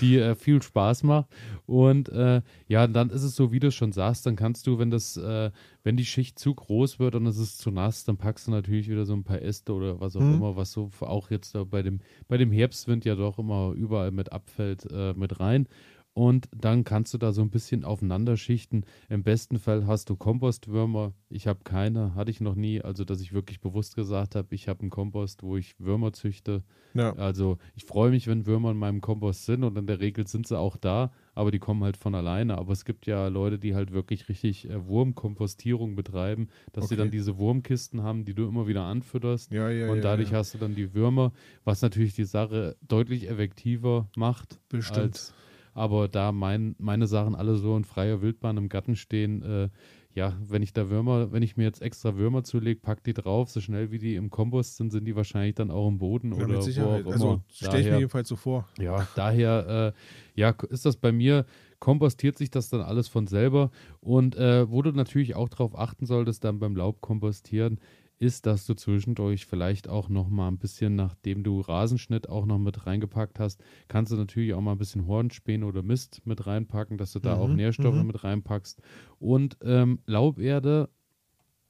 die 0.00 0.16
äh, 0.16 0.34
viel 0.34 0.62
Spaß 0.62 1.02
macht. 1.02 1.26
Und 1.66 2.08
äh, 2.08 2.40
ja, 2.66 2.86
dann 2.86 3.10
ist 3.10 3.24
es 3.24 3.36
so, 3.36 3.52
wie 3.52 3.60
du 3.60 3.70
schon 3.70 3.92
sagst, 3.92 4.24
dann 4.24 4.36
kannst 4.36 4.66
du, 4.66 4.78
wenn 4.78 4.90
das, 4.90 5.18
äh, 5.18 5.50
wenn 5.82 5.98
die 5.98 6.06
Schicht 6.06 6.38
zu 6.38 6.54
groß 6.54 6.98
wird 6.98 7.14
und 7.14 7.26
es 7.26 7.36
ist 7.36 7.58
zu 7.58 7.70
nass, 7.70 8.04
dann 8.04 8.16
packst 8.16 8.46
du 8.46 8.52
natürlich 8.52 8.88
wieder 8.88 9.04
so 9.04 9.12
ein 9.12 9.24
paar 9.24 9.42
Äste 9.42 9.74
oder 9.74 10.00
was 10.00 10.16
auch 10.16 10.22
mhm. 10.22 10.36
immer, 10.36 10.56
was 10.56 10.72
so 10.72 10.88
auch 11.00 11.30
jetzt 11.30 11.54
bei 11.70 11.82
dem, 11.82 12.00
bei 12.26 12.38
dem 12.38 12.52
Herbstwind 12.52 13.04
ja 13.04 13.16
doch 13.16 13.38
immer 13.38 13.72
überall 13.76 14.12
mit 14.12 14.32
abfällt, 14.32 14.90
äh, 14.90 15.12
mit 15.12 15.40
rein 15.40 15.68
und 16.16 16.48
dann 16.56 16.82
kannst 16.82 17.12
du 17.12 17.18
da 17.18 17.30
so 17.30 17.42
ein 17.42 17.50
bisschen 17.50 17.84
aufeinander 17.84 18.38
schichten. 18.38 18.84
Im 19.10 19.22
besten 19.22 19.58
Fall 19.58 19.86
hast 19.86 20.08
du 20.08 20.16
Kompostwürmer. 20.16 21.12
Ich 21.28 21.46
habe 21.46 21.60
keine, 21.62 22.14
hatte 22.14 22.30
ich 22.30 22.40
noch 22.40 22.54
nie. 22.54 22.80
Also, 22.80 23.04
dass 23.04 23.20
ich 23.20 23.34
wirklich 23.34 23.60
bewusst 23.60 23.96
gesagt 23.96 24.34
habe, 24.34 24.54
ich 24.54 24.66
habe 24.66 24.80
einen 24.80 24.88
Kompost, 24.88 25.42
wo 25.42 25.58
ich 25.58 25.78
Würmer 25.78 26.14
züchte. 26.14 26.64
Ja. 26.94 27.12
Also, 27.16 27.58
ich 27.74 27.84
freue 27.84 28.08
mich, 28.08 28.28
wenn 28.28 28.46
Würmer 28.46 28.70
in 28.70 28.78
meinem 28.78 29.02
Kompost 29.02 29.44
sind 29.44 29.62
und 29.62 29.76
in 29.76 29.86
der 29.86 30.00
Regel 30.00 30.26
sind 30.26 30.46
sie 30.46 30.58
auch 30.58 30.78
da, 30.78 31.12
aber 31.34 31.50
die 31.50 31.58
kommen 31.58 31.84
halt 31.84 31.98
von 31.98 32.14
alleine. 32.14 32.56
Aber 32.56 32.72
es 32.72 32.86
gibt 32.86 33.06
ja 33.06 33.28
Leute, 33.28 33.58
die 33.58 33.74
halt 33.74 33.92
wirklich 33.92 34.30
richtig 34.30 34.70
äh, 34.70 34.86
Wurmkompostierung 34.86 35.96
betreiben, 35.96 36.48
dass 36.72 36.84
okay. 36.84 36.94
sie 36.94 36.96
dann 36.96 37.10
diese 37.10 37.36
Wurmkisten 37.36 38.02
haben, 38.02 38.24
die 38.24 38.32
du 38.32 38.48
immer 38.48 38.66
wieder 38.66 38.84
anfütterst. 38.84 39.52
Ja, 39.52 39.68
ja, 39.68 39.92
und 39.92 40.00
dadurch 40.00 40.32
hast 40.32 40.54
du 40.54 40.58
dann 40.58 40.74
die 40.74 40.94
Würmer, 40.94 41.32
was 41.64 41.82
natürlich 41.82 42.14
die 42.14 42.24
Sache 42.24 42.74
deutlich 42.80 43.28
effektiver 43.28 44.08
macht. 44.16 44.58
Bestimmt. 44.70 44.98
Als 44.98 45.34
aber 45.76 46.08
da 46.08 46.32
mein, 46.32 46.74
meine 46.78 47.06
Sachen 47.06 47.34
alle 47.34 47.56
so 47.56 47.76
in 47.76 47.84
freier 47.84 48.22
Wildbahn 48.22 48.56
im 48.56 48.70
Garten 48.70 48.96
stehen, 48.96 49.42
äh, 49.42 49.68
ja, 50.14 50.34
wenn 50.40 50.62
ich 50.62 50.72
da 50.72 50.88
Würmer, 50.88 51.30
wenn 51.32 51.42
ich 51.42 51.58
mir 51.58 51.64
jetzt 51.64 51.82
extra 51.82 52.16
Würmer 52.16 52.42
zulege, 52.42 52.80
pack 52.80 53.04
die 53.04 53.12
drauf, 53.12 53.50
so 53.50 53.60
schnell 53.60 53.90
wie 53.90 53.98
die 53.98 54.14
im 54.14 54.30
Kompost 54.30 54.78
sind, 54.78 54.90
sind 54.90 55.04
die 55.04 55.14
wahrscheinlich 55.14 55.54
dann 55.54 55.70
auch 55.70 55.86
im 55.86 55.98
Boden 55.98 56.32
ja, 56.32 56.44
oder 56.44 56.54
wo 56.54 57.10
auch 57.10 57.12
Also 57.12 57.42
stelle 57.52 57.80
ich 57.80 57.90
mir 57.90 57.98
jedenfalls 57.98 58.28
so 58.28 58.36
vor. 58.36 58.66
Ja, 58.78 59.06
daher 59.14 59.92
äh, 59.94 60.40
ja, 60.40 60.54
ist 60.70 60.86
das 60.86 60.96
bei 60.96 61.12
mir, 61.12 61.44
kompostiert 61.78 62.38
sich 62.38 62.50
das 62.50 62.70
dann 62.70 62.80
alles 62.80 63.08
von 63.08 63.26
selber. 63.26 63.70
Und 64.00 64.34
äh, 64.36 64.70
wo 64.70 64.80
du 64.80 64.92
natürlich 64.92 65.36
auch 65.36 65.50
darauf 65.50 65.78
achten 65.78 66.06
solltest, 66.06 66.42
dann 66.44 66.58
beim 66.58 66.74
Laubkompostieren, 66.74 67.78
ist, 68.18 68.46
dass 68.46 68.66
du 68.66 68.74
zwischendurch 68.74 69.46
vielleicht 69.46 69.88
auch 69.88 70.08
noch 70.08 70.28
mal 70.28 70.48
ein 70.48 70.58
bisschen, 70.58 70.96
nachdem 70.96 71.42
du 71.42 71.60
Rasenschnitt 71.60 72.28
auch 72.28 72.46
noch 72.46 72.58
mit 72.58 72.86
reingepackt 72.86 73.38
hast, 73.38 73.62
kannst 73.88 74.12
du 74.12 74.16
natürlich 74.16 74.54
auch 74.54 74.60
mal 74.60 74.72
ein 74.72 74.78
bisschen 74.78 75.06
Hornspäne 75.06 75.66
oder 75.66 75.82
Mist 75.82 76.22
mit 76.24 76.46
reinpacken, 76.46 76.96
dass 76.96 77.12
du 77.12 77.18
da 77.18 77.36
mhm, 77.36 77.42
auch 77.42 77.48
Nährstoffe 77.48 77.96
mhm. 77.96 78.06
mit 78.06 78.24
reinpackst. 78.24 78.80
Und 79.18 79.58
ähm, 79.62 80.00
Lauberde, 80.06 80.88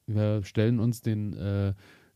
wir 0.07 0.45
stellen 0.45 0.79
uns 0.79 1.01
den, 1.01 1.33
äh, 1.35 1.75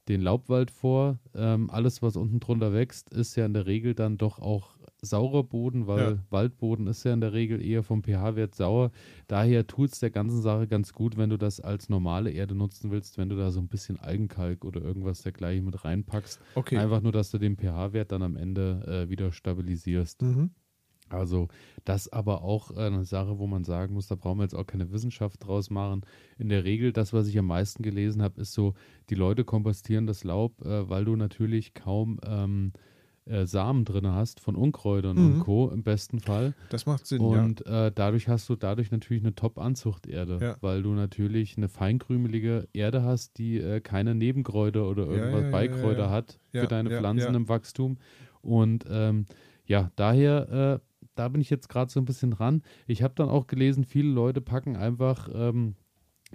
den 0.08 0.20
Laubwald 0.20 0.70
vor. 0.70 1.18
Ähm, 1.34 1.68
alles, 1.70 2.02
was 2.02 2.16
unten 2.16 2.38
drunter 2.38 2.72
wächst, 2.72 3.12
ist 3.12 3.34
ja 3.36 3.46
in 3.46 3.54
der 3.54 3.66
Regel 3.66 3.94
dann 3.94 4.16
doch 4.16 4.38
auch 4.38 4.76
saurer 5.02 5.44
Boden, 5.44 5.86
weil 5.86 6.12
ja. 6.12 6.18
Waldboden 6.30 6.86
ist 6.86 7.04
ja 7.04 7.12
in 7.12 7.20
der 7.20 7.32
Regel 7.32 7.62
eher 7.62 7.82
vom 7.82 8.02
pH-Wert 8.02 8.54
sauer. 8.54 8.90
Daher 9.28 9.66
tut 9.66 9.92
es 9.92 10.00
der 10.00 10.10
ganzen 10.10 10.42
Sache 10.42 10.66
ganz 10.66 10.92
gut, 10.92 11.16
wenn 11.16 11.30
du 11.30 11.36
das 11.36 11.60
als 11.60 11.88
normale 11.88 12.30
Erde 12.30 12.54
nutzen 12.54 12.90
willst, 12.90 13.18
wenn 13.18 13.28
du 13.28 13.36
da 13.36 13.50
so 13.50 13.60
ein 13.60 13.68
bisschen 13.68 13.98
Algenkalk 13.98 14.64
oder 14.64 14.80
irgendwas 14.80 15.22
dergleichen 15.22 15.64
mit 15.64 15.84
reinpackst. 15.84 16.40
Okay. 16.54 16.78
Einfach 16.78 17.00
nur, 17.00 17.12
dass 17.12 17.30
du 17.30 17.38
den 17.38 17.56
pH-Wert 17.56 18.12
dann 18.12 18.22
am 18.22 18.36
Ende 18.36 19.04
äh, 19.06 19.10
wieder 19.10 19.32
stabilisierst. 19.32 20.22
Mhm. 20.22 20.50
Also 21.10 21.48
das 21.84 22.12
aber 22.12 22.42
auch 22.42 22.70
äh, 22.70 22.86
eine 22.86 23.04
Sache, 23.04 23.38
wo 23.38 23.46
man 23.46 23.64
sagen 23.64 23.94
muss, 23.94 24.06
da 24.06 24.14
brauchen 24.14 24.38
wir 24.38 24.44
jetzt 24.44 24.54
auch 24.54 24.66
keine 24.66 24.92
Wissenschaft 24.92 25.44
draus 25.44 25.70
machen. 25.70 26.02
In 26.38 26.48
der 26.48 26.64
Regel, 26.64 26.92
das, 26.92 27.12
was 27.12 27.26
ich 27.26 27.38
am 27.38 27.46
meisten 27.46 27.82
gelesen 27.82 28.22
habe, 28.22 28.40
ist 28.40 28.52
so, 28.52 28.74
die 29.10 29.16
Leute 29.16 29.44
kompostieren 29.44 30.06
das 30.06 30.24
Laub, 30.24 30.64
äh, 30.64 30.88
weil 30.88 31.04
du 31.04 31.16
natürlich 31.16 31.74
kaum 31.74 32.20
ähm, 32.24 32.72
äh, 33.26 33.46
Samen 33.46 33.84
drin 33.84 34.06
hast 34.08 34.40
von 34.40 34.56
Unkräutern 34.56 35.16
mhm. 35.16 35.32
und 35.32 35.40
Co. 35.40 35.68
im 35.70 35.82
besten 35.82 36.20
Fall. 36.20 36.54
Das 36.70 36.86
macht 36.86 37.06
Sinn. 37.06 37.20
Und 37.20 37.64
ja. 37.66 37.86
äh, 37.86 37.92
dadurch 37.94 38.28
hast 38.28 38.48
du 38.48 38.56
dadurch 38.56 38.90
natürlich 38.90 39.22
eine 39.22 39.34
Top-Anzuchterde, 39.34 40.38
ja. 40.40 40.56
weil 40.60 40.82
du 40.82 40.92
natürlich 40.92 41.56
eine 41.56 41.68
feinkrümelige 41.68 42.68
Erde 42.72 43.02
hast, 43.02 43.38
die 43.38 43.58
äh, 43.58 43.80
keine 43.80 44.14
Nebenkräuter 44.14 44.88
oder 44.88 45.06
irgendwas 45.06 45.44
ja, 45.44 45.50
Beikräuter 45.50 46.10
hat 46.10 46.40
für 46.50 46.66
deine 46.66 46.90
Pflanzen 46.90 47.34
im 47.34 47.48
Wachstum. 47.48 47.98
Und 48.42 48.84
ähm, 48.90 49.26
ja, 49.66 49.90
daher, 49.96 50.80
äh, 50.80 51.06
da 51.14 51.28
bin 51.28 51.40
ich 51.40 51.50
jetzt 51.50 51.68
gerade 51.68 51.90
so 51.90 52.00
ein 52.00 52.06
bisschen 52.06 52.30
dran. 52.30 52.62
Ich 52.86 53.02
habe 53.02 53.14
dann 53.14 53.28
auch 53.28 53.46
gelesen, 53.46 53.84
viele 53.84 54.10
Leute 54.10 54.40
packen 54.40 54.76
einfach 54.76 55.28
ähm, 55.32 55.76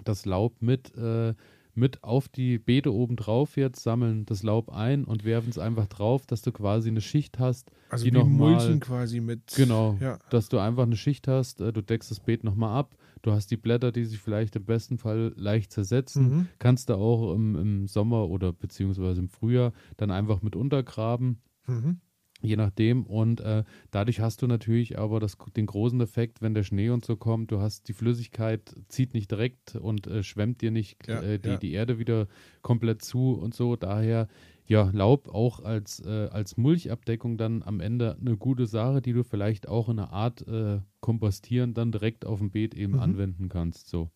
das 0.04 0.24
Laub 0.24 0.62
mit 0.62 0.96
äh, 0.96 1.34
mit 1.76 2.02
auf 2.02 2.28
die 2.28 2.58
Beete 2.58 2.92
oben 2.92 3.16
drauf 3.16 3.56
jetzt, 3.56 3.82
sammeln 3.82 4.24
das 4.26 4.42
Laub 4.42 4.70
ein 4.70 5.04
und 5.04 5.24
werfen 5.24 5.50
es 5.50 5.58
einfach 5.58 5.86
drauf, 5.86 6.26
dass 6.26 6.42
du 6.42 6.52
quasi 6.52 6.88
eine 6.88 7.00
Schicht 7.00 7.38
hast. 7.38 7.70
Also 7.90 8.04
die 8.04 8.12
noch 8.12 8.26
Mulchen 8.26 8.80
quasi 8.80 9.20
mit. 9.20 9.54
Genau, 9.54 9.96
ja. 10.00 10.18
dass 10.30 10.48
du 10.48 10.58
einfach 10.58 10.84
eine 10.84 10.96
Schicht 10.96 11.28
hast, 11.28 11.60
äh, 11.60 11.72
du 11.72 11.82
deckst 11.82 12.10
das 12.10 12.20
Beet 12.20 12.44
nochmal 12.44 12.76
ab, 12.76 12.96
du 13.22 13.32
hast 13.32 13.50
die 13.50 13.56
Blätter, 13.56 13.92
die 13.92 14.04
sich 14.04 14.18
vielleicht 14.18 14.56
im 14.56 14.64
besten 14.64 14.98
Fall 14.98 15.32
leicht 15.36 15.72
zersetzen, 15.72 16.22
mhm. 16.28 16.48
kannst 16.58 16.88
du 16.88 16.94
auch 16.94 17.34
im, 17.34 17.56
im, 17.56 17.86
Sommer 17.86 18.28
oder 18.28 18.52
beziehungsweise 18.52 19.20
im 19.20 19.28
Frühjahr 19.28 19.72
dann 19.96 20.10
einfach 20.10 20.42
mit 20.42 20.56
untergraben. 20.56 21.40
Mhm 21.66 22.00
je 22.40 22.56
nachdem. 22.56 23.04
Und 23.04 23.40
äh, 23.40 23.64
dadurch 23.90 24.20
hast 24.20 24.42
du 24.42 24.46
natürlich 24.46 24.98
aber 24.98 25.20
das, 25.20 25.36
den 25.56 25.66
großen 25.66 26.00
Effekt, 26.00 26.42
wenn 26.42 26.54
der 26.54 26.62
Schnee 26.62 26.90
und 26.90 27.04
so 27.04 27.16
kommt, 27.16 27.50
du 27.50 27.60
hast 27.60 27.88
die 27.88 27.92
Flüssigkeit, 27.92 28.74
zieht 28.88 29.14
nicht 29.14 29.30
direkt 29.30 29.76
und 29.76 30.06
äh, 30.06 30.22
schwemmt 30.22 30.60
dir 30.60 30.70
nicht 30.70 31.06
ja, 31.06 31.20
äh, 31.22 31.38
die, 31.38 31.48
ja. 31.48 31.56
die 31.56 31.72
Erde 31.72 31.98
wieder 31.98 32.26
komplett 32.62 33.02
zu 33.02 33.34
und 33.34 33.54
so. 33.54 33.76
Daher, 33.76 34.28
ja, 34.66 34.90
Laub 34.92 35.28
auch 35.28 35.60
als, 35.60 36.00
äh, 36.04 36.28
als 36.28 36.56
Mulchabdeckung 36.56 37.38
dann 37.38 37.62
am 37.62 37.80
Ende 37.80 38.16
eine 38.20 38.36
gute 38.36 38.66
Sache, 38.66 39.00
die 39.00 39.12
du 39.12 39.22
vielleicht 39.22 39.68
auch 39.68 39.88
in 39.88 39.98
einer 39.98 40.12
Art 40.12 40.46
äh, 40.46 40.80
Kompostieren 41.00 41.72
dann 41.72 41.92
direkt 41.92 42.24
auf 42.24 42.40
dem 42.40 42.50
Beet 42.50 42.74
eben 42.74 42.94
mhm. 42.94 43.00
anwenden 43.00 43.48
kannst. 43.48 43.88
So. 43.88 44.10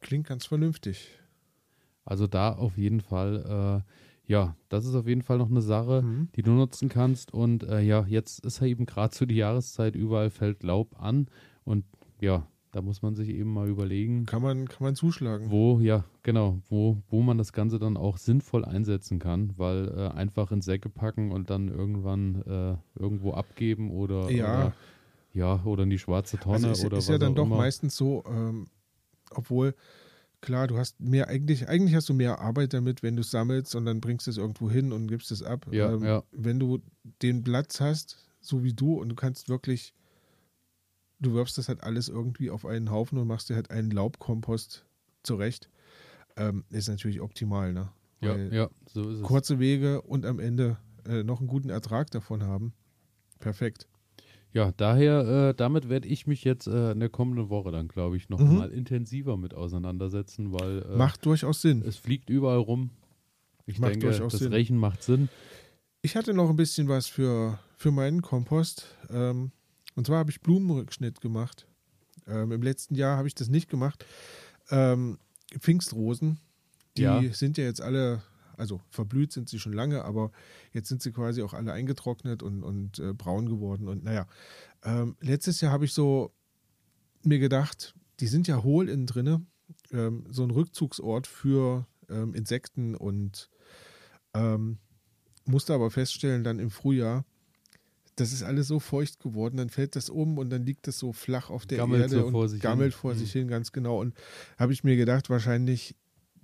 Klingt 0.00 0.28
ganz 0.28 0.46
vernünftig. 0.46 1.08
Also 2.04 2.26
da 2.26 2.52
auf 2.52 2.78
jeden 2.78 3.00
Fall 3.00 3.84
äh, 3.84 3.92
ja, 4.30 4.54
das 4.68 4.86
ist 4.86 4.94
auf 4.94 5.08
jeden 5.08 5.22
Fall 5.22 5.38
noch 5.38 5.50
eine 5.50 5.60
Sache, 5.60 6.02
mhm. 6.02 6.28
die 6.36 6.42
du 6.42 6.52
nutzen 6.52 6.88
kannst. 6.88 7.34
Und 7.34 7.64
äh, 7.64 7.80
ja, 7.80 8.06
jetzt 8.06 8.44
ist 8.46 8.60
ja 8.60 8.68
eben 8.68 8.86
gerade 8.86 9.10
zu 9.12 9.26
die 9.26 9.34
Jahreszeit, 9.34 9.96
überall 9.96 10.30
fällt 10.30 10.62
Laub 10.62 10.94
an. 11.02 11.26
Und 11.64 11.84
ja, 12.20 12.46
da 12.70 12.80
muss 12.80 13.02
man 13.02 13.16
sich 13.16 13.28
eben 13.28 13.52
mal 13.52 13.68
überlegen. 13.68 14.26
Kann 14.26 14.40
man, 14.40 14.68
kann 14.68 14.84
man 14.84 14.94
zuschlagen. 14.94 15.50
Wo, 15.50 15.80
ja, 15.80 16.04
genau, 16.22 16.60
wo, 16.68 16.98
wo 17.08 17.22
man 17.22 17.38
das 17.38 17.52
Ganze 17.52 17.80
dann 17.80 17.96
auch 17.96 18.18
sinnvoll 18.18 18.64
einsetzen 18.64 19.18
kann, 19.18 19.52
weil 19.56 19.88
äh, 19.88 20.16
einfach 20.16 20.52
in 20.52 20.60
Säcke 20.60 20.90
packen 20.90 21.32
und 21.32 21.50
dann 21.50 21.66
irgendwann 21.66 22.42
äh, 22.42 22.76
irgendwo 23.00 23.32
abgeben 23.32 23.90
oder, 23.90 24.30
ja. 24.30 24.44
oder, 24.44 24.72
ja, 25.32 25.64
oder 25.64 25.82
in 25.82 25.90
die 25.90 25.98
schwarze 25.98 26.38
Tonne 26.38 26.68
also 26.68 26.70
ist, 26.70 26.84
oder 26.84 26.98
ist 26.98 27.08
was 27.08 27.12
ja 27.14 27.18
dann 27.18 27.34
doch 27.34 27.46
immer. 27.46 27.56
meistens 27.56 27.96
so, 27.96 28.22
ähm, 28.28 28.68
obwohl 29.34 29.74
klar, 30.40 30.66
du 30.66 30.78
hast 30.78 31.00
mehr, 31.00 31.28
eigentlich, 31.28 31.68
eigentlich 31.68 31.94
hast 31.94 32.08
du 32.08 32.14
mehr 32.14 32.40
Arbeit 32.40 32.72
damit, 32.72 33.02
wenn 33.02 33.16
du 33.16 33.22
es 33.22 33.30
sammelst 33.30 33.74
und 33.74 33.84
dann 33.84 34.00
bringst 34.00 34.26
du 34.26 34.30
es 34.30 34.38
irgendwo 34.38 34.70
hin 34.70 34.92
und 34.92 35.08
gibst 35.08 35.30
es 35.30 35.42
ab. 35.42 35.66
Ja, 35.70 35.92
ähm, 35.92 36.04
ja. 36.04 36.22
Wenn 36.32 36.58
du 36.58 36.80
den 37.22 37.42
Platz 37.42 37.80
hast, 37.80 38.16
so 38.40 38.62
wie 38.62 38.72
du, 38.72 38.94
und 38.94 39.08
du 39.10 39.14
kannst 39.14 39.48
wirklich, 39.48 39.94
du 41.18 41.34
wirfst 41.34 41.58
das 41.58 41.68
halt 41.68 41.82
alles 41.82 42.08
irgendwie 42.08 42.50
auf 42.50 42.64
einen 42.66 42.90
Haufen 42.90 43.18
und 43.18 43.26
machst 43.26 43.48
dir 43.50 43.56
halt 43.56 43.70
einen 43.70 43.90
Laubkompost 43.90 44.86
zurecht, 45.22 45.68
ähm, 46.36 46.64
ist 46.70 46.88
natürlich 46.88 47.20
optimal, 47.20 47.72
ne? 47.72 47.90
Weil 48.20 48.52
ja, 48.52 48.62
ja, 48.62 48.70
so 48.86 49.08
ist 49.08 49.18
es. 49.18 49.22
Kurze 49.22 49.58
Wege 49.58 50.02
und 50.02 50.26
am 50.26 50.38
Ende 50.38 50.78
äh, 51.06 51.22
noch 51.22 51.40
einen 51.40 51.48
guten 51.48 51.70
Ertrag 51.70 52.10
davon 52.10 52.42
haben. 52.42 52.74
Perfekt. 53.38 53.88
Ja, 54.52 54.72
daher, 54.76 55.50
äh, 55.50 55.54
damit 55.54 55.88
werde 55.88 56.08
ich 56.08 56.26
mich 56.26 56.42
jetzt 56.42 56.66
äh, 56.66 56.92
in 56.92 57.00
der 57.00 57.08
kommenden 57.08 57.50
Woche 57.50 57.70
dann, 57.70 57.86
glaube 57.86 58.16
ich, 58.16 58.28
noch 58.28 58.40
mhm. 58.40 58.58
mal 58.58 58.70
intensiver 58.70 59.36
mit 59.36 59.54
auseinandersetzen, 59.54 60.52
weil. 60.52 60.82
Äh, 60.82 60.96
macht 60.96 61.24
durchaus 61.24 61.62
Sinn. 61.62 61.82
Es 61.82 61.96
fliegt 61.96 62.28
überall 62.30 62.58
rum. 62.58 62.90
Ich 63.66 63.78
macht 63.78 63.92
denke, 63.92 64.10
das 64.10 64.32
Sinn. 64.32 64.52
Rechen 64.52 64.76
macht 64.76 65.02
Sinn. 65.02 65.28
Ich 66.02 66.16
hatte 66.16 66.34
noch 66.34 66.50
ein 66.50 66.56
bisschen 66.56 66.88
was 66.88 67.06
für, 67.06 67.60
für 67.76 67.92
meinen 67.92 68.22
Kompost. 68.22 68.96
Ähm, 69.10 69.52
und 69.94 70.06
zwar 70.06 70.18
habe 70.18 70.30
ich 70.30 70.40
Blumenrückschnitt 70.40 71.20
gemacht. 71.20 71.66
Ähm, 72.26 72.50
Im 72.50 72.62
letzten 72.62 72.94
Jahr 72.94 73.16
habe 73.16 73.28
ich 73.28 73.34
das 73.34 73.48
nicht 73.48 73.68
gemacht. 73.68 74.04
Ähm, 74.70 75.18
Pfingstrosen, 75.58 76.38
die 76.96 77.02
ja. 77.02 77.22
sind 77.32 77.58
ja 77.58 77.64
jetzt 77.64 77.80
alle 77.80 78.22
Also 78.60 78.80
verblüht 78.90 79.32
sind 79.32 79.48
sie 79.48 79.58
schon 79.58 79.72
lange, 79.72 80.04
aber 80.04 80.30
jetzt 80.72 80.88
sind 80.88 81.02
sie 81.02 81.10
quasi 81.12 81.42
auch 81.42 81.54
alle 81.54 81.72
eingetrocknet 81.72 82.42
und, 82.42 82.62
und 82.62 82.98
äh, 82.98 83.12
braun 83.12 83.48
geworden. 83.48 83.88
Und 83.88 84.04
naja, 84.04 84.26
ähm, 84.84 85.16
letztes 85.20 85.60
Jahr 85.60 85.72
habe 85.72 85.84
ich 85.84 85.92
so 85.92 86.32
mir 87.24 87.38
gedacht, 87.38 87.94
die 88.20 88.28
sind 88.28 88.46
ja 88.46 88.62
hohl 88.62 88.88
innen 88.88 89.06
drinne, 89.06 89.44
ähm, 89.92 90.24
so 90.30 90.44
ein 90.44 90.50
Rückzugsort 90.50 91.26
für 91.26 91.86
ähm, 92.08 92.34
Insekten 92.34 92.94
und 92.94 93.50
ähm, 94.34 94.78
musste 95.46 95.74
aber 95.74 95.90
feststellen, 95.90 96.44
dann 96.44 96.58
im 96.58 96.70
Frühjahr, 96.70 97.24
das 98.16 98.32
ist 98.32 98.42
alles 98.42 98.68
so 98.68 98.78
feucht 98.80 99.20
geworden, 99.20 99.56
dann 99.56 99.70
fällt 99.70 99.96
das 99.96 100.10
um 100.10 100.38
und 100.38 100.50
dann 100.50 100.64
liegt 100.64 100.86
das 100.86 100.98
so 100.98 101.12
flach 101.12 101.48
auf 101.50 101.66
der 101.66 101.78
Gammelt 101.78 102.02
Erde 102.02 102.20
so 102.20 102.26
und 102.26 102.60
gammelt 102.60 102.92
hin. 102.92 103.00
vor 103.00 103.14
Mhm. 103.14 103.18
sich 103.18 103.32
hin, 103.32 103.48
ganz 103.48 103.72
genau. 103.72 104.00
Und 104.00 104.14
habe 104.58 104.72
ich 104.72 104.84
mir 104.84 104.96
gedacht, 104.96 105.30
wahrscheinlich 105.30 105.96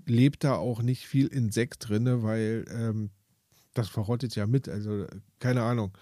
lebt 0.06 0.44
da 0.44 0.54
auch 0.54 0.82
nicht 0.82 1.06
viel 1.06 1.26
Insekt 1.26 1.88
drinne, 1.88 2.22
weil 2.22 2.64
ähm, 2.70 3.10
das 3.74 3.88
verrottet 3.88 4.34
ja 4.36 4.46
mit, 4.46 4.68
also 4.68 5.06
keine 5.38 5.62
Ahnung. 5.62 5.96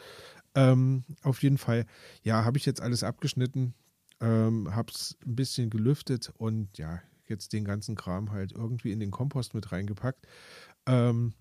Ähm, 0.55 1.05
auf 1.22 1.42
jeden 1.42 1.59
Fall, 1.59 1.86
ja, 2.22 2.44
habe 2.44 2.59
ich 2.59 2.66
jetzt 2.66 2.80
alles 2.80 3.02
abgeschnitten, 3.02 3.74
ähm, 4.20 4.74
habe 4.74 4.92
es 4.92 5.16
ein 5.26 5.34
bisschen 5.34 5.70
gelüftet 5.70 6.32
und 6.38 6.78
ja, 6.78 7.00
jetzt 7.26 7.52
den 7.52 7.64
ganzen 7.64 7.96
Kram 7.96 8.30
halt 8.30 8.52
irgendwie 8.52 8.92
in 8.92 9.00
den 9.00 9.11
Kompost 9.11 9.55
mit 9.55 9.72
reingepackt. 9.72 10.26
Ähm, 10.86 11.32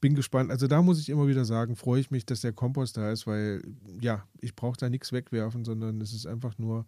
bin 0.00 0.14
gespannt. 0.14 0.50
Also 0.50 0.66
da 0.66 0.82
muss 0.82 1.00
ich 1.00 1.08
immer 1.08 1.26
wieder 1.26 1.44
sagen, 1.44 1.76
freue 1.76 2.00
ich 2.00 2.10
mich, 2.10 2.26
dass 2.26 2.40
der 2.40 2.52
Kompost 2.52 2.96
da 2.96 3.10
ist, 3.10 3.26
weil 3.26 3.62
ja, 4.00 4.26
ich 4.40 4.54
brauche 4.54 4.76
da 4.76 4.88
nichts 4.88 5.12
wegwerfen, 5.12 5.64
sondern 5.64 6.00
es 6.00 6.12
ist 6.12 6.26
einfach 6.26 6.58
nur 6.58 6.86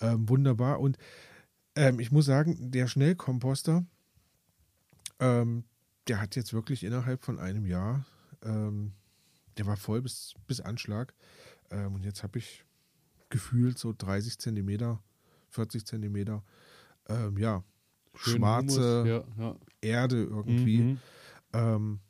ähm, 0.00 0.28
wunderbar. 0.28 0.80
Und 0.80 0.98
ähm, 1.74 2.00
ich 2.00 2.10
muss 2.10 2.26
sagen, 2.26 2.70
der 2.70 2.86
Schnellkomposter, 2.86 3.84
ähm, 5.20 5.64
der 6.08 6.20
hat 6.20 6.36
jetzt 6.36 6.52
wirklich 6.52 6.84
innerhalb 6.84 7.24
von 7.24 7.38
einem 7.38 7.66
Jahr, 7.66 8.04
ähm, 8.42 8.92
der 9.58 9.66
war 9.66 9.76
voll 9.76 10.02
bis, 10.02 10.34
bis 10.46 10.60
Anschlag. 10.60 11.14
Ähm, 11.70 11.94
und 11.94 12.04
jetzt 12.04 12.22
habe 12.22 12.38
ich 12.38 12.64
gefühlt 13.28 13.78
so 13.78 13.94
30 13.96 14.38
Zentimeter, 14.38 15.02
40 15.50 15.86
Zentimeter, 15.86 16.42
ähm, 17.08 17.38
ja, 17.38 17.64
Schön 18.14 18.38
schwarze 18.38 19.02
Humus, 19.02 19.08
ja, 19.38 19.44
ja. 19.44 19.56
Erde 19.80 20.22
irgendwie. 20.22 20.78
Mhm. 20.78 20.98
Ähm, 21.52 22.00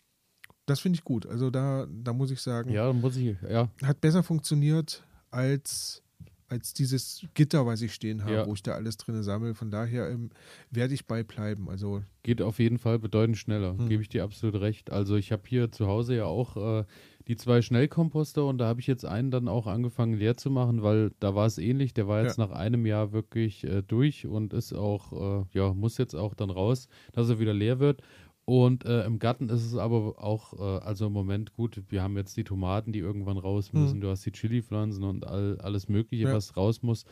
das 0.66 0.80
finde 0.80 0.98
ich 0.98 1.04
gut. 1.04 1.26
Also 1.26 1.50
da, 1.50 1.86
da 1.88 2.12
muss 2.12 2.30
ich 2.30 2.40
sagen, 2.40 2.70
Ja, 2.70 2.92
muss 2.92 3.16
ich, 3.16 3.36
ja, 3.48 3.68
hat 3.82 4.00
besser 4.00 4.22
funktioniert 4.22 5.04
als, 5.30 6.02
als 6.49 6.72
dieses 6.72 7.26
Gitter, 7.34 7.66
was 7.66 7.82
ich 7.82 7.92
stehen 7.92 8.22
habe, 8.22 8.32
Ja. 8.34 8.47
wo 8.47 8.55
ich 8.55 8.62
da 8.62 8.72
alles 8.72 8.97
drin 8.97 9.22
sammle. 9.22 9.55
Von 9.55 9.70
daher 9.70 10.09
ähm, 10.11 10.30
werde 10.70 10.94
ich 10.94 11.07
bei 11.07 11.22
bleiben. 11.22 11.68
Also 11.68 12.03
geht 12.22 12.40
auf 12.42 12.59
jeden 12.59 12.78
Fall 12.78 12.99
bedeutend 12.99 13.36
schneller, 13.38 13.76
Hm. 13.78 13.88
gebe 13.88 14.03
ich 14.03 14.09
dir 14.09 14.24
absolut 14.24 14.61
recht. 14.61 14.90
Also 14.92 15.16
ich 15.16 15.32
habe 15.32 15.42
hier 15.47 15.70
zu 15.72 15.86
Hause 15.86 16.16
ja 16.16 16.24
auch 16.26 16.57
äh, 16.80 16.84
die 17.28 17.36
zwei 17.36 17.61
Schnellkomposter 17.62 18.44
und 18.47 18.59
da 18.59 18.66
habe 18.66 18.78
ich 18.80 18.86
jetzt 18.86 19.05
einen 19.05 19.30
dann 19.32 19.49
auch 19.49 19.66
angefangen 19.66 20.14
leer 20.14 20.36
zu 20.36 20.49
machen, 20.51 20.82
weil 20.84 21.11
da 21.18 21.34
war 21.34 21.47
es 21.47 21.59
ähnlich. 21.59 21.92
Der 21.94 22.07
war 22.07 22.22
jetzt 22.22 22.38
nach 22.38 22.51
einem 22.51 22.86
Jahr 22.86 23.12
wirklich 23.12 23.64
äh, 23.64 23.82
durch 23.82 24.26
und 24.26 24.53
ist 24.53 24.72
auch, 24.72 25.42
äh, 25.42 25.44
ja, 25.53 25.72
muss 25.74 25.99
jetzt 25.99 26.14
auch 26.14 26.34
dann 26.34 26.51
raus, 26.51 26.86
dass 27.12 27.28
er 27.28 27.40
wieder 27.40 27.55
leer 27.55 27.80
wird. 27.80 28.03
Und 28.49 28.84
äh, 28.84 29.05
im 29.05 29.18
Garten 29.18 29.49
ist 29.49 29.64
es 29.66 29.74
aber 29.76 30.22
auch, 30.22 30.53
äh, 30.55 30.84
also 30.84 31.07
im 31.09 31.12
Moment 31.12 31.53
gut, 31.53 31.82
wir 31.88 32.03
haben 32.03 32.16
jetzt 32.16 32.36
die 32.36 32.44
Tomaten, 32.44 32.92
die 32.92 33.01
irgendwann 33.01 33.38
raus 33.38 33.72
Hm. 33.72 33.80
müssen, 33.80 34.01
du 34.01 34.09
hast 34.09 34.24
die 34.24 34.30
Chili-Pflanzen 34.32 35.03
und 35.03 35.26
all, 35.26 35.59
alles 35.61 35.88
Mögliche, 35.88 36.28
Ja. 36.28 36.32
was 36.32 36.57
raus 36.57 36.82
muss. 36.82 37.05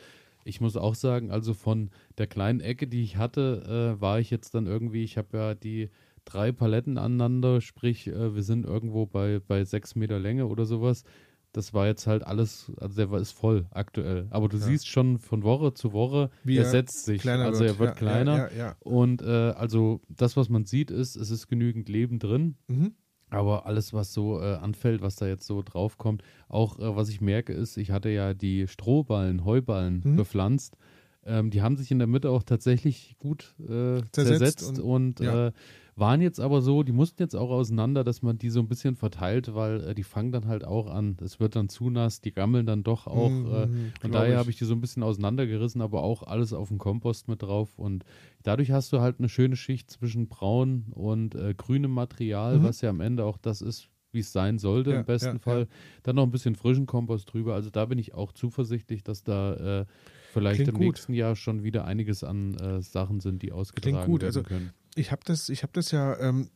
Ich 0.45 0.61
muss 0.61 0.77
auch 0.77 0.95
sagen, 0.95 1.31
also 1.33 1.53
von 1.55 1.91
der 2.19 2.29
kleinen 2.29 2.61
Ecke, 2.61 2.87
die 2.87 3.03
ich 3.03 3.17
hatte, 3.17 3.97
äh, 3.97 4.01
war 4.01 4.21
ich 4.21 4.31
jetzt 4.31 4.55
dann 4.55 4.67
irgendwie, 4.67 5.03
ich 5.03 5.17
habe 5.19 5.37
ja 5.37 5.55
die 5.55 5.91
drei 6.25 6.53
Paletten 6.53 6.99
aneinander, 6.99 7.61
sprich, 7.61 8.07
äh, 8.07 8.35
wir 8.35 8.43
sind 8.45 8.65
irgendwo 8.65 9.07
bei, 9.07 9.41
bei 9.41 9.65
sechs 9.65 9.97
Meter 9.97 10.21
Länge 10.21 10.47
oder 10.47 10.67
sowas. 10.67 11.03
Das 11.55 11.73
war 11.73 11.87
jetzt 11.87 12.07
halt 12.09 12.27
alles, 12.27 12.71
also 12.81 12.97
der 12.97 13.11
war, 13.13 13.21
ist 13.21 13.31
voll 13.31 13.67
aktuell. 13.71 14.27
Aber 14.31 14.49
du 14.49 14.57
Ja. 14.57 14.65
siehst 14.65 14.89
schon 14.89 15.19
von 15.19 15.45
Woche 15.45 15.73
zu 15.73 15.93
Woche, 15.93 16.31
Wie 16.43 16.57
er 16.59 16.65
setzt 16.65 17.05
sich. 17.05 17.23
kleiner 17.23 17.45
also 17.45 17.61
wird. 17.61 17.71
er 17.75 17.79
wird 17.79 17.89
ja, 17.91 17.95
kleiner. 17.95 18.37
Ja, 18.37 18.49
ja, 18.51 18.57
ja. 18.57 18.77
Und 18.81 19.23
äh, 19.23 19.27
also 19.57 20.01
das, 20.09 20.37
was 20.37 20.49
man 20.49 20.65
sieht, 20.65 20.91
ist, 20.91 21.15
es 21.15 21.31
ist 21.31 21.47
genügend 21.47 21.89
Leben 21.89 22.19
drin. 22.19 22.57
Mhm. 22.67 22.95
Aber 23.31 23.67
alles, 23.67 23.93
was 23.93 24.13
so 24.13 24.41
äh, 24.41 24.55
anfällt, 24.57 25.01
was 25.01 25.15
da 25.17 25.27
jetzt 25.27 25.47
so 25.47 25.63
draufkommt, 25.63 26.23
auch 26.49 26.79
äh, 26.81 26.97
was 26.97 27.09
ich 27.09 27.21
merke, 27.21 27.53
ist, 27.53 27.77
ich 27.77 27.91
hatte 27.93 28.09
ja 28.09 28.35
die 28.35 28.67
Strohballen, 28.67 29.45
Heuballen 29.45 30.03
Mhm. 30.05 30.17
bepflanzt. 30.17 30.77
Ähm, 31.25 31.51
die 31.51 31.63
haben 31.63 31.77
sich 31.77 31.91
in 31.91 31.99
der 31.99 32.07
Mitte 32.09 32.31
auch 32.31 32.43
tatsächlich 32.43 33.17
gut 33.19 33.55
äh, 33.61 34.03
Zersetzt 34.13 34.13
zersetzt, 34.61 34.79
und- 34.81 34.81
und, 34.81 35.21
äh, 35.21 35.53
waren 35.97 36.21
jetzt 36.21 36.41
aber 36.41 36.61
so, 36.63 36.83
die 36.83 36.93
mussten 36.93 37.23
jetzt 37.23 37.35
auch 37.37 37.51
auseinander, 37.51 38.05
dass 38.05 38.23
man 38.23 38.39
die 38.39 38.51
so 38.51 38.61
ein 38.61 38.69
bisschen 38.69 38.97
verteilt, 38.97 39.55
weil 39.55 39.81
äh, 39.83 39.95
die 39.95 40.03
fangen 40.03 40.33
dann 40.33 40.47
halt 40.47 40.65
auch 40.65 40.87
an. 40.89 41.17
Es 41.23 41.41
wird 41.41 41.57
dann 41.57 41.69
zu 41.69 41.91
nass, 41.91 42.21
die 42.21 42.33
gammeln 42.33 42.67
dann 42.67 42.83
doch 42.83 43.07
auch. 43.07 43.43
Mhm, 43.43 43.47
Äh, 43.47 43.69
mhm, 43.69 43.93
von 44.01 44.11
glaub 44.11 44.13
daher 44.13 44.39
habe 44.39 44.51
ich 44.51 44.57
die 44.57 44.65
so 44.65 44.75
ein 44.75 44.81
bisschen 44.81 45.03
auseinandergerissen, 45.03 45.81
aber 45.83 46.03
auch 46.03 46.23
alles 46.23 46.53
auf 46.53 46.69
dem 46.69 46.79
Kompost 46.79 47.29
mit 47.29 47.43
drauf. 47.43 47.79
Und 47.79 48.05
dadurch 48.43 48.71
hast 48.73 48.93
du 48.93 49.01
halt 49.01 49.19
eine 49.19 49.29
schöne 49.29 49.57
Schicht 49.57 49.91
zwischen 49.91 50.29
braun 50.29 50.87
und 50.93 51.35
äh, 51.35 51.55
grünem 51.55 51.93
Material, 51.93 52.57
Mhm. 52.57 52.65
was 52.65 52.81
ja 52.81 52.91
am 52.91 53.01
Ende 53.01 53.25
auch 53.25 53.39
das 53.39 53.61
ist, 53.63 53.89
wie 54.13 54.21
es 54.21 54.33
sein 54.33 54.59
sollte 54.59 54.91
Ja, 54.91 54.97
im 55.01 55.05
besten 55.05 55.39
ja, 55.39 55.39
Fall. 55.39 55.69
Dann 56.03 56.17
noch 56.17 56.23
ein 56.25 56.31
bisschen 56.31 56.55
frischen 56.55 56.87
Kompost 56.87 57.33
drüber. 57.33 57.55
Also 57.55 57.71
da 57.71 57.85
bin 57.87 57.99
ich 57.99 58.15
auch 58.15 58.33
zuversichtlich, 58.33 59.03
dass 59.03 59.25
da 59.25 59.81
äh, 59.83 59.87
vielleicht 60.27 60.57
Klingt 60.57 60.69
im 60.69 60.75
gut. 60.75 60.85
nächsten 60.87 61.13
Jahr 61.15 61.37
schon 61.37 61.63
wieder 61.63 61.85
einiges 61.85 62.25
an 62.25 62.55
äh, 62.55 62.83
Sachen 62.83 63.21
sind, 63.21 63.43
die 63.43 63.53
ausgetragen 63.53 64.21
werden 64.21 64.27
Also 64.27 64.43
können. 64.43 64.75
Ich 64.95 65.13
habe 65.13 65.23
das, 65.25 65.49
ich 65.49 65.63
habe 65.63 65.73
das 65.73 65.91
ja 65.91 66.19
ähm, 66.19 66.51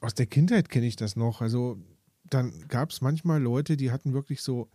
aus 0.00 0.14
der 0.14 0.26
Kindheit 0.26 0.68
kenne 0.68 0.86
ich 0.86 0.96
das 0.96 1.16
noch. 1.16 1.40
Also 1.40 1.78
dann 2.24 2.68
gab 2.68 2.90
es 2.90 3.00
manchmal 3.00 3.42
Leute, 3.42 3.76
die 3.76 3.90
hatten 3.90 4.12
wirklich 4.14 4.42
so, 4.42 4.70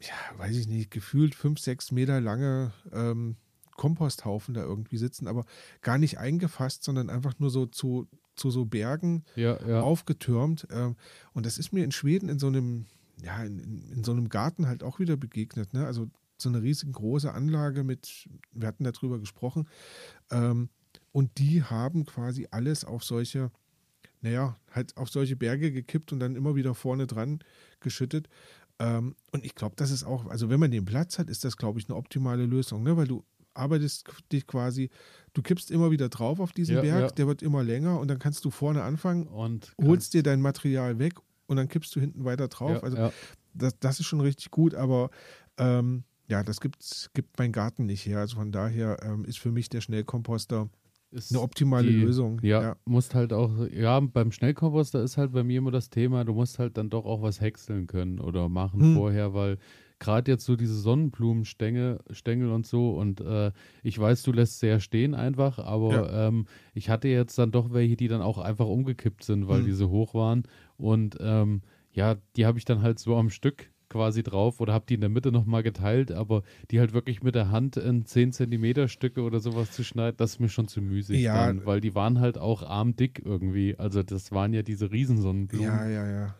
ja, 0.00 0.38
weiß 0.38 0.56
ich 0.56 0.68
nicht, 0.68 0.90
gefühlt 0.90 1.34
fünf, 1.34 1.58
sechs 1.58 1.90
Meter 1.90 2.20
lange 2.20 2.72
ähm, 2.92 3.36
Komposthaufen 3.76 4.54
da 4.54 4.62
irgendwie 4.62 4.96
sitzen, 4.96 5.26
aber 5.28 5.44
gar 5.82 5.98
nicht 5.98 6.18
eingefasst, 6.18 6.84
sondern 6.84 7.10
einfach 7.10 7.38
nur 7.38 7.50
so 7.50 7.66
zu, 7.66 8.08
zu 8.34 8.50
so 8.50 8.64
Bergen 8.64 9.24
Ja, 9.34 9.58
ja. 9.66 9.80
aufgetürmt. 9.80 10.66
Ähm, 10.70 10.96
und 11.32 11.46
das 11.46 11.58
ist 11.58 11.72
mir 11.72 11.84
in 11.84 11.92
Schweden 11.92 12.28
in 12.28 12.38
so 12.38 12.48
einem, 12.48 12.86
ja, 13.22 13.42
in, 13.42 13.58
in, 13.58 13.90
in 13.90 14.04
so 14.04 14.12
einem 14.12 14.28
Garten 14.28 14.66
halt 14.66 14.82
auch 14.82 14.98
wieder 14.98 15.16
begegnet. 15.16 15.74
Ne? 15.74 15.86
Also 15.86 16.08
so 16.36 16.48
eine 16.48 16.62
riesengroße 16.62 17.32
Anlage 17.32 17.82
mit, 17.82 18.28
wir 18.52 18.68
hatten 18.68 18.84
darüber 18.84 19.18
gesprochen, 19.18 19.68
ähm, 20.30 20.68
und 21.18 21.38
die 21.38 21.64
haben 21.64 22.04
quasi 22.06 22.46
alles 22.52 22.84
auf 22.84 23.02
solche, 23.02 23.50
naja, 24.20 24.56
halt 24.70 24.96
auf 24.96 25.08
solche 25.10 25.34
Berge 25.34 25.72
gekippt 25.72 26.12
und 26.12 26.20
dann 26.20 26.36
immer 26.36 26.54
wieder 26.54 26.76
vorne 26.76 27.08
dran 27.08 27.40
geschüttet. 27.80 28.28
Ähm, 28.78 29.16
und 29.32 29.44
ich 29.44 29.56
glaube, 29.56 29.74
das 29.74 29.90
ist 29.90 30.04
auch, 30.04 30.26
also 30.26 30.48
wenn 30.48 30.60
man 30.60 30.70
den 30.70 30.84
Platz 30.84 31.18
hat, 31.18 31.28
ist 31.28 31.42
das, 31.44 31.56
glaube 31.56 31.80
ich, 31.80 31.88
eine 31.88 31.96
optimale 31.96 32.46
Lösung, 32.46 32.84
ne? 32.84 32.96
weil 32.96 33.08
du 33.08 33.24
arbeitest 33.54 34.08
dich 34.30 34.46
quasi, 34.46 34.90
du 35.32 35.42
kippst 35.42 35.72
immer 35.72 35.90
wieder 35.90 36.08
drauf 36.08 36.38
auf 36.38 36.52
diesen 36.52 36.76
Ja, 36.76 36.82
Berg, 36.82 37.00
ja. 37.00 37.08
der 37.08 37.26
wird 37.26 37.42
immer 37.42 37.64
länger 37.64 37.98
und 37.98 38.06
dann 38.06 38.20
kannst 38.20 38.44
du 38.44 38.52
vorne 38.52 38.84
anfangen, 38.84 39.26
Und 39.26 39.74
holst 39.82 40.14
dir 40.14 40.22
dein 40.22 40.40
Material 40.40 41.00
weg 41.00 41.14
und 41.48 41.56
dann 41.56 41.66
kippst 41.66 41.96
du 41.96 42.00
hinten 42.00 42.24
weiter 42.24 42.46
drauf. 42.46 42.74
ja, 42.76 42.80
also 42.84 43.10
das, 43.54 43.76
das 43.80 43.98
ist 43.98 44.06
schon 44.06 44.20
richtig 44.20 44.52
gut, 44.52 44.76
aber 44.76 45.10
ähm, 45.56 46.04
ja, 46.28 46.44
das 46.44 46.60
gibt's, 46.60 47.10
gibt 47.12 47.40
mein 47.40 47.50
Garten 47.50 47.86
nicht 47.86 48.06
her. 48.06 48.20
Also 48.20 48.36
von 48.36 48.52
daher 48.52 49.02
ähm, 49.02 49.24
ist 49.24 49.40
für 49.40 49.50
mich 49.50 49.68
der 49.68 49.80
Schnellkomposter 49.80 50.70
Ist 51.10 51.32
eine 51.32 51.40
optimale 51.40 51.90
die- 51.90 52.00
Lösung. 52.02 52.38
Ja, 52.42 52.62
ja. 52.62 52.76
musst 52.84 53.14
halt 53.14 53.32
auch, 53.32 53.50
ja, 53.72 53.98
beim 54.00 54.30
Schnellkomposter 54.30 55.02
ist 55.02 55.16
halt 55.16 55.32
bei 55.32 55.42
mir 55.42 55.58
immer 55.58 55.70
das 55.70 55.88
Thema, 55.90 56.24
du 56.24 56.34
musst 56.34 56.58
halt 56.58 56.76
dann 56.76 56.90
doch 56.90 57.04
auch 57.06 57.22
was 57.22 57.40
häckseln 57.40 57.86
können 57.86 58.20
oder 58.20 58.48
machen 58.48 58.80
Hm. 58.80 58.94
vorher, 58.94 59.32
weil 59.32 59.58
gerade 60.00 60.30
jetzt 60.30 60.44
so 60.44 60.54
diese 60.54 60.78
Sonnenblumenstängel 60.78 62.00
Stängel 62.10 62.50
und 62.52 62.66
so 62.66 62.90
und 62.96 63.20
äh, 63.20 63.52
ich 63.82 63.98
weiß, 63.98 64.22
du 64.22 64.32
lässt 64.32 64.60
sehr 64.60 64.80
stehen 64.80 65.14
einfach, 65.14 65.58
aber 65.58 66.12
ähm, 66.12 66.46
ich 66.74 66.88
hatte 66.90 67.08
jetzt 67.08 67.38
dann 67.38 67.50
doch 67.50 67.72
welche, 67.72 67.96
die 67.96 68.08
dann 68.08 68.22
auch 68.22 68.38
einfach 68.38 68.66
umgekippt 68.66 69.24
sind, 69.24 69.48
weil 69.48 69.58
Hm. 69.60 69.66
die 69.66 69.72
so 69.72 69.88
hoch 69.90 70.14
waren 70.14 70.42
und 70.76 71.16
ähm, 71.20 71.62
ja, 71.92 72.16
die 72.36 72.46
habe 72.46 72.58
ich 72.58 72.64
dann 72.64 72.82
halt 72.82 72.98
so 72.98 73.16
am 73.16 73.30
Stück 73.30 73.70
quasi 73.88 74.22
drauf 74.22 74.60
oder 74.60 74.72
habe 74.72 74.84
die 74.88 74.94
in 74.94 75.00
der 75.00 75.08
Mitte 75.08 75.32
nochmal 75.32 75.62
geteilt, 75.62 76.12
aber 76.12 76.42
die 76.70 76.78
halt 76.80 76.92
wirklich 76.92 77.22
mit 77.22 77.34
der 77.34 77.50
Hand 77.50 77.76
in 77.76 78.04
10 78.04 78.32
Zentimeter 78.32 78.88
Stücke 78.88 79.22
oder 79.22 79.40
sowas 79.40 79.70
zu 79.72 79.82
schneiden, 79.84 80.16
das 80.18 80.32
ist 80.32 80.40
mir 80.40 80.48
schon 80.48 80.68
zu 80.68 80.80
müßig 80.82 81.20
Ja. 81.20 81.46
dann, 81.46 81.64
weil 81.66 81.80
die 81.80 81.94
waren 81.94 82.20
halt 82.20 82.36
auch 82.38 82.62
armdick 82.62 83.22
irgendwie. 83.24 83.76
Also 83.78 84.02
das 84.02 84.30
waren 84.32 84.52
ja 84.52 84.62
diese 84.62 84.90
Riesensonnenblumen. 84.90 85.66
Ja, 85.66 85.88
ja, 85.88 86.10
ja. 86.10 86.34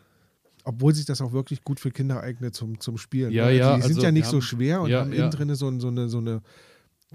Obwohl 0.65 0.93
sich 0.93 1.05
das 1.05 1.21
auch 1.21 1.31
wirklich 1.31 1.63
gut 1.63 1.79
für 1.79 1.89
Kinder 1.89 2.21
eignet 2.21 2.53
zum, 2.53 2.79
zum 2.79 2.97
Spielen. 2.97 3.31
Ja, 3.31 3.45
ne? 3.47 3.53
ja, 3.57 3.75
Die 3.77 3.81
sind 3.81 3.91
also 3.95 4.01
ja 4.03 4.11
nicht 4.11 4.25
wir 4.25 4.29
so 4.29 4.35
haben- 4.37 4.41
schwer 4.41 4.81
und 4.81 4.89
ja, 4.89 4.99
haben 5.01 5.11
ja. 5.13 5.19
innen 5.19 5.31
drin 5.31 5.55
so, 5.55 5.67
ein- 5.67 5.79
so, 5.79 5.87
eine, 5.87 6.09
so 6.09 6.17
eine, 6.19 6.41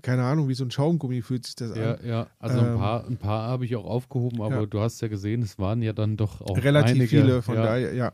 keine 0.03 0.25
Ahnung, 0.25 0.49
wie 0.49 0.55
so 0.55 0.65
ein 0.65 0.73
Schaumgummi 0.73 1.23
fühlt 1.23 1.47
sich 1.47 1.55
das 1.55 1.77
Ja, 1.77 1.93
an. 1.95 2.07
ja, 2.07 2.27
also 2.41 2.59
ein 2.59 2.67
Ähm, 2.73 2.77
paar, 2.79 3.07
ein 3.07 3.17
paar 3.19 3.47
habe 3.49 3.65
ich 3.67 3.77
auch 3.77 3.85
aufgehoben, 3.85 4.43
aber 4.43 4.61
ja. 4.63 4.67
du 4.67 4.81
hast 4.81 5.01
ja 5.03 5.07
gesehen, 5.09 5.43
es 5.43 5.59
waren 5.61 5.83
ja 5.83 5.93
dann 5.93 6.17
doch 6.17 6.41
auch 6.41 6.57
Relativ 6.57 6.97
einige. 6.97 7.07
viele, 7.09 7.43
von 7.43 7.55
ja. 7.55 7.63
daher, 7.63 7.95
ja. 7.95 8.13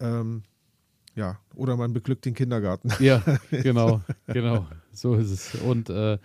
Ähm, 0.00 0.42
ja, 1.18 1.38
oder 1.54 1.76
man 1.76 1.92
beglückt 1.92 2.24
den 2.24 2.34
Kindergarten. 2.34 2.90
Ja, 3.00 3.22
genau, 3.50 4.00
genau, 4.26 4.66
so 4.92 5.14
ist 5.14 5.30
es. 5.30 5.54
Und 5.56 5.90
äh, 5.90 6.18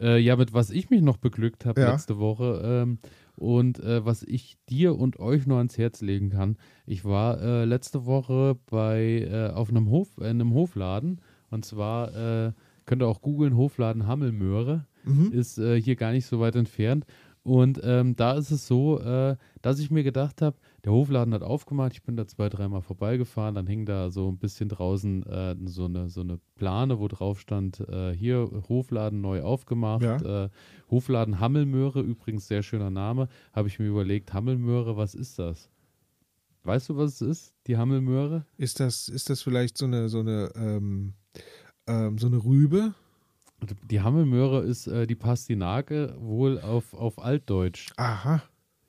äh, 0.00 0.18
ja, 0.18 0.36
mit 0.36 0.52
was 0.54 0.70
ich 0.70 0.90
mich 0.90 1.02
noch 1.02 1.16
beglückt 1.16 1.66
habe 1.66 1.80
Ja. 1.80 1.90
letzte 1.92 2.18
Woche, 2.18 2.60
ähm, 2.64 2.98
Und 3.36 3.78
äh, 3.80 4.04
was 4.04 4.22
ich 4.24 4.56
dir 4.68 4.96
und 4.98 5.18
euch 5.20 5.46
nur 5.46 5.58
ans 5.58 5.78
Herz 5.78 6.00
legen 6.00 6.30
kann, 6.30 6.56
ich 6.86 7.04
war 7.04 7.40
äh, 7.40 7.64
letzte 7.64 8.04
Woche 8.06 8.56
bei 8.70 9.28
äh, 9.30 9.50
auf 9.54 9.70
einem 9.70 9.90
Hof, 9.90 10.18
in 10.18 10.24
einem 10.24 10.54
Hofladen 10.54 11.20
und 11.50 11.64
zwar 11.64 12.14
äh, 12.16 12.52
könnt 12.84 13.02
ihr 13.02 13.06
auch 13.08 13.20
googeln, 13.22 13.56
Hofladen 13.56 14.06
Hammelmöhre, 14.06 14.86
Mhm. 15.04 15.30
ist 15.32 15.58
äh, 15.58 15.80
hier 15.80 15.94
gar 15.96 16.10
nicht 16.12 16.26
so 16.26 16.40
weit 16.40 16.56
entfernt. 16.56 17.04
Und 17.44 17.80
ähm, 17.84 18.14
da 18.16 18.34
ist 18.34 18.50
es 18.50 18.66
so, 18.66 18.98
äh, 19.00 19.36
dass 19.62 19.78
ich 19.78 19.90
mir 19.90 20.02
gedacht 20.02 20.42
habe, 20.42 20.56
der 20.88 20.94
Hofladen 20.94 21.34
hat 21.34 21.42
aufgemacht, 21.42 21.92
ich 21.92 22.02
bin 22.02 22.16
da 22.16 22.26
zwei, 22.26 22.48
dreimal 22.48 22.80
vorbeigefahren, 22.80 23.54
dann 23.54 23.66
hing 23.66 23.84
da 23.84 24.10
so 24.10 24.26
ein 24.30 24.38
bisschen 24.38 24.70
draußen 24.70 25.22
äh, 25.26 25.54
so, 25.66 25.84
eine, 25.84 26.08
so 26.08 26.22
eine 26.22 26.40
Plane, 26.54 26.98
wo 26.98 27.08
drauf 27.08 27.40
stand, 27.40 27.80
äh, 27.80 28.14
hier 28.16 28.48
Hofladen 28.70 29.20
neu 29.20 29.42
aufgemacht, 29.42 30.00
Ja. 30.02 30.44
äh, 30.46 30.48
Hofladen 30.90 31.40
Hammelmöhre, 31.40 32.00
übrigens 32.00 32.48
sehr 32.48 32.62
schöner 32.62 32.88
Name, 32.88 33.28
habe 33.52 33.68
ich 33.68 33.78
mir 33.78 33.84
überlegt, 33.86 34.32
Hammelmöhre, 34.32 34.96
was 34.96 35.14
ist 35.14 35.38
das? 35.38 35.68
Weißt 36.64 36.88
du, 36.88 36.96
was 36.96 37.20
es 37.20 37.20
ist, 37.20 37.54
die 37.66 37.76
Hammelmöhre? 37.76 38.46
Ist 38.56 38.80
das, 38.80 39.10
ist 39.10 39.28
das 39.28 39.42
vielleicht 39.42 39.76
so 39.76 39.84
eine, 39.84 40.08
so 40.08 40.20
eine, 40.20 40.50
ähm, 40.56 41.12
ähm, 41.86 42.16
so 42.16 42.28
eine 42.28 42.42
Rübe? 42.42 42.94
Die 43.90 44.00
Hammelmöhre 44.00 44.62
ist 44.62 44.86
äh, 44.86 45.06
die 45.06 45.16
Pastinake, 45.16 46.16
wohl 46.18 46.58
auf, 46.60 46.94
auf 46.94 47.18
Altdeutsch. 47.22 47.90
Aha. 47.98 48.42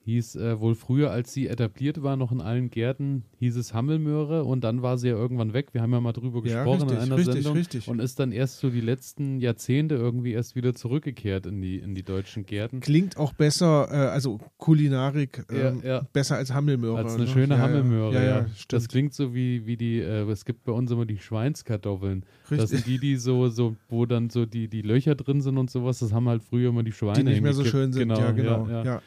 Hieß 0.09 0.35
äh, 0.37 0.59
wohl 0.59 0.73
früher, 0.73 1.11
als 1.11 1.33
sie 1.33 1.47
etabliert 1.47 2.01
war, 2.01 2.17
noch 2.17 2.31
in 2.31 2.41
allen 2.41 2.71
Gärten, 2.71 3.23
hieß 3.37 3.55
es 3.57 3.73
Hammelmöhre 3.75 4.43
und 4.43 4.63
dann 4.63 4.81
war 4.81 4.97
sie 4.97 5.07
ja 5.09 5.13
irgendwann 5.15 5.53
weg. 5.53 5.67
Wir 5.73 5.81
haben 5.83 5.91
ja 5.93 5.99
mal 6.01 6.13
drüber 6.13 6.39
Ja, 6.47 6.63
gesprochen 6.63 6.81
richtig, 6.89 6.97
in 6.97 7.03
einer 7.03 7.17
richtig, 7.17 7.33
Sendung. 7.35 7.53
richtig. 7.53 7.87
Und 7.87 7.99
ist 7.99 8.19
dann 8.19 8.31
erst 8.31 8.57
so 8.59 8.71
die 8.71 8.81
letzten 8.81 9.39
Jahrzehnte 9.39 9.95
irgendwie 9.95 10.31
erst 10.33 10.55
wieder 10.55 10.73
zurückgekehrt 10.73 11.45
in 11.45 11.61
die, 11.61 11.77
in 11.77 11.93
die 11.93 12.01
deutschen 12.01 12.45
Gärten. 12.45 12.79
Klingt 12.79 13.17
auch 13.17 13.33
besser, 13.33 13.87
äh, 13.91 13.95
also 14.09 14.39
Kulinarik, 14.57 15.45
ähm, 15.51 15.81
Ja, 15.83 15.89
ja. 15.89 16.07
besser 16.11 16.37
als 16.37 16.53
Hammelmöhre. 16.53 16.97
Als 16.97 17.13
eine 17.13 17.25
ne? 17.25 17.29
schöne 17.29 17.59
Hammelmöhre, 17.59 18.25
Ja, 18.25 18.45
das 18.69 18.87
klingt 18.87 19.13
so 19.13 19.35
wie, 19.35 19.65
wie 19.67 19.77
die, 19.77 19.99
äh, 19.99 20.27
es 20.29 20.43
gibt 20.43 20.63
bei 20.63 20.71
uns 20.71 20.89
immer 20.89 21.05
die 21.05 21.19
Schweinskartoffeln. 21.19 22.25
Das 22.49 22.51
Richtig. 22.51 22.69
sind 22.69 22.87
die, 22.87 22.99
die 22.99 23.15
so, 23.17 23.49
so, 23.49 23.75
wo 23.89 24.05
dann 24.05 24.29
so 24.31 24.45
die, 24.45 24.67
die 24.67 24.81
Löcher 24.81 25.13
drin 25.15 25.41
sind 25.41 25.57
und 25.57 25.69
sowas. 25.69 25.99
Das 25.99 26.13
haben 26.13 26.27
halt 26.27 26.41
früher 26.41 26.69
immer 26.69 26.83
die 26.83 26.91
Schweine. 26.91 27.19
die 27.19 27.23
nicht 27.29 27.41
mehr 27.41 27.53
so 27.53 27.63
schön 27.63 27.93
sind. 27.93 28.09
Genau, 28.09 28.19
ja, 28.19 28.31
genau. 28.31 28.67
Ja. 28.67 29.01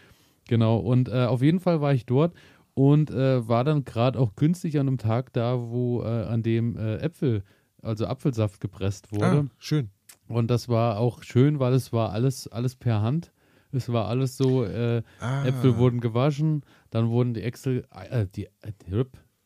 Genau, 0.53 0.77
und 0.77 1.09
äh, 1.09 1.25
auf 1.25 1.41
jeden 1.41 1.61
Fall 1.61 1.81
war 1.81 1.95
ich 1.95 2.05
dort 2.05 2.35
und 2.75 3.11
äh, 3.11 3.49
war 3.49 3.65
dann 3.65 3.87
gerade 3.87 4.19
auch 4.19 4.37
günstig 4.37 4.79
an 4.79 4.87
einem 4.87 4.99
Tag 4.99 5.33
da, 5.33 5.59
wo 5.59 6.03
äh, 6.03 6.25
an 6.25 6.43
dem 6.43 6.77
äh, 6.77 6.97
Äpfel, 6.97 7.43
also 7.81 8.05
Apfelsaft 8.05 8.61
gepresst 8.61 9.11
wurde. 9.13 9.47
Ah, 9.49 9.55
schön. 9.57 9.89
Und 10.29 10.51
das 10.51 10.69
war 10.69 10.99
auch 10.99 11.23
schön, 11.23 11.59
weil 11.59 11.73
es 11.73 11.91
war 11.95 12.13
alles, 12.13 12.49
alles 12.49 12.77
per 12.77 13.01
Hand. 13.01 13.33
Es 13.71 13.91
war 13.91 14.09
alles 14.09 14.37
so, 14.37 14.63
äh, 14.67 15.01
Ah. 15.21 15.47
Äpfel 15.47 15.79
wurden 15.79 16.01
gewaschen, 16.01 16.67
dann 16.91 17.09
wurden 17.09 17.33
die 17.33 17.45
Äpfel, 17.45 17.87
äh, 18.11 18.27
die, 18.37 18.45
äh, 18.61 18.73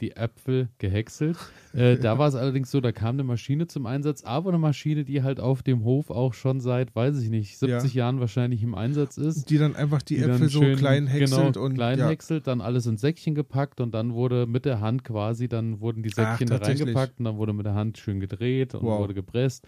die 0.01 0.17
Äpfel 0.17 0.69
gehäckselt. 0.79 1.37
Äh, 1.73 1.97
da 1.97 2.19
war 2.19 2.29
es 2.29 2.35
allerdings 2.35 2.71
so, 2.71 2.81
da 2.81 2.93
kam 2.93 3.17
eine 3.17 3.25
Maschine 3.25 3.67
zum 3.67 3.87
Einsatz, 3.87 4.23
aber 4.25 4.51
eine 4.51 4.59
Maschine, 4.59 5.05
die 5.05 5.23
halt 5.23 5.41
auf 5.41 5.63
dem 5.63 5.85
Hof 5.85 6.11
auch 6.11 6.35
schon 6.35 6.61
seit, 6.61 6.95
weiß 6.95 7.21
ich 7.21 7.31
nicht, 7.31 7.59
70 7.59 7.95
Jahren 7.95 8.21
wahrscheinlich 8.21 8.63
im 8.63 8.75
Einsatz 8.75 9.17
ist. 9.17 9.49
Die 9.51 9.59
dann 9.59 9.75
einfach 9.77 10.03
die, 10.03 10.17
die 10.17 10.23
Äpfel 10.23 10.49
so 10.49 10.61
schön, 10.63 10.77
klein 10.77 11.07
häckselt 11.07 11.55
genau, 11.55 11.65
und 11.65 11.75
klein 11.75 11.99
ja. 11.99 12.09
häckselt, 12.09 12.47
dann 12.47 12.61
alles 12.61 12.87
in 12.87 12.97
Säckchen 12.97 13.35
gepackt 13.35 13.81
und 13.81 13.93
dann 13.95 14.13
wurde 14.15 14.47
mit 14.47 14.65
der 14.65 14.81
Hand 14.81 15.05
quasi, 15.05 15.49
dann 15.49 15.81
wurden 15.81 16.03
die 16.03 16.11
Ach, 16.13 16.31
Säckchen 16.31 16.49
da 16.49 16.59
tatsächlich. 16.59 16.89
reingepackt 16.89 17.19
und 17.19 17.25
dann 17.25 17.37
wurde 17.37 17.53
mit 17.53 17.67
der 17.67 17.75
Hand 17.75 17.99
schön 17.99 18.21
gedreht 18.21 18.75
und 18.75 18.83
Wow. 18.83 19.01
wurde 19.01 19.15
gepresst. 19.15 19.67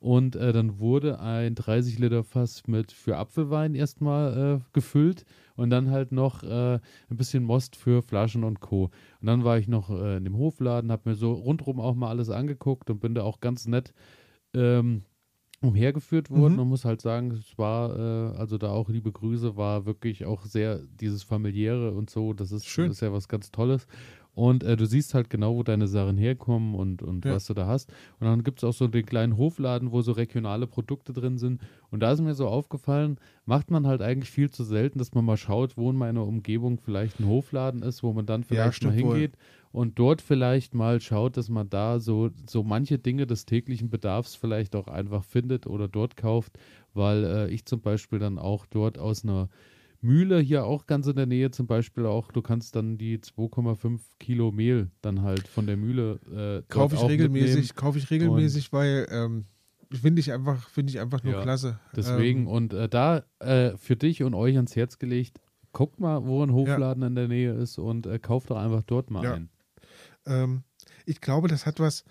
Und 0.00 0.36
äh, 0.36 0.52
dann 0.52 0.78
wurde 0.78 1.18
ein 1.18 1.56
30 1.56 1.98
Liter 1.98 2.22
Fass 2.22 2.62
mit 2.68 2.92
für 2.92 3.16
Apfelwein 3.16 3.74
erstmal 3.74 4.60
äh, 4.60 4.64
gefüllt 4.72 5.24
und 5.58 5.70
dann 5.70 5.90
halt 5.90 6.12
noch 6.12 6.44
äh, 6.44 6.74
ein 6.74 7.16
bisschen 7.16 7.42
Most 7.42 7.74
für 7.74 8.00
Flaschen 8.00 8.44
und 8.44 8.60
Co. 8.60 8.84
Und 9.20 9.26
dann 9.26 9.42
war 9.42 9.58
ich 9.58 9.66
noch 9.66 9.90
äh, 9.90 10.16
in 10.16 10.24
dem 10.24 10.38
Hofladen, 10.38 10.92
habe 10.92 11.10
mir 11.10 11.16
so 11.16 11.32
rundherum 11.32 11.80
auch 11.80 11.96
mal 11.96 12.08
alles 12.08 12.30
angeguckt 12.30 12.90
und 12.90 13.00
bin 13.00 13.14
da 13.14 13.24
auch 13.24 13.40
ganz 13.40 13.66
nett 13.66 13.92
ähm, 14.54 15.02
umhergeführt 15.60 16.30
worden. 16.30 16.52
Mhm. 16.52 16.58
Man 16.58 16.68
muss 16.68 16.84
halt 16.84 17.02
sagen, 17.02 17.32
es 17.32 17.58
war, 17.58 17.98
äh, 17.98 18.38
also 18.38 18.56
da 18.56 18.70
auch 18.70 18.88
liebe 18.88 19.10
Grüße, 19.10 19.56
war 19.56 19.84
wirklich 19.84 20.24
auch 20.24 20.44
sehr 20.44 20.78
dieses 20.78 21.24
familiäre 21.24 21.92
und 21.92 22.08
so. 22.08 22.32
Das 22.34 22.52
ist, 22.52 22.66
Schön. 22.66 22.92
ist 22.92 23.00
ja 23.00 23.12
was 23.12 23.26
ganz 23.26 23.50
Tolles. 23.50 23.88
Und 24.38 24.62
äh, 24.62 24.76
du 24.76 24.86
siehst 24.86 25.14
halt 25.14 25.30
genau, 25.30 25.56
wo 25.56 25.64
deine 25.64 25.88
Sachen 25.88 26.16
herkommen 26.16 26.76
und, 26.76 27.02
und 27.02 27.24
Ja. 27.24 27.34
was 27.34 27.46
du 27.46 27.54
da 27.54 27.66
hast. 27.66 27.90
Und 28.20 28.26
dann 28.28 28.44
gibt 28.44 28.60
es 28.60 28.64
auch 28.64 28.72
so 28.72 28.86
den 28.86 29.04
kleinen 29.04 29.36
Hofladen, 29.36 29.90
wo 29.90 30.00
so 30.00 30.12
regionale 30.12 30.68
Produkte 30.68 31.12
drin 31.12 31.38
sind. 31.38 31.60
Und 31.90 32.00
da 32.04 32.12
ist 32.12 32.20
mir 32.20 32.34
so 32.34 32.46
aufgefallen, 32.46 33.18
macht 33.46 33.72
man 33.72 33.84
halt 33.86 34.00
eigentlich 34.00 34.30
viel 34.30 34.48
zu 34.48 34.62
selten, 34.62 35.00
dass 35.00 35.12
man 35.12 35.24
mal 35.24 35.36
schaut, 35.36 35.76
wo 35.76 35.90
in 35.90 35.96
meiner 35.96 36.24
Umgebung 36.24 36.78
vielleicht 36.78 37.18
ein 37.18 37.26
Hofladen 37.26 37.82
ist, 37.82 38.04
wo 38.04 38.12
man 38.12 38.26
dann 38.26 38.44
vielleicht 38.44 38.80
mal 38.84 38.92
stimmt 38.92 39.02
wohl. 39.02 39.16
hingeht 39.16 39.32
und 39.72 39.98
dort 39.98 40.22
vielleicht 40.22 40.72
mal 40.72 41.00
schaut, 41.00 41.36
dass 41.36 41.48
man 41.48 41.68
da 41.68 41.98
so, 41.98 42.30
so 42.46 42.62
manche 42.62 42.98
Dinge 42.98 43.26
des 43.26 43.44
täglichen 43.44 43.90
Bedarfs 43.90 44.36
vielleicht 44.36 44.76
auch 44.76 44.86
einfach 44.86 45.24
findet 45.24 45.66
oder 45.66 45.88
dort 45.88 46.16
kauft, 46.16 46.58
weil 46.94 47.24
äh, 47.24 47.48
ich 47.50 47.64
zum 47.64 47.80
Beispiel 47.80 48.20
dann 48.20 48.38
auch 48.38 48.66
dort 48.66 48.98
aus 48.98 49.24
einer 49.24 49.48
Mühle 50.00 50.38
hier 50.38 50.64
auch 50.64 50.86
ganz 50.86 51.06
in 51.06 51.16
der 51.16 51.26
Nähe 51.26 51.50
zum 51.50 51.66
Beispiel 51.66 52.06
auch, 52.06 52.30
du 52.30 52.42
kannst 52.42 52.76
dann 52.76 52.98
die 52.98 53.18
2,5 53.18 54.00
Kilo 54.20 54.52
Mehl 54.52 54.90
dann 55.02 55.22
halt 55.22 55.48
von 55.48 55.66
der 55.66 55.76
Mühle 55.76 56.20
äh, 56.30 56.72
Kaufe 56.72 56.94
ich 56.96 57.08
regelmäßig, 57.08 57.74
kaufe 57.74 57.98
ich 57.98 58.10
regelmäßig, 58.10 58.72
weil 58.72 59.06
ähm, 59.10 59.46
finde 59.90 60.20
ich 60.20 60.32
einfach, 60.32 60.68
finde 60.70 60.90
ich 60.90 61.00
einfach 61.00 61.22
nur 61.22 61.34
Ja, 61.34 61.42
klasse. 61.42 61.80
Deswegen, 61.96 62.42
Ähm, 62.42 62.48
und 62.48 62.72
äh, 62.74 62.88
da 62.88 63.24
äh, 63.40 63.76
für 63.76 63.96
dich 63.96 64.22
und 64.22 64.34
euch 64.34 64.54
ans 64.56 64.76
Herz 64.76 64.98
gelegt, 64.98 65.40
guckt 65.72 65.98
mal, 65.98 66.24
wo 66.24 66.42
ein 66.42 66.52
Hofladen 66.52 67.02
in 67.02 67.14
der 67.14 67.28
Nähe 67.28 67.52
ist 67.52 67.78
und 67.78 68.06
äh, 68.06 68.18
kauft 68.18 68.50
doch 68.50 68.56
einfach 68.58 68.82
dort 68.82 69.10
mal 69.10 69.24
Ja. 69.24 69.34
ein. 69.34 69.50
ähm, 70.26 70.62
ich 71.06 71.20
glaube, 71.20 71.48
das 71.48 71.66
hat 71.66 71.80
was, 71.80 72.04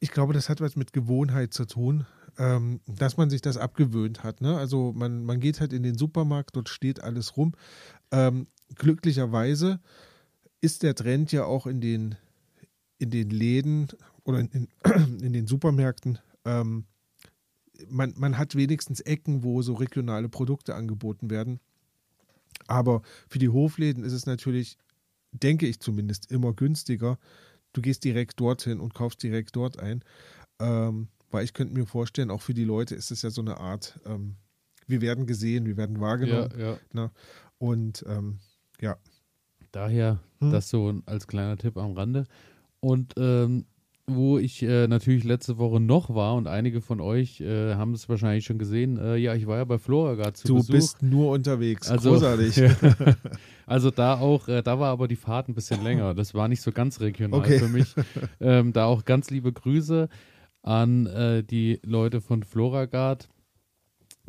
ich 0.00 0.10
glaube, 0.10 0.34
das 0.34 0.48
hat 0.48 0.60
was 0.60 0.76
mit 0.76 0.92
Gewohnheit 0.92 1.52
zu 1.54 1.64
tun, 1.66 2.06
ähm, 2.38 2.80
dass 2.86 3.16
man 3.16 3.30
sich 3.30 3.42
das 3.42 3.56
abgewöhnt 3.56 4.22
hat. 4.22 4.40
Ne? 4.40 4.56
Also 4.56 4.92
man, 4.92 5.24
man 5.24 5.40
geht 5.40 5.60
halt 5.60 5.72
in 5.72 5.82
den 5.82 5.98
Supermarkt, 5.98 6.54
dort 6.56 6.68
steht 6.68 7.02
alles 7.02 7.36
rum. 7.36 7.52
Ähm, 8.12 8.46
glücklicherweise 8.76 9.80
ist 10.60 10.82
der 10.82 10.94
Trend 10.94 11.32
ja 11.32 11.44
auch 11.44 11.66
in 11.66 11.80
den, 11.80 12.14
in 12.98 13.10
den 13.10 13.30
Läden 13.30 13.88
oder 14.24 14.40
in, 14.40 14.48
in, 14.48 14.68
in 15.22 15.32
den 15.32 15.46
Supermärkten. 15.46 16.20
Ähm, 16.44 16.84
man, 17.88 18.14
man 18.16 18.38
hat 18.38 18.54
wenigstens 18.54 19.00
Ecken, 19.00 19.42
wo 19.42 19.62
so 19.62 19.74
regionale 19.74 20.28
Produkte 20.28 20.74
angeboten 20.74 21.30
werden. 21.30 21.60
Aber 22.66 23.02
für 23.28 23.38
die 23.38 23.48
Hofläden 23.48 24.04
ist 24.04 24.12
es 24.12 24.26
natürlich, 24.26 24.78
denke 25.32 25.66
ich 25.66 25.80
zumindest, 25.80 26.30
immer 26.30 26.52
günstiger. 26.52 27.18
Du 27.72 27.82
gehst 27.82 28.04
direkt 28.04 28.40
dorthin 28.40 28.80
und 28.80 28.94
kaufst 28.94 29.22
direkt 29.22 29.54
dort 29.56 29.78
ein. 29.78 30.02
Ähm, 30.58 31.08
weil 31.30 31.44
ich 31.44 31.52
könnte 31.54 31.74
mir 31.74 31.86
vorstellen, 31.86 32.30
auch 32.30 32.40
für 32.42 32.54
die 32.54 32.64
Leute 32.64 32.94
ist 32.94 33.10
es 33.10 33.22
ja 33.22 33.30
so 33.30 33.40
eine 33.42 33.58
Art, 33.58 33.98
ähm, 34.06 34.36
wir 34.86 35.00
werden 35.00 35.26
gesehen, 35.26 35.66
wir 35.66 35.76
werden 35.76 36.00
wahrgenommen. 36.00 36.48
Ja, 36.58 36.78
ja. 36.94 37.10
Und 37.58 38.04
ähm, 38.08 38.38
ja, 38.80 38.96
Daher 39.72 40.20
Hm. 40.40 40.50
das 40.52 40.70
so 40.70 40.94
als 41.06 41.26
kleiner 41.26 41.56
Tipp 41.58 41.76
am 41.76 41.92
Rande. 41.92 42.24
Und 42.80 43.14
ähm, 43.18 43.66
wo 44.06 44.38
ich 44.38 44.62
äh, 44.62 44.86
natürlich 44.88 45.24
letzte 45.24 45.58
Woche 45.58 45.80
noch 45.80 46.14
war 46.14 46.34
und 46.36 46.46
einige 46.46 46.80
von 46.80 47.00
euch 47.00 47.40
äh, 47.42 47.74
haben 47.74 47.92
es 47.92 48.08
wahrscheinlich 48.08 48.46
schon 48.46 48.58
gesehen, 48.58 48.96
äh, 48.96 49.16
ja, 49.16 49.34
ich 49.34 49.46
war 49.46 49.58
ja 49.58 49.64
bei 49.64 49.76
Floragard 49.78 50.36
zu 50.38 50.46
du 50.46 50.54
Besuch. 50.56 50.72
bist 50.72 51.02
nur 51.02 51.32
unterwegs. 51.32 51.90
Also- 51.90 52.12
Großartig. 52.12 52.56
Ja. 52.56 52.70
Also 53.66 53.90
da 53.90 54.14
auch, 54.18 54.48
äh, 54.48 54.62
da 54.62 54.80
war 54.80 54.88
aber 54.88 55.08
die 55.08 55.16
Fahrt 55.16 55.48
ein 55.50 55.54
bisschen 55.54 55.82
länger. 55.84 56.14
Das 56.14 56.32
war 56.32 56.48
nicht 56.48 56.62
so 56.62 56.72
ganz 56.72 57.00
regional 57.00 57.40
Okay. 57.40 57.58
für 57.58 57.68
mich. 57.68 57.94
Ähm, 58.40 58.72
da 58.72 58.86
auch 58.86 59.04
ganz 59.04 59.28
liebe 59.28 59.52
Grüße 59.52 60.08
an 60.62 61.06
äh, 61.06 61.42
die 61.44 61.80
Leute 61.84 62.20
von 62.20 62.42
Floragard, 62.42 63.28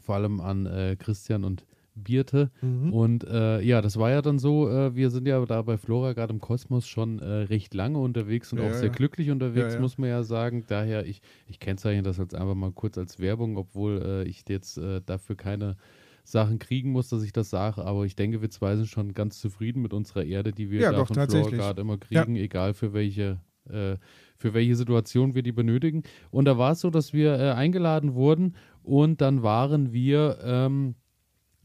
vor 0.02 0.16
allem 0.16 0.40
an 0.40 0.66
äh, 0.66 0.96
Christian 0.98 1.44
und 1.44 1.66
Birte. 1.96 2.50
Mhm. 2.62 2.94
Und 2.94 3.24
äh, 3.26 3.60
ja, 3.62 3.82
das 3.82 3.98
war 3.98 4.10
ja 4.10 4.22
dann 4.22 4.40
so, 4.40 4.70
äh, 4.70 4.96
wir 4.96 5.10
sind 5.10 5.28
ja 5.28 5.46
da 5.46 5.62
bei 5.62 5.78
Floragard 5.78 6.32
im 6.32 6.40
Kosmos 6.40 6.88
schon 6.88 7.20
äh, 7.20 7.26
recht 7.26 7.74
lange 7.74 8.00
unterwegs 8.00 8.54
und 8.54 8.60
Ja, 8.60 8.70
auch 8.70 8.74
sehr 8.74 8.88
ja. 8.88 8.94
glücklich 8.94 9.32
unterwegs, 9.32 9.74
Ja, 9.74 9.82
muss 9.82 9.98
man 9.98 10.10
ja 10.10 10.24
sagen. 10.24 10.64
Daher, 10.68 11.06
ich, 11.06 11.22
ich 11.48 11.60
kennzeichne 11.60 12.04
das 12.04 12.18
jetzt 12.18 12.36
einfach 12.36 12.56
mal 12.56 12.72
kurz 12.72 12.98
als 12.98 13.20
Werbung, 13.20 13.58
obwohl 13.58 14.02
äh, 14.02 14.24
ich 14.30 14.44
jetzt 14.48 14.80
dafür 15.06 15.36
keine 15.36 15.76
Sachen 16.24 16.60
kriegen 16.60 16.92
muss, 16.92 17.10
dass 17.10 17.24
ich 17.24 17.34
das 17.34 17.50
sage, 17.50 17.84
aber 17.84 18.06
ich 18.06 18.16
denke, 18.16 18.42
wir 18.42 18.50
zwei 18.52 18.76
sind 18.76 18.88
schon 18.88 19.14
ganz 19.14 19.40
zufrieden 19.40 19.82
mit 19.82 19.94
unserer 19.94 20.24
Erde, 20.24 20.52
die 20.52 20.70
wir 20.70 20.82
Ja, 20.82 20.92
da 20.92 21.00
doch, 21.00 21.08
von. 21.08 21.18
Floragard 21.28 21.80
immer 21.80 21.98
kriegen, 21.98 22.36
egal 22.36 22.74
für 22.76 22.94
welche 22.94 23.40
äh, 23.70 23.98
für 24.38 24.54
welche 24.54 24.76
Situation 24.76 25.36
wir 25.36 25.44
die 25.44 25.52
benötigen. 25.52 26.04
Und 26.32 26.46
da 26.46 26.58
war 26.58 26.72
es 26.72 26.80
so, 26.82 26.90
dass 26.90 27.14
wir 27.14 27.34
äh, 27.40 27.52
eingeladen 27.52 28.14
wurden 28.14 28.56
und 28.84 29.22
dann 29.22 29.44
waren 29.44 29.92
wir 29.94 30.40
ähm, 30.44 30.96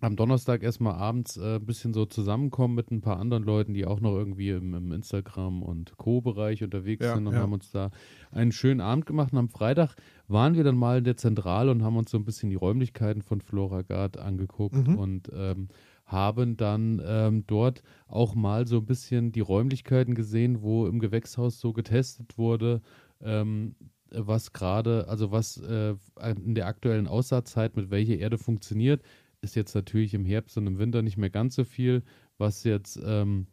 am 0.00 0.16
Donnerstag 0.16 0.62
erstmal 0.62 0.94
abends 0.96 1.38
äh, 1.38 1.56
ein 1.56 1.64
bisschen 1.64 1.94
so 1.94 2.04
zusammenkommen 2.04 2.74
mit 2.74 2.90
ein 2.90 3.00
paar 3.00 3.18
anderen 3.18 3.42
Leuten, 3.42 3.72
die 3.72 3.86
auch 3.86 4.00
noch 4.00 4.14
irgendwie 4.14 4.50
im, 4.50 4.74
im 4.74 4.92
Instagram- 4.92 5.62
und 5.62 5.96
Co-Bereich 5.96 6.62
unterwegs 6.62 7.06
Ja, 7.06 7.14
sind 7.14 7.26
und 7.26 7.32
ja. 7.34 7.40
haben 7.40 7.54
uns 7.54 7.70
da 7.70 7.90
einen 8.30 8.52
schönen 8.52 8.82
Abend 8.82 9.06
gemacht. 9.06 9.32
Und 9.32 9.38
am 9.38 9.48
Freitag 9.48 9.94
waren 10.28 10.56
wir 10.56 10.64
dann 10.64 10.76
mal 10.76 10.98
in 10.98 11.04
der 11.04 11.16
Zentrale 11.16 11.70
und 11.70 11.82
haben 11.82 11.96
uns 11.96 12.10
so 12.10 12.18
ein 12.18 12.24
bisschen 12.24 12.50
die 12.50 12.56
Räumlichkeiten 12.56 13.22
von 13.22 13.40
Floragard 13.40 14.18
angeguckt 14.18 14.74
Mhm. 14.88 14.98
und 14.98 15.30
ähm, 15.34 15.68
haben 16.14 16.56
dann 16.56 17.02
ähm, 17.04 17.44
dort 17.46 17.82
auch 18.08 18.34
mal 18.34 18.66
so 18.66 18.78
ein 18.78 18.86
bisschen 18.86 19.32
die 19.32 19.40
Räumlichkeiten 19.40 20.14
gesehen, 20.14 20.62
wo 20.62 20.86
im 20.86 21.00
Gewächshaus 21.00 21.60
so 21.60 21.72
getestet 21.72 22.38
wurde, 22.38 22.80
ähm, 23.20 23.74
was 24.10 24.52
gerade, 24.52 25.08
also 25.08 25.32
was 25.32 25.58
äh, 25.58 25.96
in 26.44 26.54
der 26.54 26.66
aktuellen 26.66 27.08
Aussaatzeit 27.08 27.76
mit 27.76 27.90
welcher 27.90 28.16
Erde 28.16 28.38
funktioniert. 28.38 29.02
Ist 29.42 29.56
jetzt 29.56 29.74
natürlich 29.74 30.14
im 30.14 30.24
Herbst 30.24 30.56
und 30.56 30.66
im 30.66 30.78
Winter 30.78 31.02
nicht 31.02 31.18
mehr 31.18 31.30
ganz 31.30 31.56
so 31.56 31.64
viel. 31.64 32.02
Was 32.38 32.64
jetzt 32.64 32.98
ähm, 33.04 33.46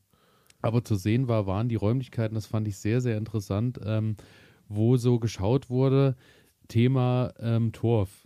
aber 0.61 0.83
zu 0.83 0.95
sehen 0.95 1.27
war, 1.27 1.47
waren 1.47 1.69
die 1.69 1.75
Räumlichkeiten, 1.75 2.35
das 2.35 2.45
fand 2.45 2.67
ich 2.67 2.77
sehr, 2.77 3.01
sehr 3.01 3.17
interessant, 3.17 3.79
ähm, 3.83 4.15
wo 4.67 4.97
so 4.97 5.19
geschaut 5.19 5.69
wurde, 5.69 6.15
Thema 6.67 7.33
ähm, 7.39 7.71
Torf. 7.71 8.20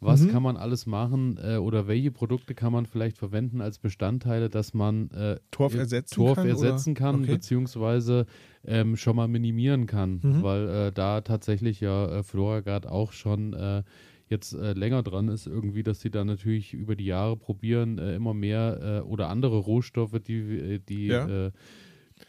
Was 0.00 0.22
mhm. 0.22 0.28
kann 0.28 0.42
man 0.44 0.56
alles 0.56 0.86
machen 0.86 1.38
äh, 1.42 1.56
oder 1.56 1.88
welche 1.88 2.12
Produkte 2.12 2.54
kann 2.54 2.72
man 2.72 2.86
vielleicht 2.86 3.18
verwenden 3.18 3.60
als 3.60 3.78
Bestandteile, 3.80 4.48
dass 4.48 4.72
man 4.72 5.10
äh, 5.10 5.40
Torf 5.50 5.74
ersetzen 5.74 6.14
Torf 6.14 6.36
kann, 6.36 6.46
ersetzen 6.48 6.90
oder? 6.92 6.98
kann 7.00 7.22
Okay. 7.22 7.32
beziehungsweise 7.32 8.26
ähm, 8.64 8.96
schon 8.96 9.16
mal 9.16 9.26
minimieren 9.28 9.86
kann, 9.86 10.20
Mhm. 10.22 10.42
weil 10.42 10.68
äh, 10.68 10.92
da 10.92 11.20
tatsächlich 11.20 11.80
ja 11.80 12.18
äh, 12.18 12.22
Floragard 12.22 12.86
auch 12.86 13.12
schon 13.12 13.54
äh, 13.54 13.82
jetzt 14.28 14.52
äh, 14.52 14.72
länger 14.74 15.02
dran 15.02 15.28
ist, 15.28 15.46
irgendwie, 15.46 15.82
dass 15.82 16.00
sie 16.00 16.10
da 16.10 16.24
natürlich 16.24 16.74
über 16.74 16.94
die 16.94 17.06
Jahre 17.06 17.36
probieren, 17.36 17.98
äh, 17.98 18.14
immer 18.14 18.34
mehr 18.34 19.00
äh, 19.04 19.08
oder 19.08 19.28
andere 19.30 19.56
Rohstoffe, 19.58 20.20
die, 20.20 20.38
äh, 20.38 20.78
die, 20.78 21.06
Ja. 21.06 21.46
äh, 21.46 21.50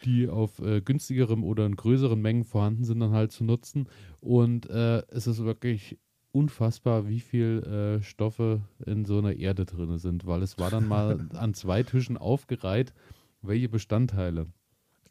die 0.04 0.28
auf 0.28 0.60
äh, 0.60 0.80
günstigerem 0.80 1.44
oder 1.44 1.66
in 1.66 1.76
größeren 1.76 2.20
Mengen 2.20 2.44
vorhanden 2.44 2.84
sind, 2.84 3.00
dann 3.00 3.12
halt 3.12 3.32
zu 3.32 3.44
nutzen. 3.44 3.88
Und 4.20 4.68
äh, 4.70 5.02
es 5.08 5.26
ist 5.26 5.44
wirklich 5.44 5.98
unfassbar, 6.32 7.08
wie 7.08 7.20
viel 7.20 7.98
äh, 8.00 8.02
Stoffe 8.02 8.60
in 8.86 9.04
so 9.04 9.18
einer 9.18 9.34
Erde 9.34 9.64
drin 9.64 9.98
sind, 9.98 10.26
weil 10.26 10.42
es 10.42 10.58
war 10.58 10.70
dann 10.70 10.86
mal 10.86 11.28
an 11.34 11.54
zwei 11.54 11.82
Tischen 11.82 12.16
aufgereiht, 12.16 12.92
welche 13.42 13.68
Bestandteile 13.68 14.46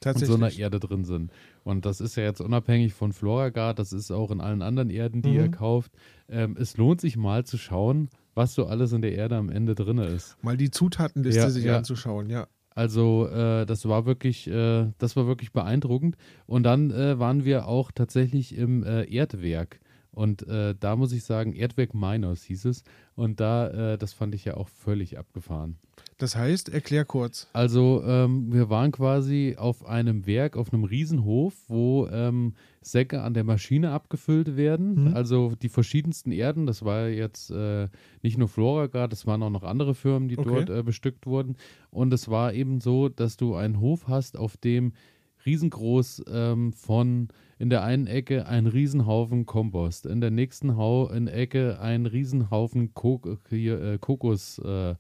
in 0.05 0.26
so 0.26 0.36
einer 0.36 0.51
Erde 0.51 0.80
drin 0.80 1.03
sind. 1.03 1.32
Und 1.65 1.86
das 1.86 1.99
ist 1.99 2.15
ja 2.15 2.24
jetzt 2.24 2.39
unabhängig 2.39 2.93
von 2.93 3.11
Floragard, 3.11 3.80
das 3.80 3.91
ist 3.91 4.11
auch 4.11 4.32
in 4.32 4.39
allen 4.39 4.61
anderen 4.61 4.89
Erden, 4.89 5.22
die 5.22 5.30
Mhm. 5.30 5.36
ihr 5.36 5.51
kauft. 5.51 5.91
Ähm, 6.30 6.55
es 6.57 6.78
lohnt 6.78 7.01
sich 7.01 7.17
mal 7.17 7.43
zu 7.45 7.57
schauen, 7.57 8.09
was 8.34 8.53
so 8.53 8.65
alles 8.65 8.93
in 8.93 9.01
der 9.01 9.13
Erde 9.13 9.36
am 9.36 9.49
Ende 9.49 9.76
drin 9.76 9.97
ist. 9.97 10.38
Mal 10.41 10.55
die 10.55 10.72
Zutatenliste 10.72 11.41
Ja, 11.41 11.49
sich 11.49 11.65
ja. 11.65 11.78
anzuschauen, 11.78 12.30
ja. 12.30 12.47
Also 12.74 13.28
äh, 13.28 13.65
das 13.65 13.89
war 13.89 14.05
wirklich, 14.05 14.47
äh, 14.47 14.88
das 14.99 15.17
war 15.17 15.28
wirklich 15.28 15.51
beeindruckend. 15.51 16.15
Und 16.45 16.63
dann 16.63 16.91
äh, 16.91 17.20
waren 17.20 17.43
wir 17.43 17.67
auch 17.67 17.91
tatsächlich 17.91 18.55
im 18.55 18.84
äh, 18.84 19.03
Erdwerk. 19.13 19.82
Und 20.12 20.47
äh, 20.47 20.76
da 20.80 20.95
muss 20.95 21.12
ich 21.12 21.24
sagen, 21.24 21.53
Erdwerk 21.53 21.93
Miners 21.93 22.43
hieß 22.43 22.66
es. 22.66 22.84
Und 23.16 23.39
da, 23.39 23.93
äh, 23.93 23.97
das 23.97 24.14
fand 24.14 24.34
ich 24.34 24.45
ja 24.45 24.57
auch 24.57 24.68
völlig 24.68 25.18
abgefahren. 25.18 25.78
Das 26.18 26.36
heißt, 26.36 26.70
erklär 26.70 27.05
kurz. 27.05 27.47
Also 27.53 28.01
ähm, 28.05 28.51
wir 28.51 28.70
waren 28.70 28.91
quasi 28.91 29.55
auf 29.57 29.86
einem 29.86 30.26
Werk, 30.26 30.57
auf 30.57 30.74
einem 30.74 30.84
Riesenhof, 30.84 31.53
wo 31.68 32.07
ähm, 32.07 32.55
Säcke 32.82 33.22
an 33.22 33.34
der 33.34 33.43
Maschine 33.43 33.91
abgefüllt 33.91 34.57
werden. 34.57 35.10
Mhm. 35.10 35.14
Also 35.14 35.53
die 35.62 35.70
verschiedensten 35.70 36.32
Erden. 36.32 36.66
Das 36.66 36.84
war 36.84 37.07
jetzt 37.07 37.51
äh, 37.51 37.88
nicht 38.22 38.38
nur 38.38 38.47
Floragard, 38.47 39.14
es 39.14 39.28
waren 39.28 39.43
auch 39.43 39.49
noch 39.49 39.64
andere 39.64 39.95
Firmen, 39.95 40.28
die 40.28 40.38
Okay. 40.38 40.66
dort 40.66 40.70
äh, 40.70 40.84
bestückt 40.84 41.26
wurden. 41.26 41.55
Und 41.91 42.14
es 42.14 42.30
war 42.30 42.53
eben 42.53 42.82
so, 42.82 43.10
dass 43.10 43.38
du 43.38 43.55
einen 43.55 43.80
Hof 43.80 44.07
hast, 44.07 44.38
auf 44.38 44.57
dem 44.57 44.93
riesengroß 45.45 46.24
ähm, 46.30 46.74
von 46.74 47.30
in 47.60 47.70
der 47.70 47.84
einen 47.84 48.07
Ecke 48.07 48.47
ein 48.47 48.66
Riesenhaufen 48.66 49.45
Kompost, 49.45 50.05
in 50.07 50.22
der 50.22 50.32
nächsten 50.32 50.76
Hau 50.78 51.10
in 51.10 51.28
Ecke 51.28 51.80
ein 51.80 52.05
Riesenhaufen 52.07 52.93
Kok 52.95 53.38
hier, 53.49 53.80
äh, 53.82 53.97
Kokos, 53.99 54.57
äh, 54.60 54.95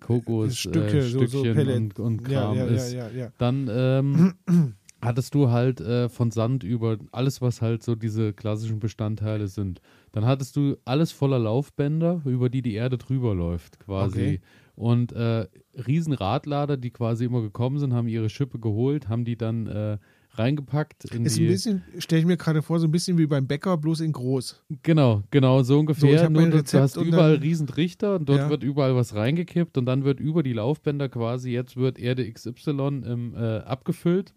Kokos 0.00 0.56
Stücke, 0.56 0.98
äh, 0.98 1.02
so- 1.02 1.26
so 1.26 1.26
Stückchen 1.40 1.54
Pellet. 1.54 1.76
und, 1.76 1.98
und 1.98 2.24
Kram 2.24 2.56
ja, 2.56 2.66
ja, 2.66 2.70
ist. 2.70 2.92
ja. 2.92 3.32
Dann 3.38 3.68
ähm, 3.72 4.34
hattest 5.02 5.34
du 5.34 5.50
halt 5.50 5.80
äh, 5.80 6.08
von 6.08 6.30
Sand 6.30 6.62
über 6.62 6.98
alles, 7.12 7.40
was 7.42 7.60
halt 7.60 7.82
so 7.82 7.94
diese 7.96 8.32
klassischen 8.32 8.78
Bestandteile 8.78 9.48
sind. 9.48 9.80
Dann 10.12 10.24
hattest 10.26 10.54
du 10.56 10.76
alles 10.84 11.10
voller 11.12 11.38
Laufbänder, 11.38 12.22
über 12.24 12.50
die 12.50 12.62
die 12.62 12.74
Erde 12.74 12.98
drüber 12.98 13.34
läuft, 13.34 13.80
quasi. 13.80 14.20
Okay. 14.20 14.40
Und 14.76 15.12
äh, 15.12 15.46
riesen 15.86 16.12
Radlader, 16.12 16.76
die 16.76 16.90
quasi 16.90 17.24
immer 17.24 17.42
gekommen 17.42 17.78
sind, 17.78 17.92
haben 17.92 18.08
ihre 18.08 18.30
Schippe 18.30 18.58
geholt, 18.58 19.08
haben 19.08 19.24
die 19.24 19.36
dann 19.36 19.66
äh, 19.66 19.98
reingepackt 20.32 21.04
in 21.06 21.26
Ist 21.26 21.36
die. 21.36 21.44
ein 21.46 21.48
bisschen, 21.48 21.82
stelle 21.98 22.20
ich 22.20 22.26
mir 22.26 22.36
gerade 22.36 22.62
vor, 22.62 22.78
so 22.80 22.86
ein 22.86 22.90
bisschen 22.90 23.18
wie 23.18 23.26
beim 23.26 23.46
Bäcker, 23.46 23.76
bloß 23.76 24.00
in 24.00 24.12
groß. 24.12 24.62
Genau, 24.82 25.22
genau, 25.30 25.58
so 25.62 25.74
So, 25.74 25.80
ungefähr. 25.80 26.22
hab 26.24 26.30
Nur 26.32 26.48
du, 26.48 26.58
hast 26.78 26.96
überall 26.96 27.34
dann- 27.34 27.42
riesen 27.42 27.66
Trichter 27.66 28.16
und 28.16 28.28
dort 28.28 28.38
Ja. 28.40 28.50
wird 28.50 28.62
überall 28.62 28.94
was 28.94 29.14
reingekippt 29.14 29.76
und 29.78 29.86
dann 29.86 30.04
wird 30.04 30.20
über 30.20 30.42
die 30.42 30.52
Laufbänder 30.52 31.08
quasi, 31.08 31.50
jetzt 31.50 31.76
wird 31.76 31.98
Erde 31.98 32.30
XY 32.30 33.02
im, 33.04 33.34
äh, 33.34 33.58
abgefüllt. 33.58 34.34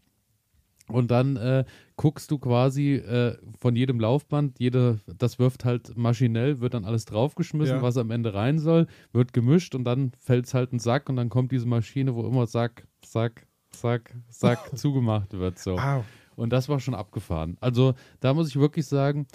Und 0.89 1.11
dann 1.11 1.37
äh, 1.37 1.63
guckst 1.95 2.29
du 2.29 2.37
quasi 2.37 2.95
äh, 2.95 3.37
von 3.57 3.73
jedem 3.73 4.01
Laufband, 4.01 4.59
jede, 4.59 4.99
das 5.17 5.39
wirft 5.39 5.63
halt 5.63 5.95
maschinell, 5.95 6.59
wird 6.59 6.73
dann 6.73 6.83
alles 6.83 7.05
draufgeschmissen, 7.05 7.77
Ja. 7.77 7.81
was 7.81 7.95
am 7.95 8.11
Ende 8.11 8.33
rein 8.33 8.59
soll, 8.59 8.87
wird 9.13 9.31
gemischt 9.31 9.75
und 9.75 9.85
dann 9.85 10.11
fällt 10.19 10.45
es 10.45 10.53
halt 10.53 10.73
ein 10.73 10.79
Sack 10.79 11.07
und 11.07 11.15
dann 11.15 11.29
kommt 11.29 11.53
diese 11.53 11.67
Maschine, 11.67 12.15
wo 12.15 12.27
immer 12.27 12.47
Sack, 12.47 12.85
Sack, 13.05 13.47
Sack, 13.75 14.15
Sack 14.29 14.77
zugemacht 14.77 15.33
wird. 15.33 15.59
So. 15.59 15.77
Ah, 15.77 16.03
Und 16.35 16.51
das 16.51 16.69
war 16.69 16.79
schon 16.79 16.95
abgefahren. 16.95 17.57
Also 17.61 17.93
da 18.19 18.33
muss 18.33 18.49
ich 18.49 18.55
wirklich 18.57 18.85
sagen, 18.85 19.27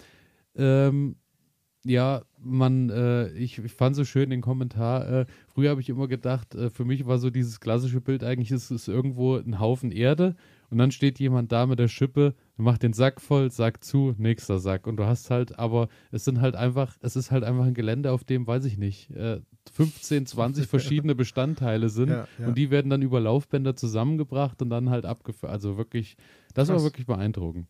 ähm, 0.57 1.17
ja, 1.85 2.23
man, 2.39 2.91
äh, 2.91 3.29
ich, 3.31 3.59
ich 3.59 3.73
fand 3.73 3.97
so 3.97 4.05
schön 4.05 4.31
den 4.31 4.41
Kommentar. 4.41 5.09
Äh, 5.09 5.27
früher 5.47 5.71
habe 5.71 5.81
ich 5.81 5.89
immer 5.89 6.09
gedacht, 6.09 6.55
äh, 6.55 6.71
für 6.71 6.85
mich 6.85 7.07
war 7.07 7.19
so 7.19 7.31
dieses 7.31 7.61
klassische 7.61 8.01
Bild 8.01 8.25
eigentlich, 8.25 8.51
ist 8.51 8.71
es 8.71 8.89
irgendwo 8.89 9.37
ein 9.37 9.61
Haufen 9.61 9.93
Erde 9.93 10.35
und 10.71 10.79
dann 10.79 10.91
steht 10.91 11.19
jemand 11.19 11.53
da 11.53 11.67
mit 11.67 11.79
der 11.79 11.89
Schippe, 11.89 12.35
macht 12.59 12.83
den 12.83 12.93
Sack 12.93 13.21
voll, 13.21 13.51
Sack 13.51 13.85
zu, 13.85 14.15
nächster 14.19 14.59
Sack. 14.59 14.87
Und 14.87 14.97
du 14.97 15.07
hast 15.07 15.31
halt, 15.31 15.59
aber 15.59 15.89
es 16.11 16.25
sind 16.25 16.41
halt 16.41 16.57
einfach, 16.57 16.97
es 17.01 17.17
ist 17.17 17.31
halt 17.31 17.45
einfach 17.45 17.65
ein 17.65 17.75
Gelände, 17.75 18.13
auf 18.13 18.25
dem, 18.25 18.47
weiß 18.47 18.65
ich 18.65 18.79
nicht, 18.79 19.11
äh, 19.11 19.41
15, 19.73 20.27
20 20.27 20.67
verschiedene 20.69 21.15
Bestandteile 21.15 21.89
sind 21.89 22.11
Ja, 22.11 22.27
ja. 22.39 22.49
und 22.49 22.59
die 22.59 22.71
werden 22.71 22.91
dann 22.91 23.03
über 23.03 23.21
Laufbänder 23.21 23.77
zusammengebracht 23.77 24.61
und 24.61 24.71
dann 24.71 24.91
halt 24.91 25.07
abgeführt. 25.07 25.53
Also 25.53 25.77
wirklich, 25.77 26.17
das 26.55 26.69
war 26.69 26.77
Krass. 26.77 26.85
wirklich 26.85 27.07
beeindruckend. 27.07 27.69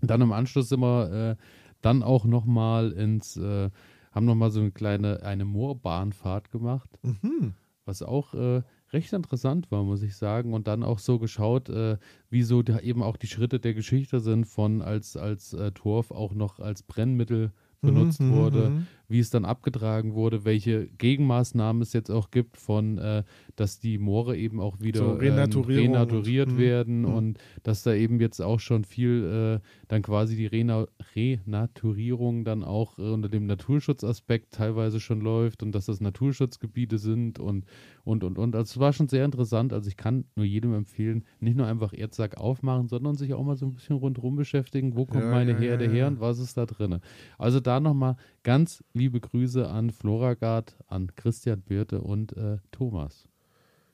Dann 0.00 0.20
im 0.20 0.32
Anschluss 0.32 0.68
sind 0.68 0.80
wir 0.80 1.36
äh, 1.38 1.42
dann 1.80 2.02
auch 2.02 2.24
nochmal 2.24 2.90
ins, 2.92 3.36
äh, 3.36 3.70
haben 4.10 4.26
nochmal 4.26 4.50
so 4.50 4.60
eine 4.60 4.72
kleine, 4.72 5.22
eine 5.22 5.44
Moorbahnfahrt 5.44 6.50
gemacht, 6.50 6.90
mhm. 7.02 7.54
was 7.84 8.02
auch 8.02 8.34
äh, 8.34 8.62
recht 8.92 9.12
interessant 9.12 9.70
war, 9.70 9.82
muss 9.84 10.02
ich 10.02 10.16
sagen. 10.16 10.54
Und 10.54 10.66
dann 10.66 10.82
auch 10.82 10.98
so 10.98 11.18
geschaut, 11.18 11.68
äh, 11.68 11.98
wie 12.30 12.42
so 12.42 12.62
da 12.62 12.78
eben 12.80 13.02
auch 13.02 13.16
die 13.16 13.26
Schritte 13.26 13.60
der 13.60 13.74
Geschichte 13.74 14.20
sind, 14.20 14.46
von 14.46 14.82
als, 14.82 15.16
als 15.16 15.52
äh, 15.54 15.72
Torf 15.72 16.10
auch 16.10 16.34
noch 16.34 16.60
als 16.60 16.82
Brennmittel 16.82 17.52
benutzt 17.80 18.20
Mhm, 18.20 18.32
wurde, 18.32 18.70
mhm. 18.70 18.86
Wie 19.12 19.20
es 19.20 19.30
dann 19.30 19.44
abgetragen 19.44 20.14
wurde, 20.14 20.44
welche 20.44 20.86
Gegenmaßnahmen 20.98 21.82
es 21.82 21.92
jetzt 21.92 22.10
auch 22.10 22.30
gibt 22.30 22.56
von, 22.56 22.98
äh, 22.98 23.22
dass 23.56 23.78
die 23.78 23.98
Moore 23.98 24.36
eben 24.36 24.58
auch 24.60 24.80
wieder 24.80 24.98
So 25.00 25.10
ähm, 25.12 25.18
renaturiert 25.18 26.48
und- 26.48 26.54
mhm, 26.54 26.58
werden 26.58 26.98
mhm. 27.02 27.14
und 27.14 27.38
dass 27.62 27.82
da 27.82 27.94
eben 27.94 28.18
jetzt 28.20 28.40
auch 28.40 28.58
schon 28.60 28.84
viel 28.84 29.60
äh, 29.60 29.66
dann 29.88 30.02
quasi 30.02 30.36
die 30.36 30.46
Rena 30.46 30.86
Renaturierung 31.14 32.44
dann 32.44 32.64
auch 32.64 32.98
äh, 32.98 33.02
unter 33.02 33.28
dem 33.28 33.46
Naturschutzaspekt 33.46 34.54
teilweise 34.54 35.00
schon 35.00 35.20
läuft 35.20 35.62
und 35.62 35.72
dass 35.72 35.86
das 35.86 36.00
Naturschutzgebiete 36.00 36.98
sind 36.98 37.38
und 37.38 37.64
und 38.04 38.24
und 38.24 38.38
und. 38.38 38.56
Also 38.56 38.70
es 38.72 38.80
war 38.80 38.92
schon 38.92 39.08
sehr 39.08 39.24
interessant. 39.24 39.72
Also 39.72 39.88
ich 39.88 39.96
kann 39.96 40.24
nur 40.34 40.46
jedem 40.46 40.74
empfehlen, 40.74 41.24
nicht 41.40 41.56
nur 41.56 41.66
einfach 41.66 41.92
Erdsack 41.96 42.36
aufmachen, 42.38 42.88
sondern 42.88 43.14
sich 43.14 43.34
auch 43.34 43.44
mal 43.44 43.56
so 43.56 43.66
ein 43.66 43.72
bisschen 43.74 43.96
rundherum 43.96 44.36
beschäftigen, 44.36 44.96
wo 44.96 45.06
kommt 45.06 45.24
Ja, 45.24 45.30
meine 45.30 45.52
ja, 45.52 45.58
Herde 45.58 45.84
ja, 45.86 45.90
her 45.90 46.06
und 46.08 46.20
was 46.20 46.38
ist 46.38 46.56
da 46.56 46.66
drin. 46.66 46.98
Also 47.38 47.60
da 47.60 47.78
nochmal 47.80 48.16
ganz 48.42 48.82
liebe 48.92 49.20
Grüße 49.20 49.68
an 49.68 49.90
Floragard, 49.90 50.76
an 50.86 51.14
Christian 51.16 51.62
Birte 51.62 52.00
und 52.00 52.36
äh, 52.36 52.58
Thomas. 52.70 53.28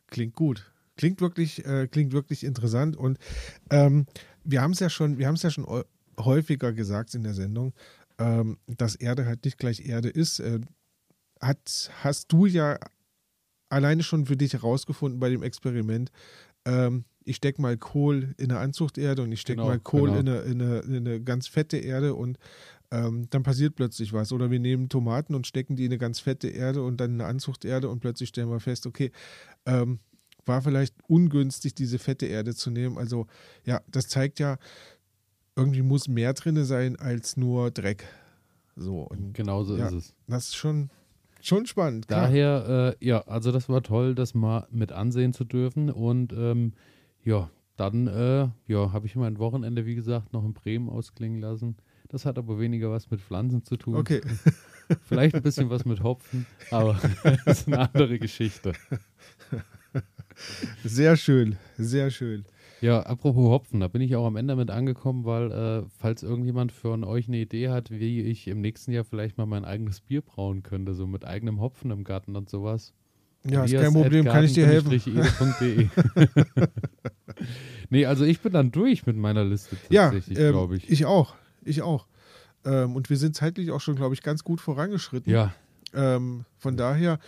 Klingt 0.07 0.35
gut. 0.35 0.73
Klingt 0.97 1.21
wirklich, 1.21 1.65
äh, 1.65 1.87
klingt 1.87 2.13
wirklich 2.13 2.45
interessant. 2.45 2.97
Und 2.97 3.19
ähm, 3.71 4.07
wir 4.45 4.63
haben 4.63 4.73
es 4.73 4.81
ja 4.81 4.91
schon, 4.91 5.19
wir 5.19 5.27
haben 5.27 5.35
es 5.35 5.43
ja 5.43 5.51
schon 5.51 5.67
häufiger 6.19 6.73
gesagt 6.73 7.15
in 7.15 7.23
der 7.23 7.35
Sendung, 7.35 7.73
ähm, 8.19 8.59
dass 8.67 8.97
Erde 8.97 9.27
halt 9.27 9.45
nicht 9.45 9.59
gleich 9.59 9.87
Erde 9.87 10.09
ist. 10.09 10.41
Äh, 10.41 10.61
hat, 11.41 11.91
hast 12.03 12.33
du 12.33 12.47
ja 12.47 12.79
alleine 13.69 14.03
schon 14.03 14.27
für 14.27 14.37
dich 14.37 14.55
herausgefunden 14.55 15.21
bei 15.21 15.31
dem 15.31 15.43
Experiment. 15.43 16.11
Ähm, 16.65 17.05
ich 17.29 17.37
stecke 17.37 17.61
mal 17.63 17.77
Kohl 17.77 18.35
in 18.39 18.51
eine 18.51 18.61
Anzuchterde 18.61 19.23
und 19.23 19.31
ich 19.33 19.41
stecke 19.41 19.57
Genau, 19.59 19.69
mal 19.69 19.79
Kohl 19.81 20.09
genau. 20.11 20.21
in, 20.21 20.29
eine, 20.29 20.39
in, 20.41 20.63
eine, 20.63 20.79
in 20.81 20.97
eine 20.97 21.21
ganz 21.23 21.47
fette 21.49 21.77
Erde 21.77 22.15
und 22.15 22.39
ähm, 22.91 23.27
dann 23.31 23.43
passiert 23.43 23.75
plötzlich 23.77 24.13
was. 24.13 24.33
Oder 24.33 24.51
wir 24.51 24.59
nehmen 24.61 24.89
Tomaten 24.89 25.35
und 25.35 25.47
stecken 25.47 25.77
die 25.77 25.85
in 25.85 25.91
eine 25.93 25.99
ganz 25.99 26.21
fette 26.21 26.49
Erde 26.49 26.83
und 26.83 26.99
dann 27.01 27.15
in 27.15 27.21
eine 27.21 27.29
Anzuchterde 27.31 27.89
und 27.91 28.01
plötzlich 28.01 28.31
stellen 28.31 28.49
wir 28.51 28.61
fest, 28.61 28.87
okay, 28.87 29.13
ähm, 29.67 29.99
war 30.47 30.63
vielleicht 30.63 30.95
ungünstig, 31.07 31.75
diese 31.75 31.99
fette 31.99 32.25
Erde 32.27 32.55
zu 32.55 32.71
nehmen. 32.71 32.97
Also 32.97 33.27
ja, 33.67 33.83
das 33.91 34.09
zeigt 34.09 34.39
ja, 34.39 34.57
irgendwie 35.57 35.83
muss 35.83 36.09
mehr 36.09 36.33
drin 36.33 36.65
sein 36.65 36.97
als 36.97 37.37
nur 37.37 37.71
Dreck. 37.71 38.05
So, 38.77 39.01
und 39.03 39.35
Genauso 39.35 39.77
Ja. 39.77 39.89
ist 39.89 39.93
es. 39.95 40.15
das 40.27 40.45
ist 40.47 40.55
schon, 40.57 40.89
schon 41.43 41.67
spannend. 41.67 42.09
Klar. 42.09 42.23
Daher, 42.23 42.97
äh, 43.01 43.05
ja, 43.07 43.21
also 43.27 43.53
das 43.53 43.69
war 43.69 43.83
toll, 43.83 44.15
das 44.15 44.33
mal 44.35 44.67
mit 44.71 44.93
ansehen 44.93 45.35
zu 45.35 45.45
dürfen. 45.45 45.91
Und 45.91 46.33
ähm, 46.33 46.73
ja, 47.25 47.51
dann 47.77 48.07
äh, 48.09 48.49
ja, 48.67 48.93
habe 48.93 49.07
ich 49.07 49.17
mein 49.17 49.39
Wochenende, 49.39 49.87
wie 49.87 49.95
gesagt, 49.95 50.33
noch 50.33 50.45
in 50.45 50.53
Bremen 50.53 50.89
ausklingen 50.89 51.41
lassen. 51.41 51.77
Das 52.09 52.25
hat 52.25 52.39
aber 52.39 52.59
weniger 52.59 52.91
was 52.91 53.11
mit 53.11 53.21
Pflanzen 53.21 53.65
zu 53.65 53.77
tun. 53.77 53.97
Okay. 53.97 54.21
Vielleicht 55.05 55.35
ein 55.35 55.43
bisschen 55.43 55.69
was 55.69 55.85
mit 55.85 56.03
Hopfen, 56.03 56.47
aber 56.71 56.99
das 57.45 57.61
ist 57.61 57.67
eine 57.67 57.81
andere 57.81 58.19
Geschichte. 58.19 58.73
Sehr 60.85 61.17
schön, 61.17 61.57
sehr 61.77 62.11
schön. 62.11 62.47
Ja, 62.81 63.01
apropos 63.01 63.49
Hopfen, 63.49 63.81
da 63.81 63.89
bin 63.89 64.03
ich 64.03 64.15
auch 64.15 64.25
am 64.25 64.37
Ende 64.37 64.55
mit 64.55 64.71
angekommen, 64.71 65.25
weil 65.25 65.51
äh, 65.51 65.83
falls 65.99 66.23
irgendjemand 66.23 66.71
von 66.71 67.03
euch 67.03 67.27
eine 67.27 67.39
Idee 67.39 67.71
hat, 67.71 67.91
wie 67.91 68.23
ich 68.23 68.47
im 68.47 68.61
nächsten 68.61 68.93
Jahr 68.93 69.05
vielleicht 69.05 69.37
mal 69.37 69.47
mein 69.47 69.65
eigenes 69.65 70.01
Bier 70.01 70.23
brauen 70.23 70.63
könnte, 70.63 70.95
so 70.95 71.07
mit 71.07 71.25
eigenem 71.25 71.61
Hopfen 71.61 71.91
im 71.91 72.05
Garten 72.05 72.37
und 72.37 72.49
sowas. 72.49 72.95
Ja, 73.51 73.65
ist 73.65 73.75
kein 73.75 73.93
Problem, 73.93 74.25
kann 74.25 74.45
ich 74.45 74.53
dir 74.53 74.67
helfen. 74.67 75.01
nee, 77.91 78.07
also 78.07 78.25
ich 78.25 78.41
bin 78.41 78.53
dann 78.53 78.71
durch 78.71 79.07
mit 79.07 79.17
meiner 79.17 79.45
Liste 79.45 79.77
tatsächlich, 79.77 80.37
ja, 80.39 80.47
ähm, 80.47 80.53
glaube 80.53 80.77
ich. 80.77 80.91
Ich 80.91 81.07
auch, 81.07 81.35
ich 81.65 81.83
auch. 81.83 82.07
Ähm, 82.65 82.97
und 82.97 83.11
wir 83.11 83.17
sind 83.17 83.35
zeitlich 83.35 83.71
auch 83.71 83.81
schon, 83.81 83.97
glaube 83.97 84.15
ich, 84.15 84.23
ganz 84.23 84.45
gut 84.45 84.61
vorangeschritten. 84.61 85.33
Ja. 85.33 85.53
Ähm, 85.95 86.45
von 86.59 86.77
daher 86.77 87.19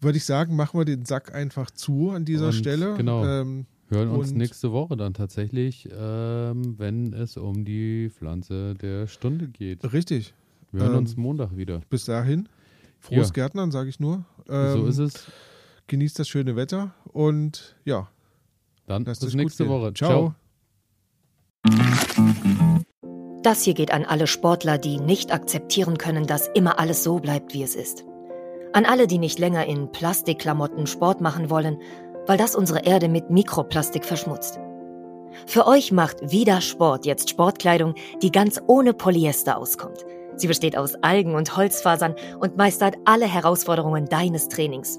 würde 0.00 0.18
ich 0.18 0.24
sagen, 0.24 0.56
machen 0.56 0.78
wir 0.78 0.84
den 0.84 1.04
Sack 1.04 1.34
einfach 1.34 1.70
zu 1.70 2.10
an 2.10 2.24
dieser 2.24 2.48
und 2.48 2.52
Stelle. 2.52 2.94
Genau. 2.96 3.24
Ähm, 3.24 3.66
Hören 3.88 4.08
uns 4.08 4.32
nächste 4.32 4.72
Woche 4.72 4.96
dann 4.96 5.14
tatsächlich, 5.14 5.88
ähm, 5.96 6.74
wenn 6.76 7.12
es 7.12 7.36
um 7.36 7.64
die 7.64 8.10
Pflanze 8.10 8.74
der 8.74 9.06
Stunde 9.06 9.46
geht. 9.46 9.92
Richtig. 9.92 10.34
Wir 10.72 10.82
hören 10.82 10.96
uns 10.96 11.14
ähm, 11.14 11.22
Montag 11.22 11.56
wieder. 11.56 11.80
Bis 11.88 12.04
dahin. 12.04 12.48
Frohes 12.98 13.28
ja. 13.28 13.32
Gärtnern, 13.34 13.70
sage 13.70 13.88
ich 13.88 14.00
nur. 14.00 14.24
so 14.46 14.86
ist 14.86 14.98
es. 14.98 15.26
Genießt 15.88 16.18
das 16.18 16.28
schöne 16.28 16.56
Wetter 16.56 16.94
und 17.12 17.76
ja. 17.84 18.08
Dann 18.86 19.04
bis 19.04 19.34
nächste 19.34 19.68
Woche. 19.68 19.92
Ciao. 19.94 20.10
Ciao. 20.10 20.34
Das 23.42 23.62
hier 23.62 23.74
geht 23.74 23.92
an 23.92 24.04
alle 24.04 24.26
Sportler, 24.26 24.78
die 24.78 24.98
nicht 24.98 25.32
akzeptieren 25.32 25.98
können, 25.98 26.26
dass 26.26 26.48
immer 26.48 26.80
alles 26.80 27.04
so 27.04 27.18
bleibt, 27.18 27.54
wie 27.54 27.62
es 27.62 27.76
ist. 27.76 28.04
An 28.72 28.84
alle, 28.84 29.06
die 29.06 29.18
nicht 29.18 29.38
länger 29.38 29.66
in 29.66 29.90
Plastikklamotten 29.92 30.86
Sport 30.86 31.20
machen 31.20 31.48
wollen, 31.48 31.78
weil 32.26 32.38
das 32.38 32.56
unsere 32.56 32.84
Erde 32.84 33.08
mit 33.08 33.30
Mikroplastik 33.30 34.04
verschmutzt. 34.04 34.58
Für 35.46 35.66
euch 35.66 35.92
macht 35.92 36.32
Vida 36.32 36.60
Sport 36.60 37.06
jetzt 37.06 37.30
Sportkleidung, 37.30 37.94
die 38.22 38.32
ganz 38.32 38.60
ohne 38.66 38.94
Polyester 38.94 39.58
auskommt. 39.58 40.04
Sie 40.36 40.48
besteht 40.48 40.76
aus 40.76 40.94
Algen 41.02 41.34
und 41.34 41.56
Holzfasern 41.56 42.14
und 42.40 42.56
meistert 42.56 42.96
alle 43.04 43.26
Herausforderungen 43.26 44.06
deines 44.06 44.48
Trainings, 44.48 44.98